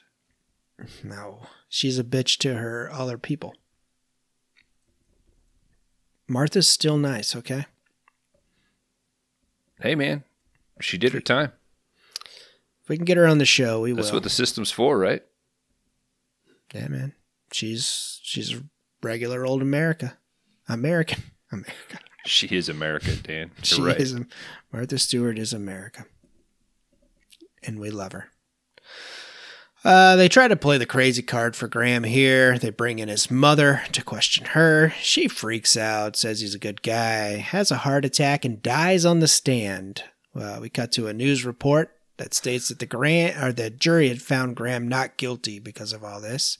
[1.03, 3.55] No, she's a bitch to her other people.
[6.29, 7.67] Martha's still nice, okay?
[9.81, 10.25] Hey, man.
[10.81, 11.53] She did her time.
[12.83, 14.03] If we can get her on the show, we That's will.
[14.05, 15.23] That's what the system's for, right?
[16.75, 17.15] yeah, man.
[17.53, 18.55] She's she's
[19.03, 20.19] regular old America,
[20.69, 21.23] American
[21.53, 21.99] America.
[22.27, 23.51] She is America, Dan.
[23.57, 23.97] You're She right.
[23.97, 24.19] is
[24.73, 26.05] Martha Stewart is America,
[27.63, 28.29] and we love her.
[29.85, 32.59] Uh, they try to play the crazy card for Graham here.
[32.59, 34.93] They bring in his mother to question her.
[35.01, 39.21] She freaks out, says he's a good guy, has a heart attack, and dies on
[39.21, 40.03] the stand.
[40.35, 44.09] Well, we cut to a news report that states that the grant or the jury
[44.09, 46.59] had found Graham not guilty because of all this.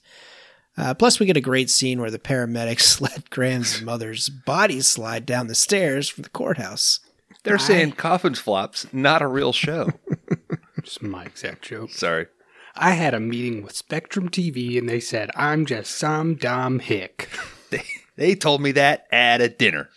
[0.79, 5.25] Uh, plus, we get a great scene where the paramedics let Graham's mother's body slide
[5.25, 7.01] down the stairs from the courthouse.
[7.45, 9.93] They're saying coffin flops, not a real show.
[10.83, 11.91] Just my exact joke.
[11.91, 12.27] Sorry.
[12.75, 17.31] I had a meeting with Spectrum TV and they said, I'm just some dumb hick.
[17.69, 17.83] They,
[18.15, 19.89] they told me that at a dinner.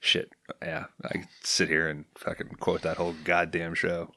[0.00, 0.32] Shit.
[0.60, 0.86] Yeah.
[1.04, 4.10] I sit here and fucking quote that whole goddamn show.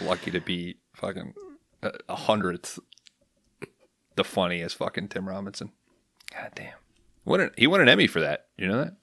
[0.00, 1.34] Lucky to be fucking
[1.82, 2.78] a a hundredth
[4.20, 5.72] the funniest fucking Tim Robinson.
[6.30, 6.74] God damn.
[7.24, 8.46] What an, he won an Emmy for that.
[8.58, 8.96] You know that?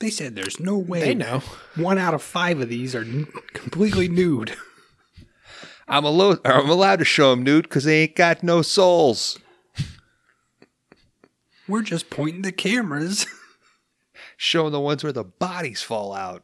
[0.00, 1.42] They said there's no way They know.
[1.76, 4.54] one out of five of these are n- completely nude.
[5.88, 9.38] I'm, allo- I'm allowed to show them nude because they ain't got no souls.
[11.66, 13.26] We're just pointing the cameras.
[14.36, 16.42] Showing the ones where the bodies fall out.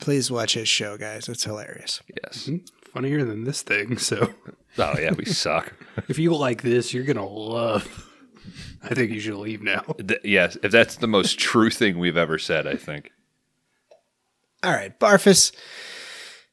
[0.00, 1.28] Please watch his show, guys.
[1.28, 2.00] It's hilarious.
[2.22, 2.48] Yes.
[2.92, 3.98] Funnier than this thing.
[3.98, 4.32] So
[4.78, 5.72] Oh, yeah, we suck.
[6.08, 8.06] if you like this, you're going to love.
[8.82, 9.80] I think you should leave now.
[9.98, 13.10] Th- yes, if that's the most true thing we've ever said, I think.
[14.62, 15.52] All right, Barfus.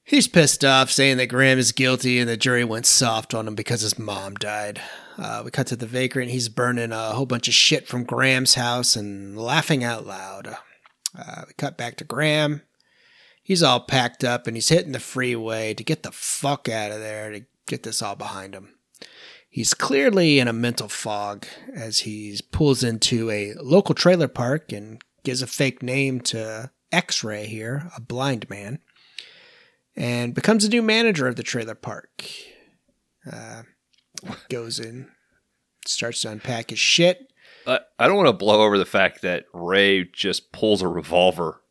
[0.03, 3.55] He's pissed off, saying that Graham is guilty and the jury went soft on him
[3.55, 4.81] because his mom died.
[5.17, 6.31] Uh, we cut to the vagrant.
[6.31, 10.55] He's burning a whole bunch of shit from Graham's house and laughing out loud.
[11.17, 12.61] Uh, we cut back to Graham.
[13.47, 16.99] He's all packed up and he's hitting the freeway to get the fuck out of
[16.99, 18.75] there to get this all behind him.
[19.49, 25.01] He's clearly in a mental fog as he pulls into a local trailer park and
[25.23, 28.79] gives a fake name to X Ray here, a blind man,
[29.95, 32.25] and becomes a new manager of the trailer park.
[33.31, 33.61] Uh,
[34.49, 35.07] goes in,
[35.85, 37.31] starts to unpack his shit.
[37.65, 41.61] I, I don't want to blow over the fact that Ray just pulls a revolver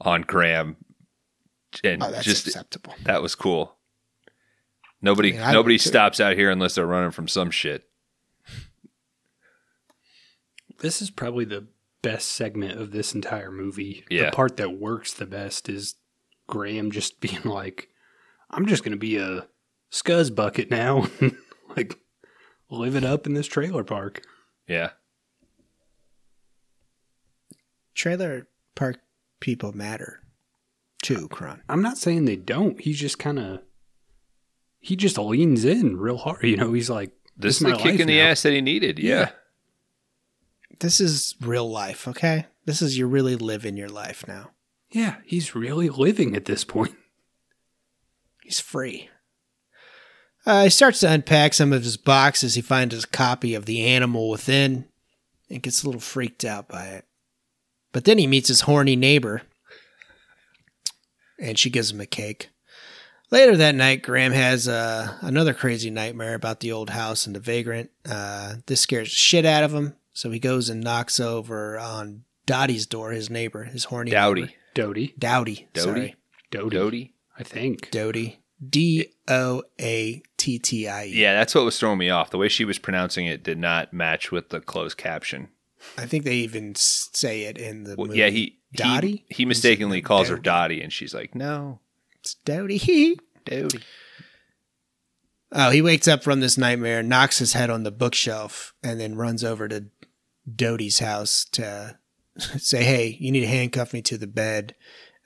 [0.00, 0.78] on Graham,
[1.84, 2.94] and Oh, that's just acceptable.
[3.04, 3.76] that was cool.
[5.00, 7.84] Nobody I mean, I nobody stops out here unless they're running from some shit.
[10.80, 11.66] This is probably the
[12.02, 14.04] best segment of this entire movie.
[14.08, 14.26] Yeah.
[14.26, 15.96] The part that works the best is
[16.46, 17.88] Graham just being like,
[18.50, 19.46] I'm just going to be a
[19.90, 21.08] scuzz bucket now.
[21.76, 21.98] like,
[22.70, 24.22] living up in this trailer park.
[24.68, 24.90] Yeah,
[27.94, 28.46] Trailer
[28.76, 29.00] park
[29.40, 30.22] people matter
[31.08, 31.62] too, Kron.
[31.68, 32.80] I'm not saying they don't.
[32.80, 33.60] He just kind of,
[34.78, 36.44] he just leans in real hard.
[36.44, 38.26] You know, he's like, this is my the kick life in the now.
[38.28, 38.98] ass that he needed.
[38.98, 39.18] Yeah.
[39.20, 39.30] Yeah.
[40.80, 42.46] This is real life, okay?
[42.64, 44.50] This is you're really living your life now.
[44.90, 46.94] Yeah, he's really living at this point.
[48.42, 49.10] He's free.
[50.46, 52.54] Uh, he starts to unpack some of his boxes.
[52.54, 54.86] He finds his copy of The Animal Within
[55.50, 57.04] and gets a little freaked out by it.
[57.92, 59.42] But then he meets his horny neighbor,
[61.38, 62.50] and she gives him a cake.
[63.30, 67.40] Later that night, Graham has uh, another crazy nightmare about the old house and the
[67.40, 67.90] vagrant.
[68.08, 72.24] Uh, this scares the shit out of him, so he goes and knocks over on
[72.46, 74.52] Dottie's door, his neighbor, his horny Dowdy, neighbor.
[74.74, 75.14] Dodie.
[75.18, 75.68] Dowdy.
[75.74, 75.80] Dowdy?
[75.82, 76.16] Sorry.
[76.50, 76.76] Dodie.
[76.76, 77.14] Dodie.
[77.38, 77.90] I think.
[77.90, 78.40] Doty.
[78.66, 81.12] D O A T T I E.
[81.14, 82.30] Yeah, that's what was throwing me off.
[82.30, 85.48] The way she was pronouncing it did not match with the closed caption.
[85.96, 88.18] I think they even say it in the Well, movie.
[88.18, 89.24] yeah, he Dottie?
[89.28, 90.36] he, he mistakenly calls her.
[90.36, 91.80] Dottie, and she's like, "No,
[92.20, 93.16] It's Doty.
[93.44, 93.80] Dodie."
[95.52, 99.14] oh, he wakes up from this nightmare, knocks his head on the bookshelf, and then
[99.16, 99.86] runs over to
[100.54, 101.98] Doty's house to
[102.58, 104.74] say, "Hey, you need to handcuff me to the bed."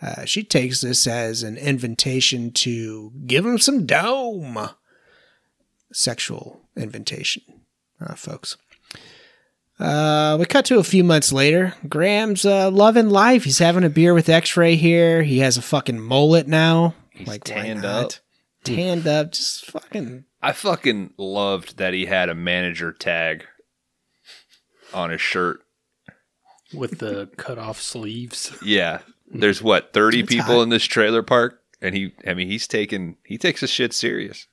[0.00, 4.58] Uh, she takes this as an invitation to give him some dome.
[5.92, 7.42] Sexual invitation,
[8.00, 8.56] uh, folks.
[9.82, 11.74] Uh, we cut to a few months later.
[11.88, 13.44] Graham's uh, loving life.
[13.44, 15.22] He's having a beer with X-Ray here.
[15.22, 16.94] He has a fucking mullet now.
[17.10, 18.12] He's why tanned up.
[18.64, 23.44] Tanned up, just fucking I fucking loved that he had a manager tag
[24.94, 25.60] on his shirt.
[26.72, 28.56] with the cut off sleeves.
[28.64, 29.00] Yeah.
[29.26, 30.62] There's what, 30 It's people hot.
[30.62, 31.60] in this trailer park?
[31.80, 34.46] And he, I mean, he's taking, he takes his shit serious.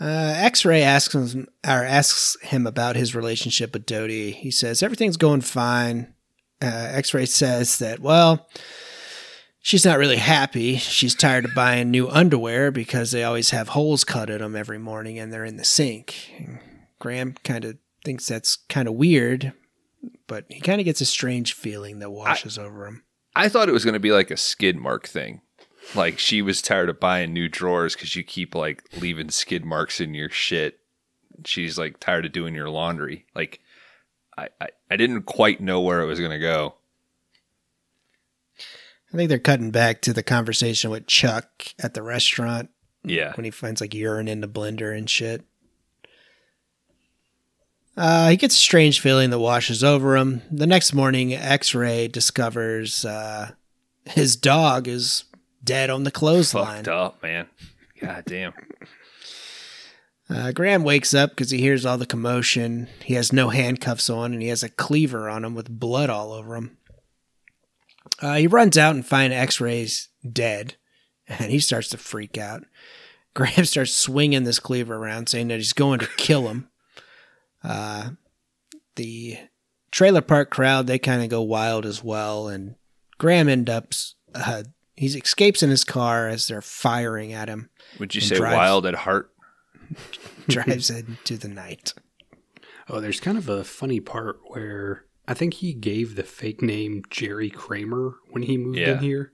[0.00, 4.32] Uh, X-Ray asks him, or asks him about his relationship with Dodie.
[4.32, 6.12] He says everything's going fine.
[6.60, 8.48] Uh, X-Ray says that well,
[9.60, 10.76] she's not really happy.
[10.76, 14.78] She's tired of buying new underwear because they always have holes cut in them every
[14.78, 16.32] morning, and they're in the sink.
[16.38, 16.58] And
[16.98, 19.52] Graham kind of thinks that's kind of weird,
[20.26, 23.04] but he kind of gets a strange feeling that washes over him.
[23.36, 25.40] I thought it was going to be like a skid mark thing.
[25.94, 30.00] Like she was tired of buying new drawers because you keep like leaving skid marks
[30.00, 30.80] in your shit.
[31.44, 33.26] She's like tired of doing your laundry.
[33.34, 33.60] Like
[34.36, 36.74] I, I, I didn't quite know where it was going to go.
[39.12, 41.46] I think they're cutting back to the conversation with Chuck
[41.78, 42.70] at the restaurant
[43.04, 43.32] Yeah.
[43.36, 45.44] when he finds like urine in the blender and shit.
[47.96, 50.42] Uh, he gets a strange feeling that washes over him.
[50.50, 53.52] The next morning, X Ray discovers uh,
[54.04, 55.24] his dog is
[55.64, 56.84] dead on the clothesline.
[56.84, 57.48] Fucked up, man.
[58.00, 58.52] God damn.
[60.28, 62.88] Uh, Graham wakes up because he hears all the commotion.
[63.02, 66.32] He has no handcuffs on and he has a cleaver on him with blood all
[66.32, 66.78] over him.
[68.20, 70.76] Uh, he runs out and finds X Ray's dead
[71.28, 72.64] and he starts to freak out.
[73.34, 76.68] Graham starts swinging this cleaver around, saying that he's going to kill him.
[77.64, 78.10] Uh,
[78.94, 79.38] the
[79.90, 82.46] trailer park crowd, they kind of go wild as well.
[82.46, 82.76] And
[83.18, 83.92] Graham ends up,
[84.34, 84.62] uh,
[84.96, 88.54] he escapes in his car as they're firing at him, Would you say drives.
[88.56, 89.30] wild at heart?
[90.48, 91.94] drives into the night.
[92.88, 97.02] Oh, there's kind of a funny part where I think he gave the fake name
[97.10, 98.92] Jerry Kramer when he moved Yeah.
[98.92, 99.32] in here.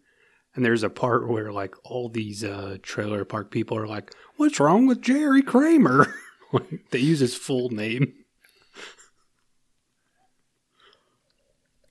[0.54, 4.58] And there's a part where like all these uh, trailer park people are like, "What's
[4.58, 6.12] wrong with Jerry Kramer?"
[6.90, 8.12] They use his full name.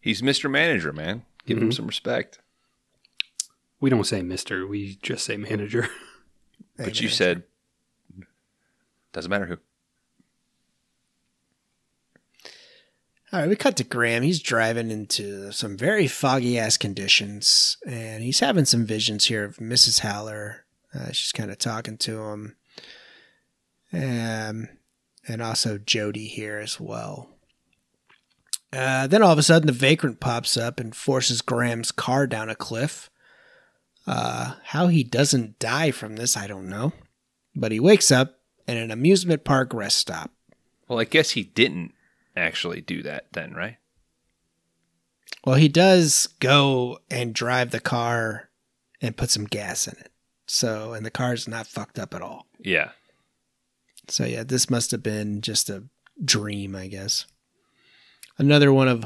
[0.01, 0.49] He's Mr.
[0.51, 1.23] Manager, man.
[1.45, 1.73] Give him Mhm.
[1.75, 2.39] some respect.
[3.79, 5.89] We don't say Mister, we just say manager.
[6.77, 7.43] But you said
[9.11, 9.57] doesn't matter who.
[13.31, 14.23] All right, we cut to Graham.
[14.23, 19.57] He's driving into some very foggy ass conditions, and he's having some visions here of
[19.57, 19.99] Mrs.
[19.99, 20.65] Haller.
[20.93, 22.55] Uh, she's kind of talking to him,
[23.93, 24.69] um,
[25.27, 27.29] and also Jody here as well.
[28.73, 32.49] Uh, then all of a sudden, the vagrant pops up and forces Graham's car down
[32.49, 33.11] a cliff.
[34.09, 36.93] Uh, how he doesn't die from this, I don't know.
[37.55, 40.31] But he wakes up in an amusement park rest stop.
[40.87, 41.93] Well, I guess he didn't
[42.35, 43.77] actually do that then, right?
[45.45, 48.49] Well, he does go and drive the car
[48.99, 50.11] and put some gas in it.
[50.47, 52.47] So, and the car's not fucked up at all.
[52.57, 52.89] Yeah.
[54.07, 55.83] So, yeah, this must have been just a
[56.25, 57.27] dream, I guess.
[58.39, 59.05] Another one of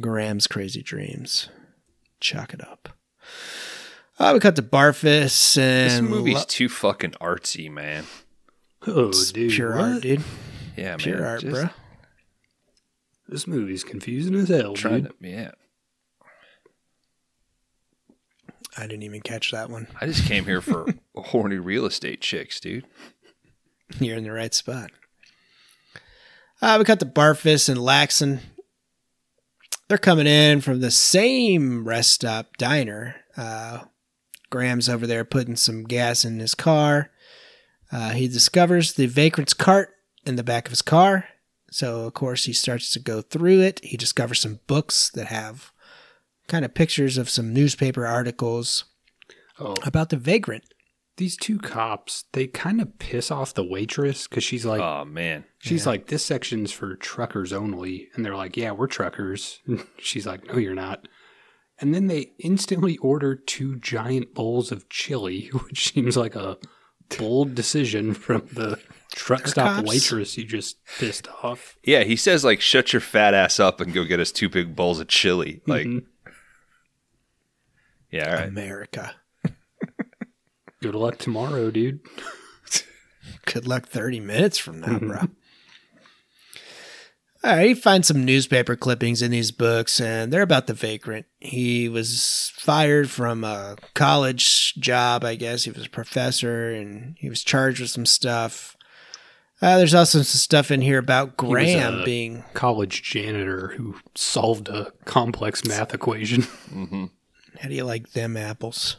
[0.00, 1.50] Graham's crazy dreams.
[2.18, 2.97] Chalk it up.
[4.18, 8.04] Uh, we cut to Barfus and This movie's Lo- too fucking artsy, man.
[8.86, 9.92] Oh, It's dude, pure what?
[9.92, 10.22] art, dude.
[10.76, 10.98] Yeah, man.
[10.98, 11.68] Pure art, just bro.
[13.28, 15.20] This movie's confusing as hell, Trying dude.
[15.20, 15.50] to, yeah.
[18.76, 19.88] I didn't even catch that one.
[20.00, 20.86] I just came here for
[21.16, 22.86] horny real estate chicks, dude.
[23.98, 24.90] You're in the right spot.
[26.62, 28.40] Uh, we cut to Barfus and Laxon.
[29.88, 33.16] They're coming in from the same rest stop diner.
[33.36, 33.84] Uh,
[34.50, 37.10] Graham's over there putting some gas in his car.
[37.92, 39.90] Uh, he discovers the vagrant's cart
[40.24, 41.26] in the back of his car.
[41.70, 43.80] So, of course, he starts to go through it.
[43.84, 45.70] He discovers some books that have
[46.46, 48.84] kind of pictures of some newspaper articles
[49.60, 50.64] Oh, about the vagrant.
[51.16, 55.44] these two cops, they kind of piss off the waitress because she's like, oh man.
[55.58, 58.08] she's like, this section's for truckers only.
[58.14, 59.58] And they're like, yeah, we're truckers.
[59.98, 61.08] she's like, no, you're not.
[61.80, 66.58] And then they instantly order two giant bowls of chili, which seems like a
[67.18, 68.76] bold decision from the
[69.14, 69.88] truck Trucker stop cops.
[69.88, 71.76] waitress you just pissed off.
[71.82, 74.76] Yeah, he says like shut your fat ass up and go get us two big
[74.76, 75.60] bowls of chili.
[75.66, 76.04] Like Mhm.
[78.10, 78.48] Yeah, all right.
[78.48, 79.14] America.
[80.80, 82.00] Good luck tomorrow, dude.
[83.46, 85.28] Good luck 30 minutes from now, bro.
[87.44, 91.26] All right, he finds some newspaper clippings in these books, and they're about the vagrant.
[91.38, 95.62] He was fired from a college job, I guess.
[95.62, 98.76] He was a professor, and he was charged with some stuff.
[99.62, 102.42] Uh, there's also some stuff in here about was, Graham being.
[102.54, 106.42] College janitor who solved a complex math equation.
[106.70, 107.06] hmm
[107.60, 108.96] How do you like them apples?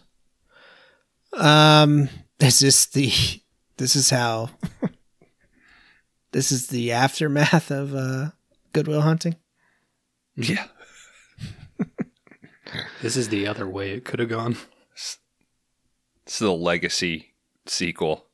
[1.34, 2.10] Um,
[2.40, 3.12] is this the
[3.78, 4.50] this is how.
[6.40, 8.30] This is the aftermath of uh,
[8.72, 9.36] Good Will Hunting.
[10.38, 10.68] Yeah.
[13.02, 14.56] This is the other way it could have gone.
[16.26, 17.34] It's the legacy
[17.66, 18.28] sequel.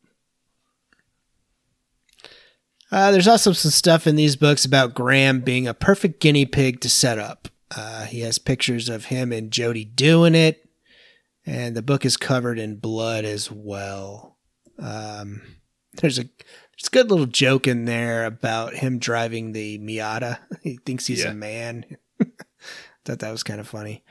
[2.91, 6.81] Uh, there's also some stuff in these books about Graham being a perfect guinea pig
[6.81, 7.47] to set up.
[7.75, 10.69] Uh, he has pictures of him and Jody doing it,
[11.43, 14.37] and the book is covered in blood as well.
[14.77, 15.41] Um,
[16.01, 16.25] there's a
[16.77, 20.39] there's a good little joke in there about him driving the Miata.
[20.61, 21.31] He thinks he's Yeah.
[21.31, 21.85] a man.
[23.05, 24.03] Thought that was kind of funny.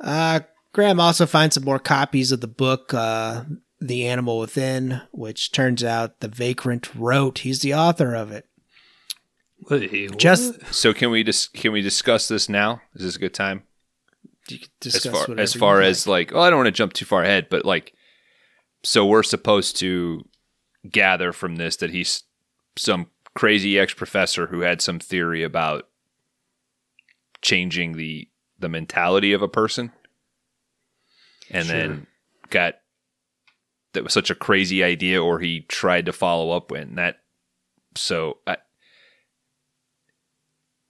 [0.00, 0.40] Uh,
[0.72, 3.44] Graham also finds some more copies of the book, uh,
[3.80, 7.38] The Animal Within, which turns out the Vagrant wrote.
[7.40, 8.46] He's the author of it.
[9.68, 10.72] Wait, Just?
[10.74, 12.80] So can we just can we discuss this now?
[12.94, 13.64] Is this a good time?
[14.48, 15.84] you can As far as far like.
[15.86, 17.92] as like, oh, I don't want to jump too far ahead, but like,
[18.82, 20.24] so we're supposed to
[20.88, 22.24] gather from this that he's
[22.76, 25.88] some crazy ex professor who had some theory about
[27.42, 28.28] changing the
[28.58, 29.92] the mentality of a person,
[31.50, 32.06] and then
[32.50, 32.74] got
[33.92, 37.16] that was such a crazy idea, or he tried to follow up with and that.
[37.96, 38.56] So I,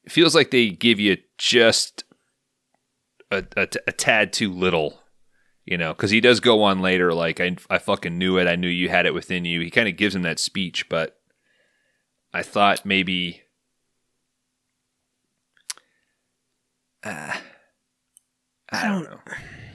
[0.04, 2.04] it feels like they give you just
[3.30, 4.99] a, a, a tad too little,
[5.70, 8.46] you know, because he does go on later, like, I, I fucking knew it.
[8.48, 9.60] I knew you had it within you.
[9.60, 11.18] He kind of gives him that speech, but
[12.34, 13.42] I thought maybe.
[17.02, 17.32] Uh,
[18.70, 19.20] I don't know.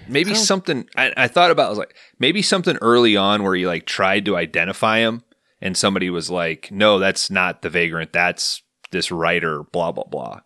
[0.08, 3.56] Maybe I don't- something I, I thought about was like maybe something early on where
[3.56, 5.24] he like tried to identify him
[5.60, 8.14] and somebody was like, no, that's not the vagrant.
[8.14, 8.62] That's
[8.92, 10.42] this writer, blah, blah, blah.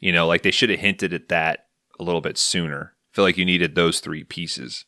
[0.00, 1.66] You know, like they should have hinted at that
[2.00, 2.94] a little bit sooner.
[3.12, 4.86] I feel like you needed those three pieces.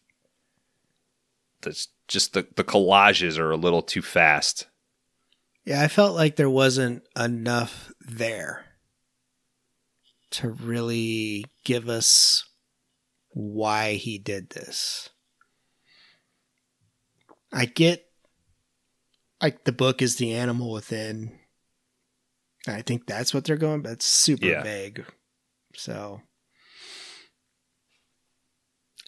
[1.65, 4.67] That's just the, the collages are a little too fast.
[5.65, 8.67] Yeah, I felt like there wasn't enough there
[10.33, 12.45] to really give us
[13.31, 15.09] why he did this.
[17.53, 18.05] I get
[19.41, 21.39] like the book is the animal within.
[22.67, 24.63] I think that's what they're going, but it's super Yeah.
[24.63, 25.05] vague.
[25.77, 26.21] So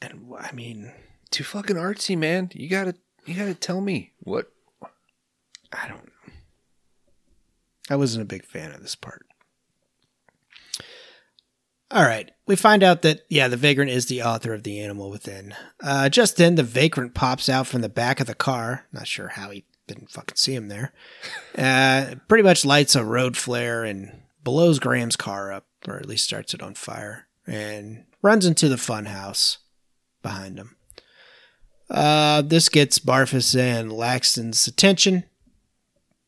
[0.03, 0.93] and I mean,
[1.31, 2.51] Too fucking artsy, man.
[2.55, 2.95] You gotta
[3.25, 4.51] you gotta tell me what
[5.73, 6.33] I don't know.
[7.91, 9.27] I wasn't a big fan of this part.
[11.91, 12.31] All right.
[12.47, 15.55] We find out that, yeah, the vagrant is the author of The Animal Within.
[15.81, 18.87] Uh, just then, the vagrant pops out from the back of the car.
[18.93, 20.93] Not sure how he didn't fucking see him there.
[21.57, 26.25] Uh, pretty much lights a road flare and blows Graham's car up, or at least
[26.25, 29.59] starts it on fire, and runs into the fun house
[30.23, 30.76] behind him.
[31.91, 35.25] Uh, this gets Barfus and Laxton's attention.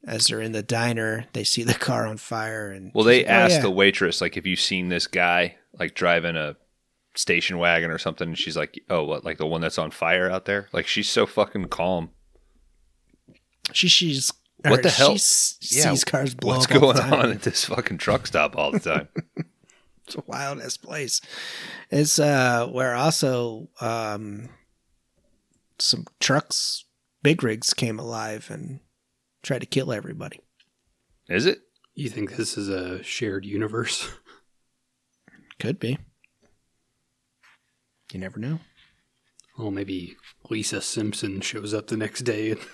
[0.07, 3.27] As they're in the diner, they see the car on fire, and Well, they she's
[3.27, 6.57] like, "Oh, asked yeah." the waitress, like, have you seen this guy, like, driving a
[7.15, 8.29] station wagon or something?
[8.29, 10.69] And she's like, oh, what, like the one that's on fire out there?
[10.73, 12.11] Like, she's so fucking calm.
[13.73, 14.33] She she's
[14.65, 15.11] What the hell?
[15.11, 17.13] She s- Yeah, sees cars blow What's up all going the time.
[17.15, 19.09] on at this fucking truck stop all the time?
[20.07, 21.21] It's a wild ass place.
[21.91, 24.49] It's uh where also um
[25.79, 26.85] some trucks,
[27.23, 28.81] big rigs came alive and
[29.43, 30.41] tried to kill everybody.
[31.29, 31.61] Is it?
[31.95, 34.11] You think this is a shared universe?
[35.59, 35.99] Could be.
[38.13, 38.61] You never know.
[39.59, 40.17] Well, maybe
[40.49, 42.53] Lisa Simpson shows up the next day.
[42.53, 42.61] And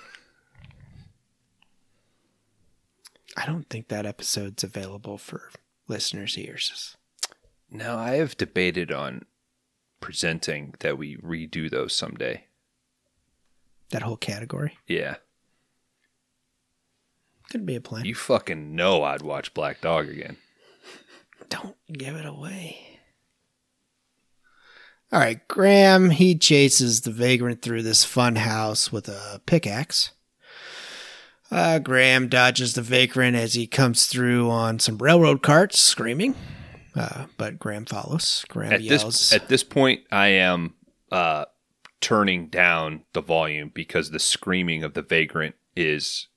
[3.36, 5.50] I don't think that episode's available for
[5.88, 6.96] listeners' ears.
[7.70, 9.24] Now, I have debated on
[10.00, 12.44] presenting that we redo those someday.
[13.90, 15.16] That whole category Yeah.
[17.50, 18.04] could be a plan.
[18.04, 20.36] You fucking know I'd watch Black Dog again.
[21.48, 23.00] Don't give it away.
[25.12, 30.10] All right, Graham, he chases the vagrant through this fun house with a pickaxe.
[31.50, 36.34] Uh, Graham dodges the vagrant as he comes through on some railroad carts, screaming.
[36.96, 38.44] Uh, but Graham follows.
[38.48, 39.04] Graham At yells.
[39.04, 40.74] this at this point, I am
[41.12, 41.44] uh,
[42.04, 46.28] turning down the volume because the screaming of the vagrant is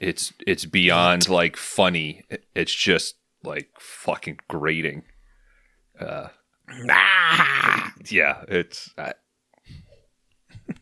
[0.00, 2.24] it's it's beyond like funny.
[2.54, 5.02] It's just like fucking grating.
[6.00, 6.28] Uh,
[8.08, 9.12] yeah, it's I,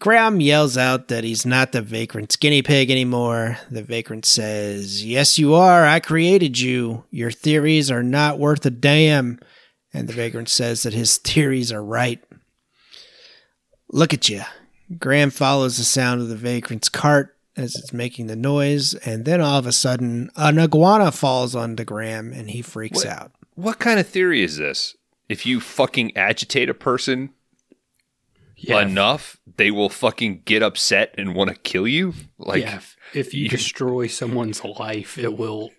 [0.00, 3.56] Graham yells out that he's not the vagrant's guinea pig anymore.
[3.70, 5.86] The vagrant says, Yes, you are.
[5.86, 7.04] I created you.
[7.12, 9.38] Your theories are not worth a damn.
[9.94, 12.20] And the vagrant says that his theories are right.
[13.90, 14.42] Look at you.
[14.98, 19.40] Graham follows the sound of the vagrant's cart as it's making the noise, and then
[19.40, 23.06] all of a sudden, an iguana falls onto Graham and he freaks What?
[23.06, 23.32] out.
[23.56, 24.94] What kind of theory is this?
[25.28, 27.30] If you fucking agitate a person
[28.56, 32.14] Yeah, enough, they will fucking get upset and want to kill you?
[32.38, 35.72] Like, yeah, if, if you you- destroy someone's life, it will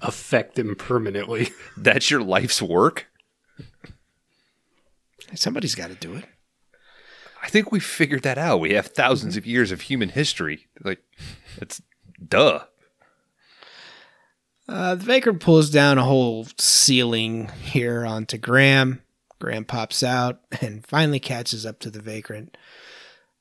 [0.00, 1.50] affect them permanently.
[1.76, 3.06] that's your life's work?
[5.34, 6.24] Somebody's got to do it.
[7.46, 8.58] I think we figured that out.
[8.58, 10.66] We have 1000s of years of human history.
[10.82, 10.98] Like,
[11.58, 11.80] it's
[12.28, 12.64] duh.
[14.68, 19.00] Uh, the vagrant pulls down a whole ceiling here onto Graham.
[19.38, 22.56] Graham pops out and finally catches up to the vagrant.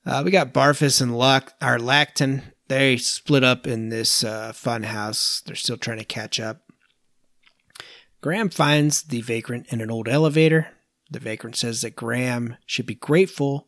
[0.05, 2.43] Uh, we got Barfus and Lock, our Lacton.
[2.67, 5.41] They split up in this uh, fun house.
[5.47, 6.61] They're still trying to catch up.
[8.21, 10.67] Graham finds the vagrant in an old elevator.
[11.09, 13.67] The vagrant says that Graham should be grateful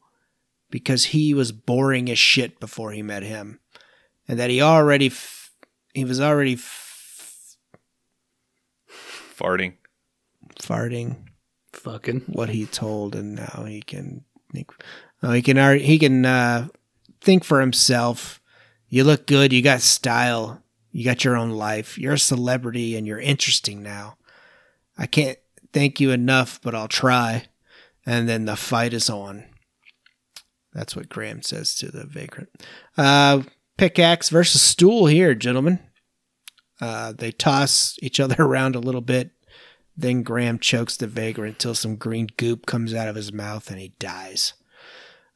[0.69, 3.60] because he was boring as shit before he met him,
[4.27, 5.52] and that he already f-
[5.94, 7.57] he was already f-
[9.38, 9.73] Farting.
[10.60, 11.27] farting
[11.73, 12.22] Fucking.
[12.27, 14.72] what he told, and now he can think.
[15.23, 16.68] Oh, he can already, he can uh,
[17.22, 18.41] think for himself.
[18.89, 19.52] You look good.
[19.53, 20.64] You got style.
[20.91, 21.98] You got your own life.
[21.98, 24.18] You're a celebrity, and you're interesting now.
[24.98, 25.38] I can't
[25.73, 27.45] thank you enough, but I'll try.
[28.06, 29.44] And then the fight is on.
[30.77, 32.49] That's what Graham says to the vagrant.
[32.95, 33.41] Uh,
[33.77, 35.79] pickaxe versus stool here, gentlemen.
[36.79, 39.31] Uh, they toss each other around a little bit.
[39.97, 43.79] Then Graham chokes the vagrant until some green goop comes out of his mouth and
[43.79, 44.53] he dies.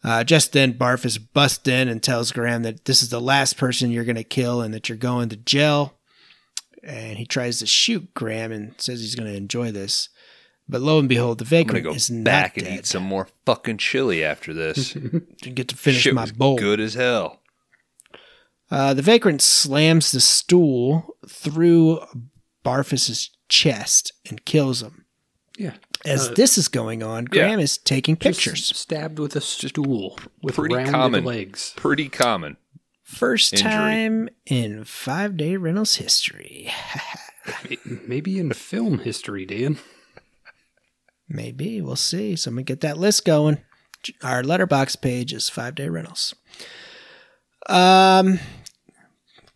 [0.04, 3.90] Uh, just then, Barfus busts in and tells Graham that this is the last person
[3.90, 5.96] you're going to kill and that you're going to jail.
[6.84, 10.10] And he tries to shoot Graham and says he's going to enjoy this.
[10.72, 12.80] But lo and behold, the vagrant go is back and dead.
[12.80, 14.94] eat some more fucking chili after this.
[14.94, 15.20] to
[15.54, 16.58] get to finish Shit my was bowl.
[16.58, 17.42] good as hell.
[18.72, 22.00] Uh, the vagrant slams the stool through
[22.64, 25.04] Barfus's chest and kills him.
[25.58, 25.74] Yeah.
[26.06, 27.28] As Uh, this is going on, yeah.
[27.48, 28.66] Graham is taking Just pictures.
[28.76, 31.26] stabbed with a stool with pretty rounded common.
[31.26, 31.74] legs.
[31.76, 32.56] Pretty common.
[33.04, 33.70] First Injury.
[33.70, 36.72] time in five day rentals history.
[38.08, 39.78] Maybe in the film history, Dan.
[41.34, 41.82] Maybe.
[41.82, 42.36] We'll see.
[42.36, 43.60] Someone get that list going.
[44.24, 46.36] Our Letterboxd page is five day rentals.
[47.68, 48.40] Um,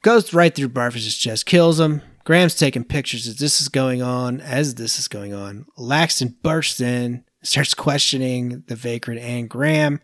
[0.02, 2.02] goes right through Barfus's chest, kills him.
[2.24, 4.42] Graham's taking pictures as this is going on.
[4.42, 10.00] As this is going on, Laxton bursts in, starts questioning the vagrant and Graham.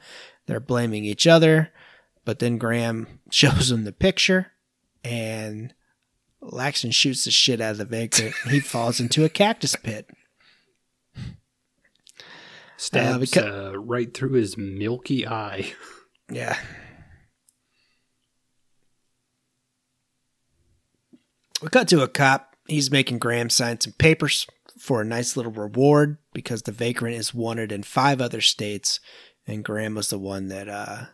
[0.46, 1.72] They're blaming each other,
[2.26, 4.52] but then Graham shows him the picture,
[5.04, 5.74] and
[6.42, 8.36] Laxton shoots the shit out of the vagrant.
[8.50, 10.08] he falls into a cactus pit.
[12.82, 15.74] Stabs becau- uh, right through his milky eye.
[16.34, 16.58] Yeah.
[21.62, 22.56] We cut to a cop.
[22.70, 24.48] He's making Graham sign some papers
[24.80, 29.02] for a nice little reward because the vagrant is wanted in five other states,
[29.46, 31.06] and Graham was the one that uh,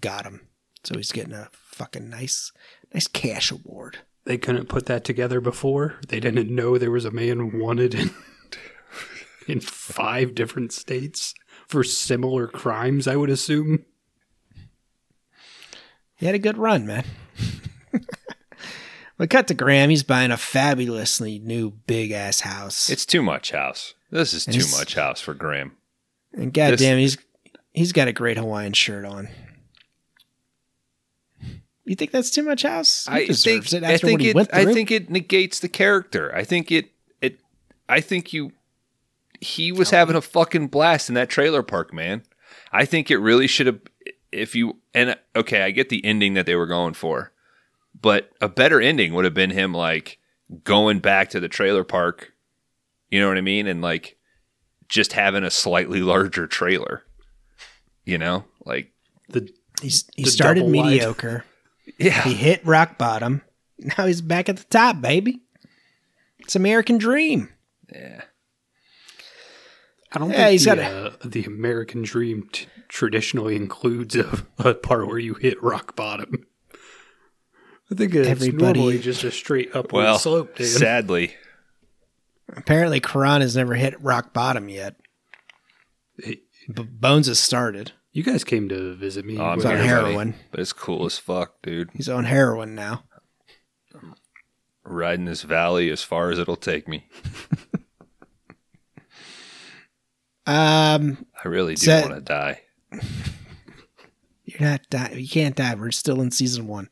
[0.00, 0.46] got him.
[0.84, 2.52] So he's getting a fucking nice,
[2.94, 3.98] nice cash award.
[4.24, 5.96] They couldn't put that together before.
[6.06, 8.10] They didn't know there was a man wanted in,
[9.50, 11.34] in five different states
[11.66, 13.84] for similar crimes, I would assume.
[16.14, 17.04] He had a good run, man.
[19.18, 19.90] we cut to Graham.
[19.90, 22.90] He's buying a fabulously new big ass house.
[22.90, 23.94] It's too much house.
[24.10, 25.72] This is And too much house for Graham.
[26.32, 27.18] And goddamn, This- he's
[27.72, 29.28] he's got a great Hawaiian shirt on.
[31.84, 33.06] You think that's too much house?
[33.06, 35.58] He I deserves think it I think what he it went I think it negates
[35.58, 36.32] the character.
[36.34, 36.90] I think it
[37.20, 37.40] it
[37.88, 38.52] I think you
[39.40, 42.22] he was having a fucking blast in that trailer park, man.
[42.72, 43.80] I think it really should have
[44.32, 47.32] if you and okay, I get the ending that they were going for.
[48.00, 50.18] But a better ending would have been him like
[50.64, 52.32] going back to the trailer park.
[53.10, 53.66] You know what I mean?
[53.66, 54.16] And like
[54.88, 57.02] just having a slightly larger trailer.
[58.04, 58.44] You know?
[58.64, 58.92] Like
[59.28, 59.48] The
[59.82, 60.86] He's, he the started double wide.
[60.90, 61.44] mediocre.
[61.98, 62.22] yeah.
[62.22, 63.42] He hit rock bottom.
[63.78, 65.40] Now he's back at the top, baby.
[66.40, 67.48] It's American dream.
[67.90, 68.22] Yeah.
[70.12, 74.44] I don't Yeah, think he's the, got uh, the American dream t- traditionally includes a,
[74.58, 76.46] a part where you hit rock bottom.
[77.92, 80.66] I think it's Everybody- normally just a straight upward Well, slope, Dan.
[80.66, 81.34] sadly,
[82.56, 84.96] Apparently, Kron has never hit rock bottom yet.
[86.18, 86.40] Hey,
[86.72, 87.92] B- Bones has started.
[88.12, 89.38] You guys came to visit me.
[89.38, 90.08] Oh, I'm He's on here, buddy.
[90.12, 90.34] heroin.
[90.50, 91.90] but it's cool as fuck, dude.
[91.94, 93.04] He's on heroin now.
[94.84, 97.06] riding this valley as far as it'll take me.
[100.46, 102.60] Um, I really do Set- want to die.
[104.44, 105.12] You're not die.
[105.16, 105.74] You can't die.
[105.74, 106.88] We're still in season one.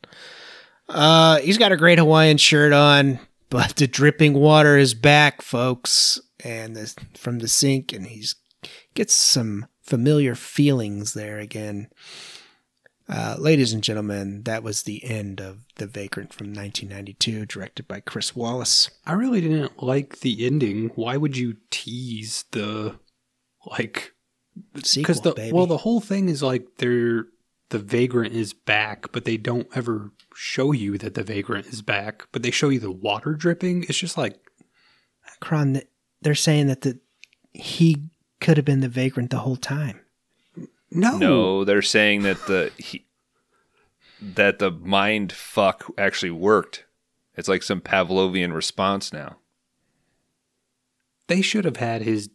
[0.87, 3.19] Uh, he's got a great Hawaiian shirt on,
[3.49, 8.35] but the dripping water is back, folks, and the, from the sink, and he's
[8.93, 11.89] gets some familiar feelings there again.
[13.07, 17.99] Uh, ladies and gentlemen, that was the end of The Vagrant from 1992, directed by
[18.01, 18.89] Chris Walas.
[19.05, 20.89] I really didn't like the ending.
[20.95, 22.99] Why would you tease the
[23.71, 24.13] like
[24.83, 25.53] Sequel, the baby.
[25.53, 27.25] well the whole thing is like they're
[27.69, 32.27] the vagrant is back, but they don't ever show you that the vagrant is back,
[32.31, 33.83] but they show you the water dripping.
[33.83, 34.39] It's just like
[35.39, 35.81] Kron,
[36.21, 36.99] they're saying that the
[37.53, 38.03] he
[38.41, 39.99] could have been the Vagrant the whole time.
[40.91, 43.05] no, No, they're saying that the he,
[44.21, 46.85] that the mind fuck actually worked.
[47.35, 49.37] It's like some Pavlovian response now.
[51.27, 52.29] They should have had his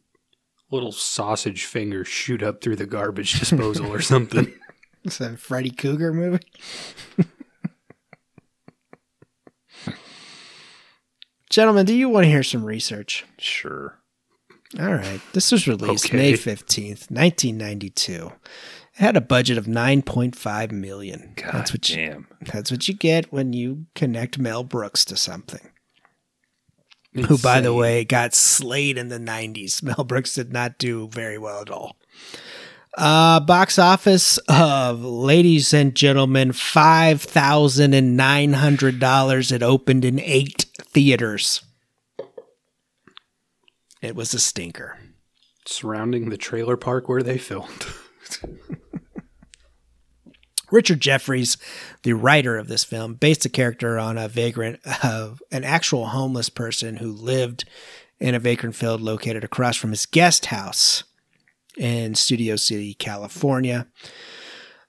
[0.74, 4.52] little sausage finger shoot up through the garbage disposal or something.
[5.06, 6.40] It's a Freddy Krueger movie.
[11.50, 13.24] Gentlemen, do you want to hear some research?
[13.38, 13.98] Sure.
[14.80, 15.20] All right.
[15.32, 16.16] This was released Okay.
[16.16, 18.32] May 15th, 1992.
[18.96, 21.34] It had a budget of 9.5 million.
[21.36, 22.26] God that's what you, damn.
[22.40, 25.70] that's what you get when you connect Mel Brooks to something.
[27.14, 29.82] Who by the way got slayed in the 90s.
[29.82, 31.96] Mel Brooks did not do very well at all.
[32.96, 39.52] Uh box office of ladies and gentlemen, $5,900.
[39.52, 41.62] It opened in 8 theaters.
[44.02, 44.98] It was a stinker.
[45.66, 47.86] surrounding the trailer park where they filmed.
[50.70, 51.56] Richard Jefferies,
[52.04, 56.48] the writer of this film, based a character on a vagrant of an actual homeless
[56.48, 57.64] person who lived
[58.20, 61.02] in a vagrant field located across from his guest house
[61.76, 63.86] in Studio City, California.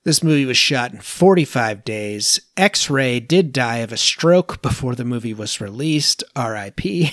[0.03, 2.39] This movie was shot in 45 days.
[2.55, 6.23] X Ray did die of a stroke before the movie was released.
[6.37, 7.11] RIP.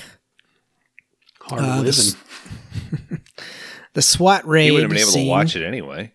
[1.40, 1.84] Hard Uh, living.
[1.84, 2.16] this-
[3.94, 4.66] The SWAT raid.
[4.66, 6.12] He wouldn't have been able scene- to watch it anyway.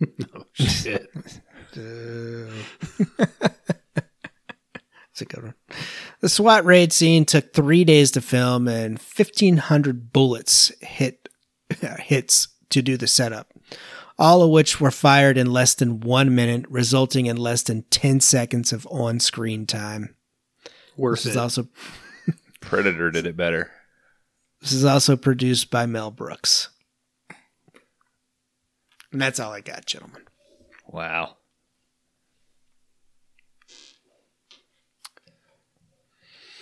[0.52, 1.08] Shit.
[1.76, 2.50] Uh,
[5.16, 5.54] that's a good one.
[6.20, 11.28] The SWAT raid scene took three days to film, and fifteen hundred bullets hit
[12.00, 13.52] hits to do the setup.
[14.16, 18.20] All of which were fired in less than one minute, resulting in less than ten
[18.20, 20.14] seconds of on-screen time.
[20.96, 21.66] Worse is also
[22.60, 23.70] Predator did it better.
[24.60, 26.68] this is also produced by Mel Brooks.
[29.12, 30.22] And that's all I got, gentlemen.
[30.88, 31.36] Wow.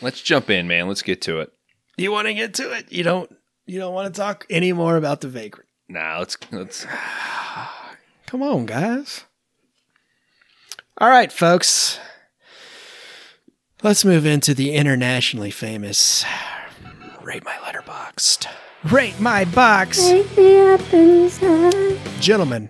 [0.03, 0.89] Let's jump in, man.
[0.89, 1.53] Let's get to it.
[1.97, 2.91] You want to get to it?
[2.93, 3.35] You don't.
[3.66, 5.69] You don't want to talk any more about the vagrant.
[5.89, 6.87] Nah, let's let's
[8.27, 9.24] Come on, guys.
[10.99, 12.01] All right, folks.
[13.83, 16.24] Let's move into the internationally famous
[17.23, 18.49] Rate My Letterboxd.
[18.85, 19.99] Rate My Box.
[22.20, 22.69] Gentlemen,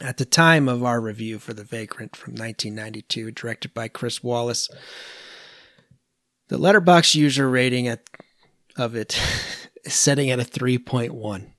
[0.00, 4.68] at the time of our review for The Vagrant from 1992, directed by Chris Walas,
[6.48, 8.08] the Letterboxd user rating at,
[8.76, 9.20] of it
[9.84, 11.50] is setting at a 3.1.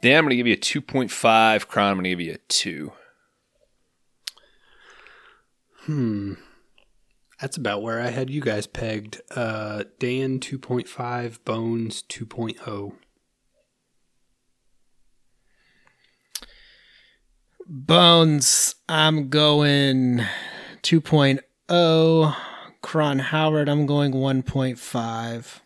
[0.00, 1.68] Dan, I'm gonna give you a two point five.
[1.68, 2.92] Kron, I'm gonna give you a two.
[5.82, 6.34] Hmm.
[7.40, 9.20] That's about where I had you guys pegged.
[9.34, 12.12] Uh, Dan 2.5, Bones oh.
[12.12, 12.92] 2.0.
[17.74, 20.20] Bones, I'm going
[20.82, 22.36] 2.0.
[22.82, 25.60] Kron Howard, I'm going 1.5.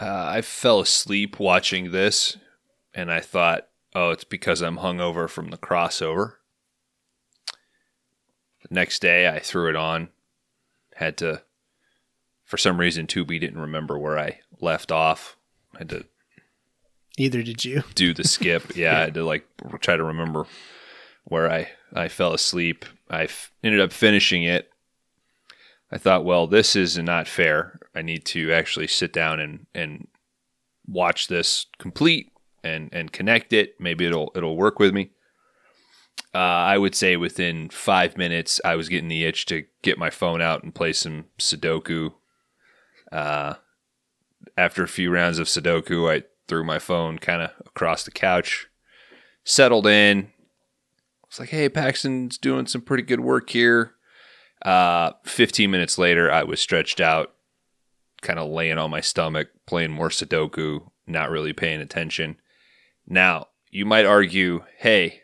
[0.00, 2.38] I fell asleep watching this,
[2.94, 6.36] and I thought, oh, it's because I'm hungover from the crossover.
[8.62, 10.08] The next day, I threw it on.
[10.94, 11.42] Had to,
[12.46, 15.36] for some reason, Tubi didn't remember where I left off.
[15.74, 16.06] I had to
[17.18, 17.82] Either did you.
[17.94, 18.62] do the skip.
[18.76, 19.46] Yeah, I had to like
[19.80, 20.46] try to remember
[21.24, 22.84] where I I fell asleep.
[23.10, 24.70] I f- ended up finishing it.
[25.90, 27.78] I thought, well, this is not fair.
[27.94, 30.06] I need to actually sit down and and
[30.86, 32.30] watch this complete
[32.62, 33.74] and and connect it.
[33.80, 35.10] Maybe it'll it'll work with me.
[36.34, 40.10] Uh, I would say within five minutes, I was getting the itch to get my
[40.10, 42.12] phone out and play some Sudoku.
[43.10, 43.54] Uh,
[44.56, 48.68] after a few rounds of Sudoku, I threw my phone kind of across the couch,
[49.44, 50.32] settled in.
[51.28, 53.92] It's like, hey, Paxton's doing some pretty good work here.
[54.62, 57.34] Uh, 15 minutes later, I was stretched out
[58.22, 62.40] kind of laying on my stomach, playing more Sudoku, not really paying attention.
[63.06, 65.22] Now, you might argue, hey,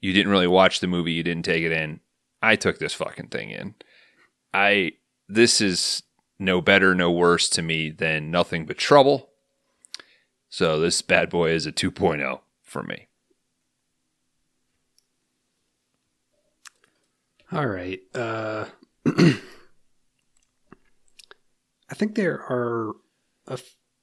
[0.00, 2.00] you didn't really watch the movie, you didn't take it in.
[2.42, 3.74] I took this fucking thing in.
[4.52, 4.92] I
[5.28, 6.02] this is
[6.38, 9.30] no better, no worse to me than nothing but trouble.
[10.52, 13.08] So this bad boy is a 2.0 for me.
[17.50, 18.00] All right.
[18.14, 18.66] Uh,
[19.06, 19.38] I
[21.94, 22.92] think there are
[23.46, 23.58] a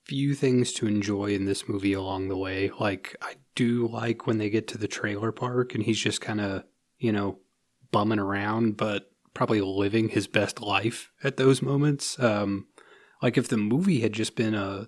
[0.05, 2.71] few things to enjoy in this movie along the way.
[2.79, 6.41] Like, I do like when they get to the trailer park and he's just kind
[6.41, 6.63] of,
[6.97, 7.37] you know,
[7.91, 12.17] bumming around, but probably living his best life at those moments.
[12.17, 12.65] Um,
[13.21, 14.87] like, if the movie had just been a,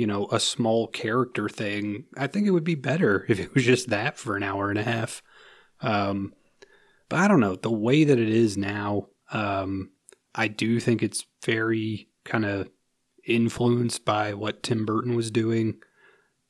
[0.00, 3.64] you know, a small character thing, I think it would be better if it was
[3.64, 5.22] just that for an hour and a half.
[5.82, 6.32] Um,
[7.10, 9.08] but I don't know the way that it is now.
[9.30, 9.90] Um,
[10.34, 12.70] I do think it's very kind of
[13.26, 15.80] influenced by what Tim Burton was doing,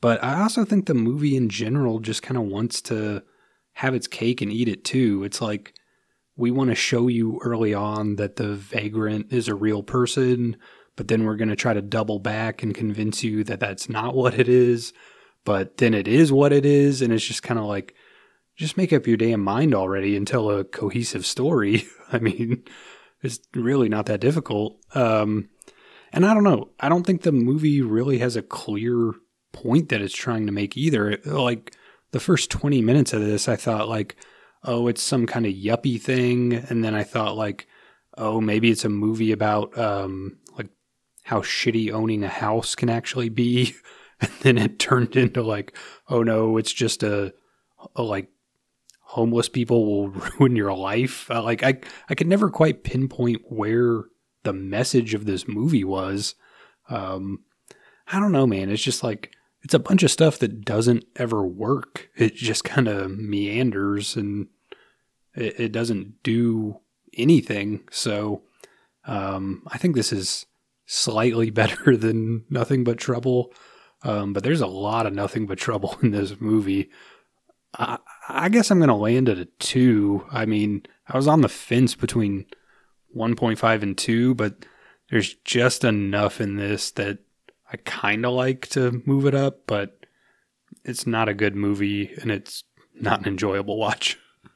[0.01, 3.25] but I also think the movie in general just kind of wants to
[3.73, 5.25] have its cake and eat it too.
[5.25, 5.75] It's like
[6.37, 10.57] we want to show you early on that the vagrant is a real person,
[10.97, 14.15] but then we're going to try to double back and convince you that that's not
[14.15, 14.93] what it is,
[15.45, 17.95] but then it is what it is, and it's just kind of like
[18.57, 21.85] just make up your damn mind already and tell a cohesive story.
[22.13, 22.65] I mean,
[23.23, 24.79] it's really not that difficult.
[24.95, 25.49] Um,
[26.13, 26.71] and I don't know.
[26.79, 29.13] I don't think the movie really has a clear
[29.53, 31.11] point that it's trying to make either.
[31.11, 31.75] It, like
[32.11, 34.17] the first 20 minutes of this, I thought like,
[34.65, 36.53] oh, it's some kind of yuppie thing.
[36.53, 37.67] And then I thought like,
[38.19, 40.39] oh, maybe it's a movie about, um,
[41.31, 43.75] how shitty owning a house can actually be.
[44.23, 45.75] And then it turned into like,
[46.11, 47.33] oh no, it's just a,
[47.97, 48.29] a like
[49.01, 50.09] homeless people will
[50.39, 51.31] ruin your life.
[51.31, 51.79] Uh, like I,
[52.11, 54.03] I could never quite pinpoint where
[54.43, 56.35] the message of this movie was.
[56.91, 57.45] Um,
[58.09, 58.69] I don't know, man.
[58.69, 59.33] It's just like
[59.63, 62.11] it's a bunch of stuff that doesn't ever work.
[62.15, 64.49] It just kind of meanders and
[65.35, 66.81] it, it, doesn't do
[67.17, 67.89] anything.
[67.91, 68.43] So
[69.07, 70.45] um, I think this is
[70.91, 73.53] slightly better than Nothing But Trouble.
[74.03, 76.91] Um, but there's a lot of Nothing But Trouble in this movie.
[77.79, 77.99] I,
[78.29, 80.27] I guess I'm going to land at a two.
[80.33, 82.47] I mean, I was on the fence between
[83.17, 84.67] 1.5 and 2, but
[85.11, 87.19] there's just enough in this that
[87.73, 90.07] I kind of like to move it up, but
[90.85, 92.65] it's not a good movie and it's
[92.95, 94.19] not an enjoyable watch.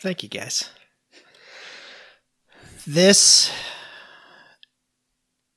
[0.00, 0.70] Thank you, guys.
[2.86, 3.52] This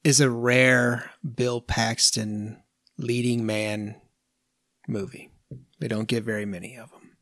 [0.03, 2.61] is a rare Bill Paxton
[2.97, 3.95] leading man
[4.87, 5.31] movie.
[5.79, 7.17] They don't get very many of them.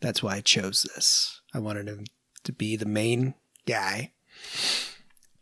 [0.00, 1.40] That's why I chose this.
[1.54, 2.04] I wanted him
[2.44, 3.34] to be the main
[3.66, 4.12] guy.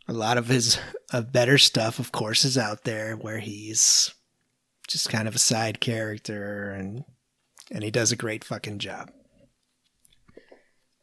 [0.07, 0.79] A lot of his
[1.11, 4.13] uh, better stuff, of course, is out there where he's
[4.87, 7.03] just kind of a side character and
[7.69, 9.11] and he does a great fucking job.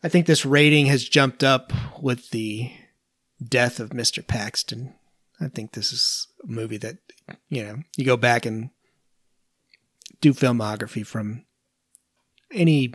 [0.02, 2.72] I think this rating has jumped up with the
[3.42, 4.26] death of Mr.
[4.26, 4.94] Paxton.
[5.40, 6.98] I think this is a movie that
[7.48, 8.70] you know, you go back and
[10.20, 11.44] do filmography from
[12.52, 12.94] any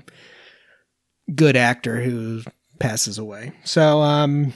[1.34, 2.42] good actor who
[2.80, 3.54] passes away.
[3.64, 4.54] So, um,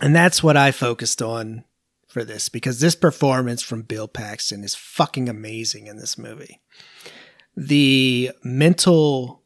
[0.00, 1.64] and that's what I focused on
[2.08, 6.60] for this because this performance from Bill Paxton is fucking amazing in this movie.
[7.56, 9.42] The mental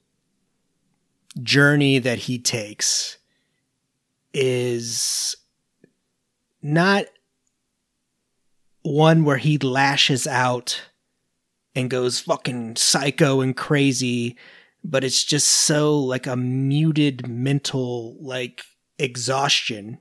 [1.43, 3.18] journey that he takes
[4.33, 5.37] is
[6.63, 7.07] not
[8.83, 10.83] one where he lashes out
[11.75, 14.37] and goes fucking psycho and crazy,
[14.83, 18.63] but it's just so like a muted mental like
[18.99, 19.99] exhaustion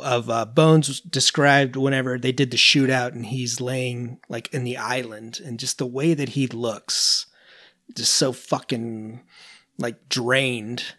[0.00, 4.76] of uh, Bones described whenever they did the shootout and he's laying like in the
[4.76, 7.26] island and just the way that he looks
[7.94, 9.22] just so fucking
[9.78, 10.94] like drained.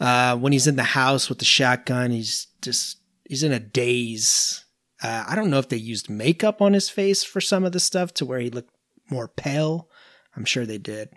[0.00, 4.64] Uh, when he's in the house with the shotgun, he's just he's in a daze
[5.02, 7.80] uh, I don't know if they used makeup on his face for some of the
[7.80, 8.74] stuff to where he looked
[9.10, 9.88] more pale.
[10.36, 11.10] I'm sure they did.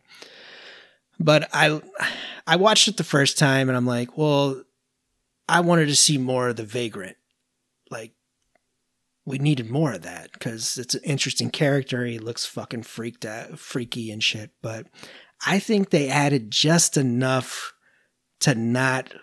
[1.19, 1.81] But I
[2.47, 4.63] I watched it the first time and I'm like, well,
[5.47, 7.17] I wanted to see more of the vagrant.
[7.89, 8.13] Like
[9.25, 12.05] we needed more of that because it's an interesting character.
[12.05, 14.51] He looks fucking freaked out, freaky and shit.
[14.61, 14.87] But
[15.45, 17.73] I think they added just enough
[18.41, 19.13] to not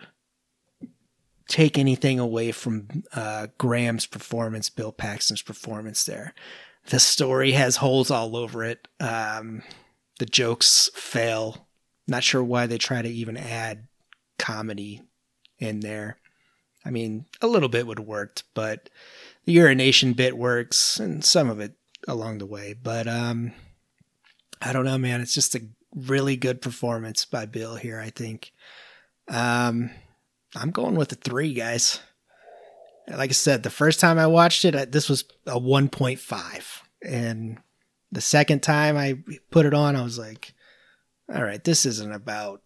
[1.49, 6.35] take anything away from uh, Graham's performance, Bill Paxton's performance there.
[6.87, 8.89] The story has holes all over it.
[9.01, 9.63] Um,
[10.19, 11.69] the jokes fail.
[12.07, 13.89] Not sure why they try to even add
[14.39, 15.03] comedy
[15.59, 16.19] in there.
[16.85, 18.89] I mean, a little bit would have worked, but
[19.45, 21.75] the urination bit works and some of it
[22.07, 22.75] along the way.
[22.75, 23.53] But um
[24.61, 25.21] I don't know, man.
[25.21, 28.53] It's just a really good performance by Bill here, I think.
[29.29, 29.91] Um
[30.57, 32.01] I'm going with the 3, guys.
[33.09, 36.81] Like I said, the first time I watched it, I, this was a 1.5.
[37.03, 37.59] And
[38.11, 39.19] the second time I
[39.51, 40.55] put it on, I was like,
[41.33, 42.63] all right, this isn't about.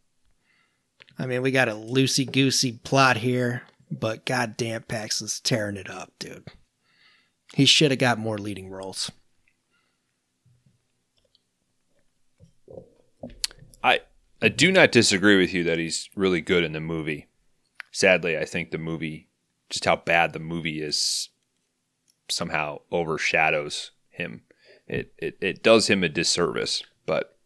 [1.19, 6.13] I mean, we got a loosey goosey plot here, but goddamn, Paxton's tearing it up,
[6.19, 6.49] dude.
[7.55, 9.11] He should have got more leading roles.
[13.85, 14.01] I
[14.43, 17.29] I do not disagree with you that he's really good in the movie.
[17.93, 19.29] Sadly, I think the movie,
[19.71, 21.29] just how bad the movie is,
[22.29, 24.43] somehow overshadows him.
[24.89, 27.37] It it, it does him a disservice, but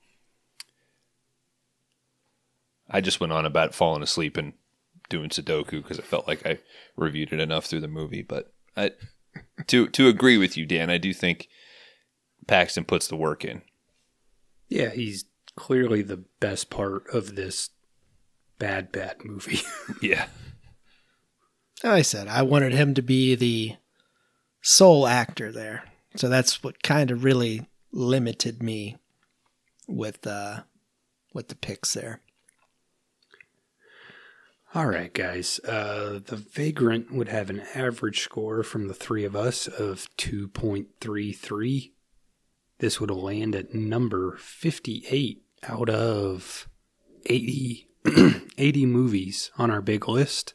[2.88, 4.54] I just went on about falling asleep and
[5.10, 6.60] doing Sudoku because I felt like I
[6.96, 8.22] reviewed it enough through the movie.
[8.22, 8.92] But I,
[9.66, 11.48] to to agree with you, Dan, I do think
[12.46, 13.62] Paxton puts the work in.
[14.68, 17.70] Yeah, he's clearly the best part of this
[18.58, 19.60] bad, bad movie.
[20.02, 20.26] Yeah.
[21.84, 23.76] I said I wanted him to be the
[24.62, 25.84] sole actor there.
[26.16, 28.96] So that's what kind of really limited me
[29.86, 30.62] with uh
[31.34, 32.20] with the picks there.
[34.74, 35.58] All right, guys.
[35.60, 41.92] Uh, the Vagrant would have an average score from the three of us of 2.33.
[42.78, 46.68] This would land at number 58 out of
[47.26, 47.88] 80,
[48.58, 50.54] 80 movies on our big list.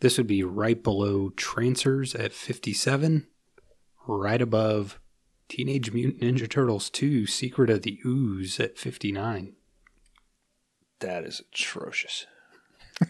[0.00, 3.26] This would be right below Trancers at 57,
[4.06, 5.00] right above
[5.48, 9.54] Teenage Mutant Ninja Turtles 2 Secret of the Ooze at 59.
[11.00, 12.26] That is atrocious.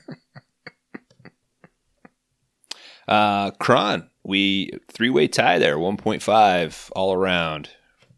[3.08, 7.70] uh Kron, we three way tie there, one point five all around.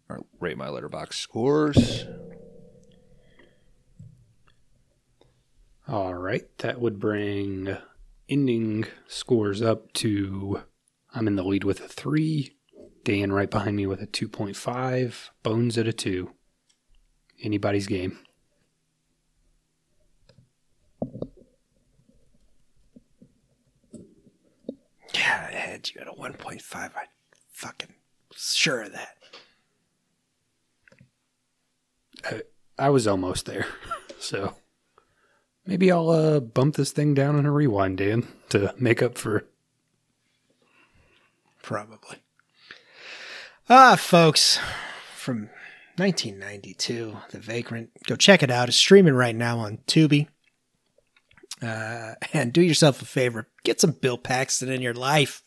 [0.08, 2.04] Or rate my Letterboxd scores.
[5.88, 7.76] All right, that would bring
[8.28, 10.62] ending scores up to
[11.14, 12.56] I'm in the lead with a 3,
[13.04, 16.32] Dan right behind me with a 2.5, Bones at a 2.
[17.42, 18.18] Anybody's game.
[25.14, 26.74] Yeah, I had you at a 1.5.
[26.74, 26.90] I
[27.52, 27.94] fucking
[28.34, 29.16] sure of that.
[32.78, 33.66] I was almost there.
[34.18, 34.56] So
[35.66, 39.46] maybe I'll uh, bump this thing down in a rewind, Dan, to make up for
[41.66, 42.18] Probably.
[43.68, 44.60] Ah, folks,
[45.16, 45.50] from
[45.96, 47.90] 1992, The Vagrant.
[48.06, 48.68] Go check it out.
[48.68, 50.28] It's streaming right now on Tubi.
[51.60, 53.48] Uh, and do yourself a favor.
[53.64, 55.42] Get some Bill Paxton in your life.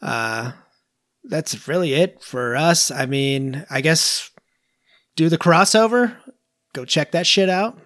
[0.00, 0.52] Uh,
[1.22, 2.90] that's really it for us.
[2.90, 4.28] I mean, I guess
[5.14, 6.16] do the crossover.
[6.72, 7.78] Go check that shit out.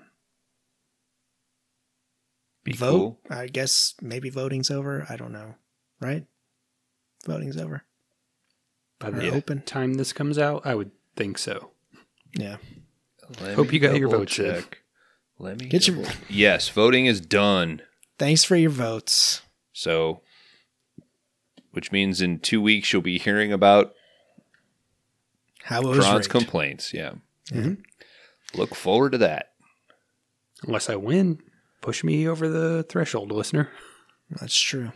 [2.67, 2.91] Be Vote.
[2.91, 3.21] cool.
[3.31, 5.07] I guess maybe voting's over.
[5.09, 5.55] I don't know.
[6.01, 6.27] Right?
[7.27, 7.85] Voting's over.
[8.99, 9.63] by the open.
[9.63, 10.67] time this comes out.
[10.67, 11.71] I would think so.
[12.35, 12.57] Yeah.
[13.41, 14.45] Let Hope you got your vote votes in.
[14.55, 14.79] check.
[15.39, 17.83] Let me Get your- double- Yes, voting is done.
[18.19, 19.43] Thanks for your votes.
[19.73, 20.23] So
[21.73, 23.95] which means in two weeks you'll be hearing about
[25.65, 26.31] How it was Kron's rigged.
[26.31, 26.95] complaints.
[26.95, 27.15] Yeah.
[27.51, 27.83] Mhm.
[28.55, 29.53] Look forward to that.
[30.63, 31.43] Unless I win,
[31.87, 33.71] push me over the threshold, listener.
[34.41, 34.91] That's true.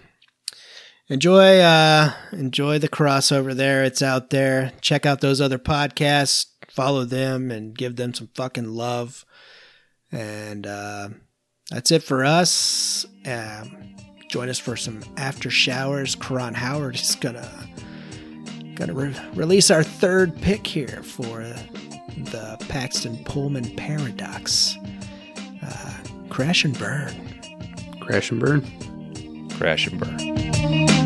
[1.09, 3.85] Enjoy uh enjoy the crossover there.
[3.85, 4.73] It's out there.
[4.81, 9.25] Check out those other podcasts, follow them and give them some fucking love.
[10.11, 11.11] And uh
[11.71, 13.07] that's it for us.
[13.25, 13.95] Um
[14.29, 16.17] join us for some after showers.
[16.17, 17.69] Kron Howard is gonna
[18.75, 21.57] gonna re- release our third pick here for uh,
[22.33, 24.77] the Paxton Pullman paradox.
[26.31, 27.13] Crash and burn.
[28.01, 29.51] Crash and burn.
[29.51, 31.00] Crash and burn.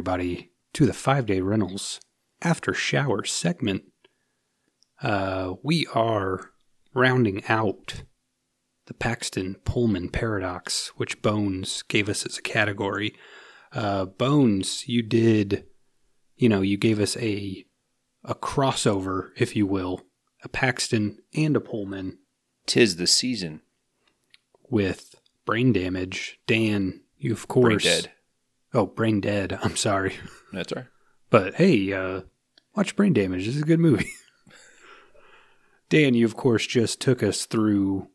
[0.00, 2.00] Everybody, to the five day rentals
[2.40, 3.82] after shower segment.
[5.02, 6.52] Uh, we are
[6.94, 8.04] rounding out
[8.86, 13.14] the Paxton Pullman paradox, which Bones gave us as a category.
[13.74, 15.66] Uh, Bones, you did,
[16.34, 17.66] you know, you gave us a
[18.24, 20.00] a crossover, if you will,
[20.42, 22.16] a Paxton and a Pullman
[22.64, 23.60] Tis the season.
[24.70, 25.14] with
[25.44, 26.40] brain damage.
[26.46, 28.08] Dan, you of Brain course.
[28.72, 28.78] Dead.
[28.78, 29.58] Oh, brain dead.
[29.62, 30.14] I'm sorry.
[30.52, 30.86] That's right.
[31.30, 32.22] But hey, uh,
[32.74, 33.46] watch Brain Damage.
[33.46, 34.10] This is a good movie.
[35.88, 38.08] Dan, you of course just took us through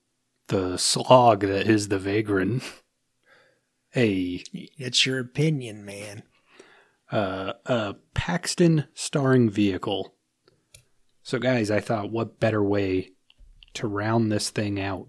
[0.47, 2.63] the slog that is the Vagrant.
[3.91, 6.23] hey, It's your opinion, man.
[7.11, 10.13] uh, a Paxton starring vehicle.
[11.23, 13.13] So, guys, I thought, what better way
[13.73, 15.07] to round this thing out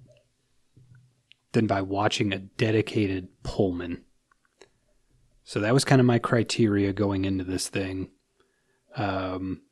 [1.53, 4.03] than by watching a dedicated Pullman?
[5.47, 8.11] So that was kind of my criteria going into this thing.
[8.97, 9.63] Um,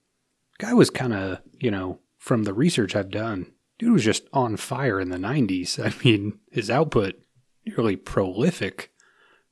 [0.59, 4.57] guy was kind of, you know, from the research I've done, dude was just on
[4.57, 5.85] fire in the 90s.
[5.85, 7.17] I mean, his output
[7.77, 8.93] really prolific.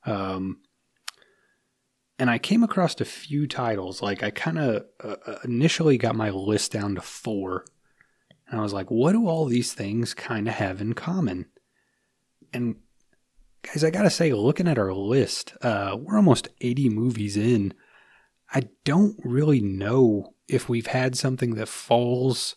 [0.05, 0.59] Um,
[2.17, 4.01] and I came across a few titles.
[4.01, 7.65] Like I kind of uh, uh, initially got my list down to four,
[8.47, 11.47] and I was like, "What do all these things kind of have in common?"
[12.53, 12.75] And
[13.63, 17.73] guys, I gotta say, looking at our list, uh, we're almost eighty movies in.
[18.53, 22.55] I don't really know if we've had something that falls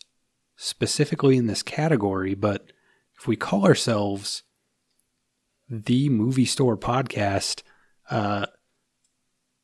[0.55, 2.71] specifically in this category, but
[3.19, 4.43] if we call ourselves
[5.69, 7.63] the movie store podcast,
[8.09, 8.45] uh,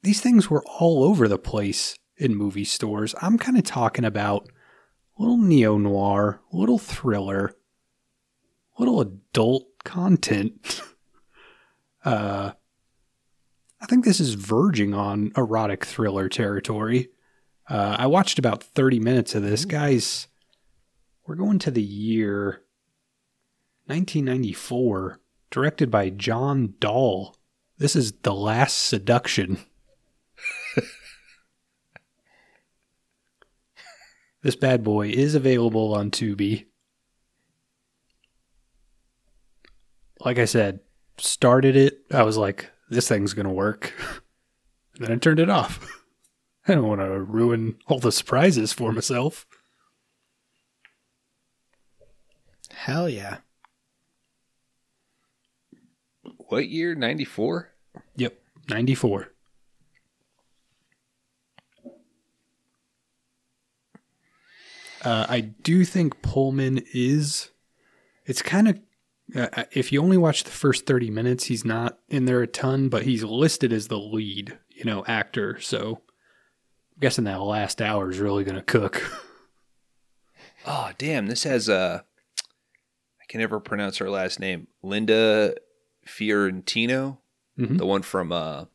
[0.02, 3.16] these things were all over the place in movie stores.
[3.22, 4.48] I'm kind of talking about
[5.18, 7.56] little neo noir, little thriller,
[8.78, 10.82] little adult content.
[12.04, 12.52] uh,
[13.82, 17.10] I think this is verging on erotic thriller territory.
[17.70, 19.66] Uh, I watched about 30 minutes of this.
[19.66, 20.28] Guys,
[21.26, 22.64] we're going to the year
[23.86, 25.20] 1994,
[25.52, 27.36] directed by John Dahl.
[27.78, 29.60] This is The Last Seduction.
[34.44, 36.68] this bad boy is available on Tubi.
[40.22, 40.80] Like I said,
[41.18, 42.00] started it.
[42.12, 43.94] I was like, this thing's going to work.
[45.00, 46.04] then I turned it off.
[46.68, 49.46] I don't want to ruin all the surprises for myself.
[52.72, 53.38] Hell yeah.
[56.50, 56.96] What year?
[56.96, 57.70] 94?
[58.16, 59.34] Yep, 94.
[65.04, 67.50] Uh, I do think Pullman is.
[68.26, 68.80] It's kind of.
[69.36, 72.88] Uh, if you only watch the first 30 minutes, he's not in there a ton,
[72.90, 75.60] but he's listed as the lead, you know, actor.
[75.60, 76.02] So
[76.94, 79.02] I'm guessing that last hour is really going to cook.
[80.66, 81.28] Oh, damn.
[81.28, 82.00] This has uh
[83.22, 84.68] I can never pronounce her last name.
[84.82, 85.56] Linda
[86.06, 87.20] Fiorentino,
[87.60, 87.78] Mhm.
[87.80, 88.66] the one from uh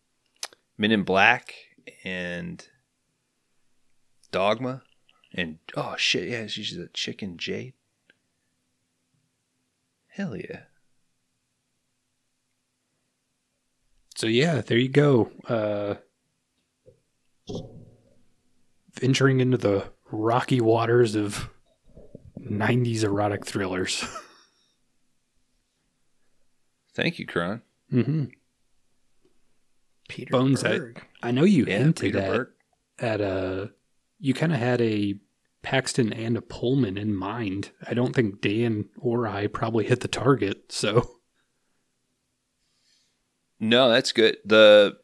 [0.76, 1.54] Men in Black
[2.04, 2.62] and
[4.30, 4.82] Dogma.
[5.32, 7.72] And oh shit, yeah, she's a chicken Jade.
[10.18, 10.62] Hell yeah.
[14.16, 15.30] So yeah, there you go.
[15.48, 15.94] Uh,
[19.00, 21.48] venturing into the rocky waters of
[22.40, 24.04] 90s erotic thrillers.
[26.94, 27.62] Thank you, Kron.
[27.88, 28.24] hmm
[30.08, 31.04] Peter Bones, I, Berg.
[31.22, 32.48] I know you Yeah, hinted Peter at, Berg.
[32.98, 33.70] at a,
[34.18, 35.14] you kind of had a
[35.68, 37.72] Paxton and a Pullman in mind.
[37.86, 40.72] I don't think Dan or I probably hit the target.
[40.72, 41.16] So
[43.60, 44.38] No, that's good.
[44.46, 44.96] The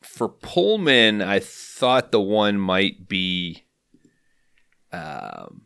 [0.00, 3.64] for Pullman, I thought the one might be.
[4.90, 5.64] Um,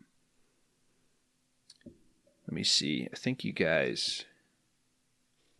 [2.45, 3.07] let me see.
[3.13, 4.25] I think you guys,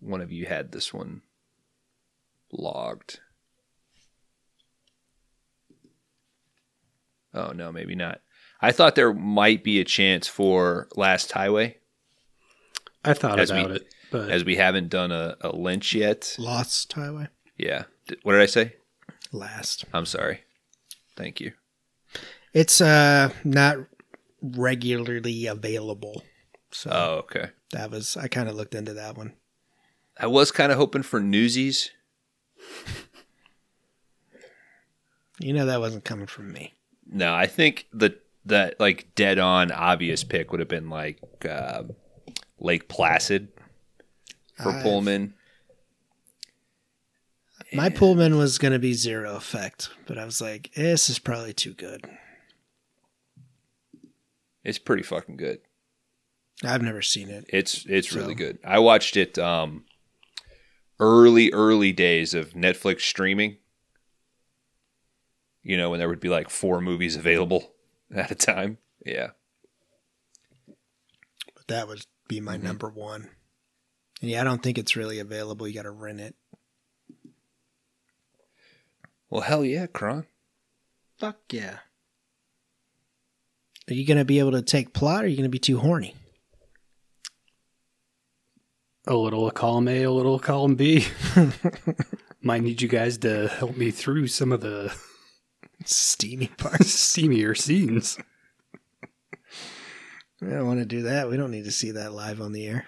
[0.01, 1.21] one of you had this one
[2.51, 3.21] logged.
[7.33, 8.19] Oh no, maybe not.
[8.61, 11.77] I thought there might be a chance for Last Highway,
[13.05, 16.35] I thought As we- about it, but as we haven't done a, a Lynch yet.
[16.37, 17.27] Lost Highway.
[17.57, 17.83] Yeah.
[18.23, 18.73] What did I say?
[19.31, 19.85] Last.
[19.93, 20.41] I'm sorry.
[21.15, 21.53] Thank you.
[22.53, 23.77] It's uh not
[24.41, 26.23] regularly available.
[26.71, 27.49] So Oh, okay.
[27.71, 29.33] that was I kind of looked into that one.
[30.17, 31.91] I was kind of hoping for Newsies.
[35.39, 36.73] You know that wasn't coming from me.
[37.09, 38.17] No, I think the
[38.49, 41.19] that like dead on obvious pick would have been like
[41.49, 41.83] uh,
[42.59, 43.49] Lake Placid
[44.61, 45.33] for I've- Pullman.
[47.71, 51.53] My Pullman was going to be zero effect, but I was like, this is probably
[51.53, 52.03] too good.
[54.63, 55.59] It's pretty fucking good.
[56.63, 57.45] I've never seen it.
[57.49, 58.57] It's it's really good.
[58.65, 59.85] I watched it um
[60.99, 63.57] early early days of Netflix streaming.
[65.63, 67.71] You know, when there would be like four movies available
[68.15, 68.77] at a time.
[69.05, 69.31] Yeah.
[71.55, 72.67] But that would be my mm-hmm.
[72.67, 73.29] number one.
[74.21, 75.67] And yeah, I don't think it's really available.
[75.67, 76.35] You got to rent it.
[79.29, 80.25] Well, hell yeah, Kron.
[81.19, 81.77] Fuck yeah.
[83.89, 85.59] Are you going to be able to take plot or are you going to be
[85.59, 86.15] too horny?
[89.07, 91.05] A little of column A, a little of column B.
[92.41, 94.95] Might need you guys to help me through some of the
[95.85, 96.85] Steamy parts.
[97.15, 98.17] steamier scenes.
[100.41, 101.29] we don't want to do that.
[101.29, 102.87] We don't need to see that live on the air.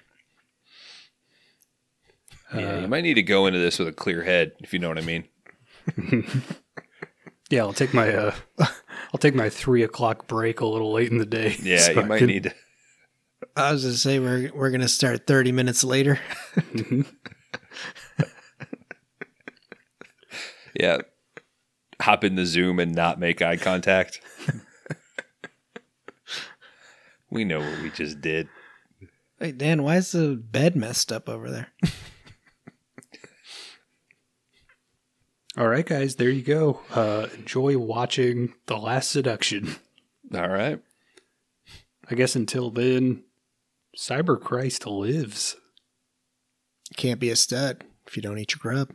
[2.54, 4.80] Yeah, Uh, you might need to go into this with a clear head, if you
[4.80, 5.24] know what I mean.
[7.50, 11.18] Yeah, I'll take my uh, I'll take my three o'clock break a little late in
[11.18, 11.58] the day.
[11.62, 12.54] Yeah, so you I might can- need to.
[13.58, 16.18] I was going to say we're we're going to start 30 minutes later.
[20.80, 21.00] Yeah.
[22.02, 24.22] Hop in the Zoom and not make eye contact.
[27.30, 28.50] we know what we just did.
[29.40, 31.68] Hey Dan, why is the bed messed up over there?
[35.58, 36.80] All right, guys, there you go.
[36.92, 39.76] Uh, enjoy watching The Last Seduction.
[40.34, 40.82] All right.
[42.10, 43.24] I guess until then,
[43.98, 45.58] Cyber Christ lives.
[46.96, 48.94] Can't be a stud if you don't eat your grub.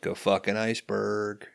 [0.00, 1.46] Go fuck an iceberg.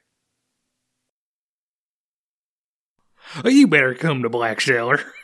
[3.12, 3.12] Oh,
[3.45, 4.99] you better come to Black Sailor.